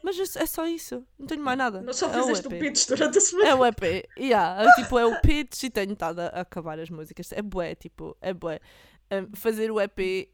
Mas 0.02 0.36
é 0.36 0.46
só 0.46 0.66
isso. 0.66 1.06
Não 1.18 1.26
tenho 1.26 1.42
mais 1.42 1.58
nada. 1.58 1.82
Não 1.82 1.92
só 1.92 2.10
É 2.10 2.18
o 2.20 2.22
fizeste 2.26 2.48
o 2.48 2.52
EP. 2.54 2.60
pitch 2.60 2.86
durante 2.88 3.18
a 3.18 3.20
semana. 3.20 3.48
É 3.50 3.54
o 3.54 3.66
EP. 3.66 3.82
Yeah, 4.18 4.62
é, 4.64 4.74
tipo, 4.82 4.98
é 4.98 5.04
o 5.04 5.20
pitch 5.20 5.62
e 5.64 5.70
tenho 5.70 5.92
estado 5.92 6.20
a 6.20 6.26
acabar 6.28 6.78
as 6.78 6.88
músicas. 6.88 7.30
É 7.32 7.42
bué, 7.42 7.74
tipo, 7.74 8.16
é 8.20 8.32
bué. 8.32 8.60
Um, 9.12 9.34
fazer 9.36 9.70
o 9.70 9.78
EP, 9.80 10.30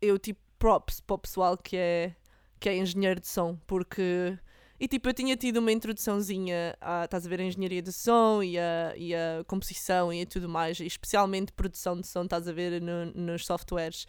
eu 0.00 0.18
tipo 0.18 0.40
props 0.58 1.00
para 1.00 1.14
o 1.14 1.18
pessoal 1.18 1.56
que 1.56 1.76
é, 1.76 2.14
que 2.58 2.68
é 2.68 2.76
engenheiro 2.76 3.20
de 3.20 3.28
som, 3.28 3.56
porque. 3.66 4.38
E 4.80 4.88
tipo, 4.88 5.10
eu 5.10 5.12
tinha 5.12 5.36
tido 5.36 5.58
uma 5.58 5.70
introduçãozinha 5.70 6.74
a, 6.80 7.04
estás 7.04 7.26
a 7.26 7.28
ver, 7.28 7.38
a 7.40 7.44
engenharia 7.44 7.82
de 7.82 7.92
som 7.92 8.42
e 8.42 8.58
a, 8.58 8.94
e 8.96 9.14
a 9.14 9.44
composição 9.46 10.10
e 10.10 10.24
tudo 10.24 10.48
mais, 10.48 10.80
e 10.80 10.86
especialmente 10.86 11.52
produção 11.52 12.00
de 12.00 12.06
som, 12.06 12.22
estás 12.24 12.48
a 12.48 12.52
ver, 12.52 12.80
no, 12.80 13.12
nos 13.12 13.44
softwares. 13.44 14.06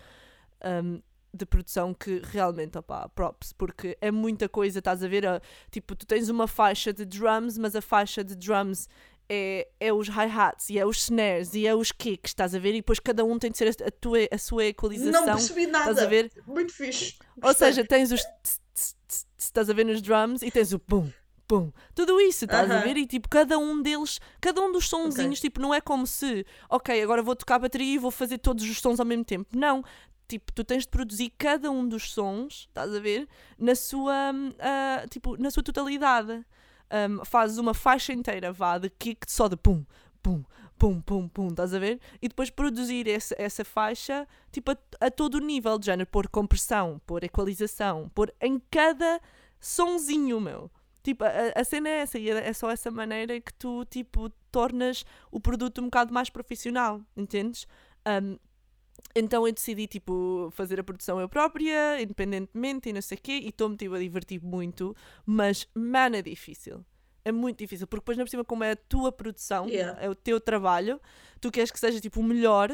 Um, 0.64 1.02
de 1.34 1.46
produção 1.46 1.94
que 1.94 2.22
realmente, 2.26 2.78
opá, 2.78 3.08
props, 3.08 3.54
porque 3.54 3.98
é 4.02 4.12
muita 4.12 4.50
coisa, 4.50 4.80
estás 4.80 5.02
a 5.02 5.08
ver? 5.08 5.42
Tipo, 5.70 5.96
tu 5.96 6.06
tens 6.06 6.28
uma 6.28 6.46
faixa 6.46 6.92
de 6.92 7.06
drums, 7.06 7.58
mas 7.58 7.74
a 7.74 7.82
faixa 7.82 8.22
de 8.22 8.36
drums 8.36 8.90
é, 9.34 9.66
é 9.80 9.94
os 9.94 10.10
hi-hats 10.10 10.70
e 10.70 10.78
é 10.78 10.86
os 10.86 10.98
snares 11.04 11.54
e 11.54 11.66
é 11.66 11.74
os 11.74 11.94
kicks, 11.94 12.32
estás 12.32 12.54
a 12.54 12.60
ver? 12.60 12.72
E 12.72 12.82
depois 12.82 13.00
cada 13.00 13.24
um 13.24 13.40
tem 13.40 13.50
de 13.50 13.58
ser 13.58 13.70
a, 13.70 13.90
tua, 13.90 14.18
a 14.30 14.38
sua 14.38 14.66
equalização. 14.66 15.26
Não 15.26 15.36
percebi 15.36 15.68
nada. 15.68 15.92
Estás 15.92 16.06
a 16.06 16.10
ver? 16.10 16.30
Muito 16.46 16.74
fixe. 16.74 17.16
Ou 17.42 17.54
seja, 17.54 17.86
tens 17.86 18.12
os 18.12 18.22
estás 19.38 19.70
a 19.70 19.74
ver 19.74 19.86
nos 19.86 20.02
drums 20.02 20.42
e 20.42 20.52
tens 20.52 20.74
o 20.74 20.82
boom, 20.86 21.10
boom. 21.48 21.72
Tudo 21.96 22.20
isso, 22.20 22.44
estás 22.44 22.70
uh 22.70 22.74
-huh. 22.74 22.78
a 22.78 22.82
ver? 22.82 22.98
E 22.98 23.08
tipo, 23.08 23.30
cada 23.30 23.58
um 23.58 23.82
deles, 23.82 24.20
cada 24.42 24.62
um 24.62 24.72
dos 24.72 24.90
sonzinhos, 24.90 25.40
okay. 25.40 25.50
tipo, 25.50 25.62
não 25.62 25.74
é 25.74 25.80
como 25.80 26.06
se, 26.06 26.46
ok, 26.70 27.02
agora 27.02 27.24
vou 27.24 27.36
tocar 27.36 27.56
a 27.56 27.60
bateria 27.60 27.96
e 27.96 27.98
vou 27.98 28.12
fazer 28.12 28.38
todos 28.38 28.70
os 28.70 28.80
sons 28.80 29.00
ao 29.00 29.06
mesmo 29.06 29.24
tempo. 29.24 29.48
Não 29.56 29.82
tipo, 30.28 30.52
tu 30.54 30.64
tens 30.64 30.84
de 30.84 30.90
produzir 30.90 31.34
cada 31.38 31.70
um 31.70 31.86
dos 31.86 32.14
sons, 32.14 32.66
estás 32.70 32.96
a 32.96 33.00
ver, 33.02 33.28
na 33.58 33.76
sua, 33.76 34.32
uh, 34.32 35.10
tipo, 35.10 35.36
na 35.36 35.52
sua 35.52 35.62
totalidade. 35.62 36.46
Um, 36.92 37.24
fazes 37.24 37.58
uma 37.58 37.74
faixa 37.74 38.12
inteira, 38.12 38.52
vá, 38.52 38.78
de 38.78 38.90
kick 38.90 39.32
só 39.32 39.48
de 39.48 39.56
pum, 39.56 39.86
pum, 40.22 40.44
pum, 40.78 41.02
pum, 41.02 41.28
pum, 41.28 41.48
estás 41.48 41.74
a 41.74 41.80
ver? 41.80 42.00
E 42.22 42.28
depois 42.28 42.50
produzir 42.50 43.08
essa, 43.08 43.36
essa 43.38 43.64
faixa, 43.64 44.28
tipo, 44.52 44.72
a, 44.72 44.78
a 45.00 45.12
todo 45.12 45.36
o 45.36 45.40
nível 45.40 45.78
de 45.80 45.86
género, 45.86 46.10
pôr 46.10 46.28
compressão, 46.28 47.00
pôr 47.06 47.24
equalização, 47.24 48.10
pôr 48.14 48.34
em 48.42 48.60
cada 48.70 49.22
sonzinho, 49.60 50.42
meu. 50.42 50.70
Tipo, 51.04 51.24
a, 51.24 51.30
a 51.56 51.64
cena 51.64 51.88
é 51.90 52.00
essa, 52.00 52.20
e 52.20 52.30
é, 52.30 52.50
é 52.50 52.54
só 52.54 52.70
essa 52.70 52.92
maneira 52.92 53.40
que 53.40 53.54
tu, 53.54 53.86
tipo, 53.86 54.30
tornas 54.52 55.06
o 55.32 55.40
produto 55.40 55.82
um 55.82 55.86
bocado 55.86 56.14
mais 56.14 56.30
profissional, 56.30 57.02
entendes? 57.16 57.68
Um, 58.06 58.38
então 59.16 59.46
eu 59.48 59.54
decidi, 59.54 59.88
tipo, 59.88 60.50
fazer 60.54 60.80
a 60.80 60.84
produção 60.84 61.20
eu 61.20 61.28
própria, 61.28 62.02
independentemente 62.02 62.90
e 62.90 62.94
não 62.94 63.02
sei 63.02 63.18
o 63.18 63.22
quê, 63.22 63.40
e 63.44 63.50
estou-me, 63.50 63.76
tipo, 63.76 63.96
a 63.96 64.00
divertir 64.00 64.42
muito, 64.42 64.96
mas, 65.26 65.68
man, 65.74 66.16
é 66.16 66.22
difícil. 66.22 66.86
É 67.24 67.32
muito 67.32 67.60
difícil, 67.60 67.86
porque 67.86 68.02
depois, 68.02 68.18
na 68.18 68.24
por 68.24 68.30
cima, 68.30 68.44
como 68.44 68.64
é 68.64 68.72
a 68.72 68.76
tua 68.76 69.12
produção, 69.12 69.68
yeah. 69.68 70.02
é 70.02 70.10
o 70.10 70.16
teu 70.16 70.40
trabalho, 70.40 71.00
tu 71.40 71.52
queres 71.52 71.70
que 71.72 71.80
seja, 71.80 72.00
tipo, 72.00 72.20
o 72.20 72.24
melhor, 72.24 72.72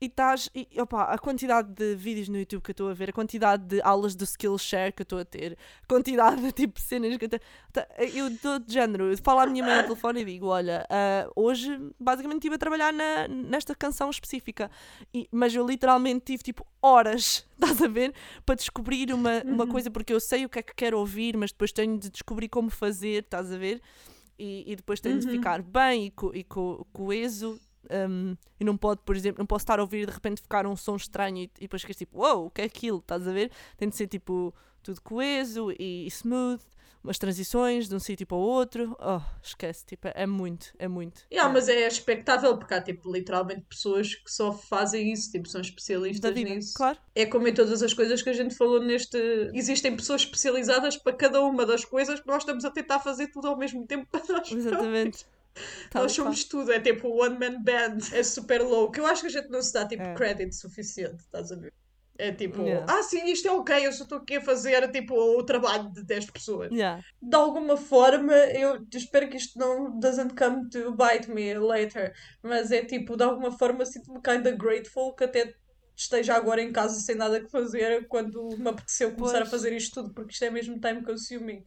e 0.00 0.06
estás. 0.06 0.48
E, 0.54 0.66
opa, 0.80 1.04
a 1.04 1.18
quantidade 1.18 1.72
de 1.72 1.94
vídeos 1.94 2.28
no 2.28 2.38
YouTube 2.38 2.62
que 2.62 2.70
eu 2.70 2.72
estou 2.72 2.88
a 2.88 2.94
ver, 2.94 3.10
a 3.10 3.12
quantidade 3.12 3.64
de 3.64 3.82
aulas 3.82 4.16
de 4.16 4.24
Skillshare 4.24 4.92
que 4.92 5.02
eu 5.02 5.04
estou 5.04 5.18
a 5.18 5.24
ter, 5.24 5.58
a 5.82 5.86
quantidade 5.86 6.40
de 6.42 6.52
tipo 6.52 6.80
cenas 6.80 7.16
que 7.18 7.24
eu 7.24 7.26
estou. 7.26 7.40
Tá, 7.72 7.86
eu 8.14 8.28
estou 8.28 8.58
de 8.58 8.72
género, 8.72 9.16
falo 9.22 9.40
à 9.40 9.46
minha 9.46 9.64
mãe 9.64 9.76
no 9.76 9.82
telefone 9.82 10.22
e 10.22 10.24
digo: 10.24 10.46
Olha, 10.46 10.86
uh, 10.90 11.32
hoje 11.36 11.78
basicamente 11.98 12.38
estive 12.38 12.54
a 12.54 12.58
trabalhar 12.58 12.92
na, 12.92 13.28
nesta 13.28 13.74
canção 13.74 14.08
específica, 14.08 14.70
e, 15.12 15.28
mas 15.30 15.54
eu 15.54 15.66
literalmente 15.66 16.24
tive 16.24 16.42
tipo 16.42 16.66
horas, 16.80 17.46
estás 17.60 17.82
a 17.82 17.88
ver, 17.88 18.14
para 18.46 18.54
descobrir 18.54 19.12
uma, 19.12 19.42
uma 19.44 19.64
uhum. 19.64 19.70
coisa, 19.70 19.90
porque 19.90 20.12
eu 20.12 20.20
sei 20.20 20.46
o 20.46 20.48
que 20.48 20.58
é 20.58 20.62
que 20.62 20.74
quero 20.74 20.98
ouvir, 20.98 21.36
mas 21.36 21.52
depois 21.52 21.72
tenho 21.72 21.98
de 21.98 22.08
descobrir 22.08 22.48
como 22.48 22.70
fazer, 22.70 23.24
estás 23.24 23.52
a 23.52 23.58
ver? 23.58 23.82
E, 24.38 24.72
e 24.72 24.76
depois 24.76 25.00
tenho 25.00 25.16
uhum. 25.16 25.20
de 25.20 25.28
ficar 25.28 25.60
bem 25.60 26.06
e, 26.06 26.10
co, 26.10 26.34
e 26.34 26.42
co, 26.42 26.86
coeso 26.94 27.60
um, 27.90 28.36
e 28.58 28.64
não 28.64 28.76
pode, 28.76 29.00
por 29.04 29.16
exemplo, 29.16 29.38
não 29.38 29.46
posso 29.46 29.62
estar 29.62 29.78
a 29.78 29.82
ouvir 29.82 30.02
e 30.02 30.06
de 30.06 30.12
repente 30.12 30.42
ficar 30.42 30.66
um 30.66 30.76
som 30.76 30.96
estranho 30.96 31.38
e, 31.38 31.50
e 31.58 31.62
depois 31.62 31.82
ficas 31.82 31.96
tipo, 31.96 32.18
uou, 32.18 32.36
wow, 32.36 32.46
o 32.46 32.50
que 32.50 32.62
é 32.62 32.64
aquilo? 32.64 32.98
Estás 32.98 33.26
a 33.26 33.32
ver? 33.32 33.50
Tem 33.76 33.88
de 33.88 33.96
ser 33.96 34.06
tipo 34.06 34.54
tudo 34.82 35.00
coeso 35.02 35.70
e, 35.78 36.04
e 36.04 36.06
smooth, 36.08 36.62
umas 37.02 37.18
transições 37.18 37.88
de 37.88 37.94
um 37.94 37.98
sítio 37.98 38.26
para 38.26 38.36
o 38.36 38.40
outro. 38.40 38.96
Oh, 39.00 39.20
esquece, 39.42 39.84
tipo, 39.86 40.08
é 40.14 40.26
muito, 40.26 40.72
é 40.78 40.86
muito. 40.86 41.22
Yeah, 41.32 41.50
é. 41.50 41.52
Mas 41.52 41.68
é 41.68 41.86
expectável 41.86 42.56
porque 42.58 42.74
há 42.74 42.80
tipo 42.80 43.10
literalmente 43.10 43.62
pessoas 43.62 44.14
que 44.14 44.30
só 44.30 44.52
fazem 44.52 45.12
isso, 45.12 45.30
tipo, 45.30 45.48
são 45.48 45.60
especialistas 45.60 46.34
vida, 46.34 46.50
nisso. 46.50 46.74
Claro. 46.74 46.98
É 47.14 47.26
como 47.26 47.48
em 47.48 47.54
todas 47.54 47.82
as 47.82 47.94
coisas 47.94 48.22
que 48.22 48.30
a 48.30 48.34
gente 48.34 48.54
falou 48.54 48.82
neste. 48.82 49.18
Existem 49.54 49.96
pessoas 49.96 50.22
especializadas 50.22 50.96
para 50.96 51.12
cada 51.14 51.40
uma 51.42 51.64
das 51.64 51.84
coisas 51.84 52.20
que 52.20 52.26
nós 52.26 52.42
estamos 52.42 52.64
a 52.64 52.70
tentar 52.70 53.00
fazer 53.00 53.28
tudo 53.28 53.48
ao 53.48 53.56
mesmo 53.56 53.86
tempo 53.86 54.06
para 54.10 54.22
nós. 54.32 54.52
Exatamente. 54.52 55.26
Tal 55.90 56.02
Nós 56.02 56.12
somos 56.12 56.44
qual. 56.44 56.62
tudo, 56.62 56.72
é 56.72 56.80
tipo 56.80 57.08
one 57.08 57.38
man 57.38 57.62
band, 57.62 57.98
é 58.12 58.22
super 58.22 58.62
louco. 58.62 58.98
Eu 58.98 59.06
acho 59.06 59.22
que 59.22 59.28
a 59.28 59.30
gente 59.30 59.48
não 59.48 59.62
se 59.62 59.72
dá 59.72 59.86
tipo 59.86 60.02
é. 60.02 60.14
credit 60.14 60.54
suficiente, 60.54 61.22
estás 61.22 61.50
a 61.52 61.56
ver? 61.56 61.72
É 62.20 62.30
tipo, 62.32 62.60
yeah. 62.60 62.84
ah 62.86 63.02
sim, 63.02 63.24
isto 63.30 63.48
é 63.48 63.50
ok, 63.50 63.86
eu 63.86 63.92
só 63.92 64.02
estou 64.02 64.18
aqui 64.18 64.36
a 64.36 64.40
fazer 64.42 64.90
tipo, 64.92 65.14
o 65.14 65.42
trabalho 65.42 65.90
de 65.90 66.04
10 66.04 66.30
pessoas. 66.30 66.70
Yeah. 66.70 67.02
De 67.20 67.34
alguma 67.34 67.78
forma, 67.78 68.34
eu 68.34 68.86
espero 68.94 69.30
que 69.30 69.38
isto 69.38 69.58
não 69.58 69.98
doesn't 69.98 70.34
come 70.34 70.68
to 70.68 70.94
bite 70.94 71.30
me 71.30 71.54
later, 71.54 72.14
mas 72.42 72.70
é 72.70 72.84
tipo, 72.84 73.16
de 73.16 73.24
alguma 73.24 73.50
forma 73.56 73.86
sinto-me 73.86 74.20
kinda 74.20 74.50
grateful 74.52 75.14
que 75.14 75.24
até 75.24 75.54
esteja 75.96 76.34
agora 76.34 76.62
em 76.62 76.70
casa 76.70 77.00
sem 77.00 77.14
nada 77.14 77.40
que 77.40 77.50
fazer 77.50 78.06
quando 78.06 78.50
me 78.58 78.68
apeteceu 78.68 79.12
começar 79.12 79.38
pois. 79.38 79.48
a 79.48 79.50
fazer 79.50 79.72
isto 79.72 80.02
tudo, 80.02 80.14
porque 80.14 80.32
isto 80.32 80.44
é 80.44 80.50
mesmo 80.50 80.78
time 80.78 81.02
consuming. 81.02 81.64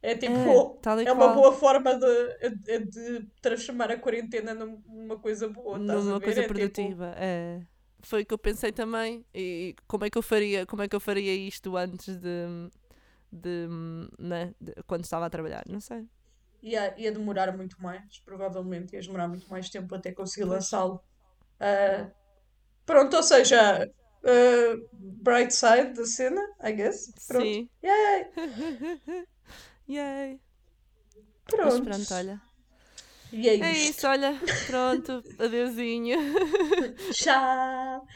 É 0.00 0.14
tipo, 0.14 0.78
é, 1.00 1.04
é 1.04 1.12
uma 1.12 1.28
boa 1.34 1.52
forma 1.52 1.98
de, 1.98 2.80
de 2.86 3.26
transformar 3.42 3.90
a 3.90 3.98
quarentena 3.98 4.54
numa 4.54 5.18
coisa 5.18 5.48
boa. 5.48 5.76
Numa 5.76 6.20
coisa 6.20 6.42
é 6.42 6.46
produtiva. 6.46 7.10
Tipo... 7.10 7.18
É. 7.18 7.66
Foi 8.00 8.22
o 8.22 8.26
que 8.26 8.32
eu 8.32 8.38
pensei 8.38 8.70
também. 8.70 9.26
E 9.34 9.74
como 9.88 10.04
é 10.04 10.10
que 10.10 10.16
eu 10.16 10.22
faria, 10.22 10.64
como 10.66 10.82
é 10.82 10.88
que 10.88 10.94
eu 10.94 11.00
faria 11.00 11.34
isto 11.34 11.76
antes 11.76 12.16
de, 12.16 12.70
de, 13.32 13.68
né, 14.18 14.54
de 14.60 14.72
quando 14.86 15.02
estava 15.02 15.26
a 15.26 15.30
trabalhar? 15.30 15.64
Não 15.68 15.80
sei. 15.80 16.06
Ia, 16.62 16.94
ia 16.96 17.10
demorar 17.10 17.56
muito 17.56 17.80
mais, 17.82 18.20
provavelmente, 18.24 18.94
ia 18.94 19.02
demorar 19.02 19.26
muito 19.26 19.48
mais 19.48 19.68
tempo 19.68 19.92
até 19.94 20.12
conseguir 20.12 20.44
lançá-lo. 20.44 21.02
Uh, 21.60 22.10
pronto, 22.86 23.16
ou 23.16 23.22
seja, 23.22 23.88
uh, 24.22 24.88
bright 24.92 25.52
side 25.52 25.92
da 25.94 26.04
cena, 26.04 26.40
I 26.62 26.72
guess. 26.72 27.12
Pronto. 27.26 27.44
Sim. 27.44 27.68
Yay! 27.82 28.26
Yay! 29.88 30.40
Pronto. 31.46 31.82
Mas 31.84 32.06
pronto, 32.06 32.14
olha. 32.14 32.42
E 33.32 33.48
é, 33.48 33.60
é 33.60 33.72
isso, 33.72 34.06
olha. 34.06 34.38
Pronto, 34.66 35.22
adeusinho. 35.38 36.18
Tchau. 37.12 38.06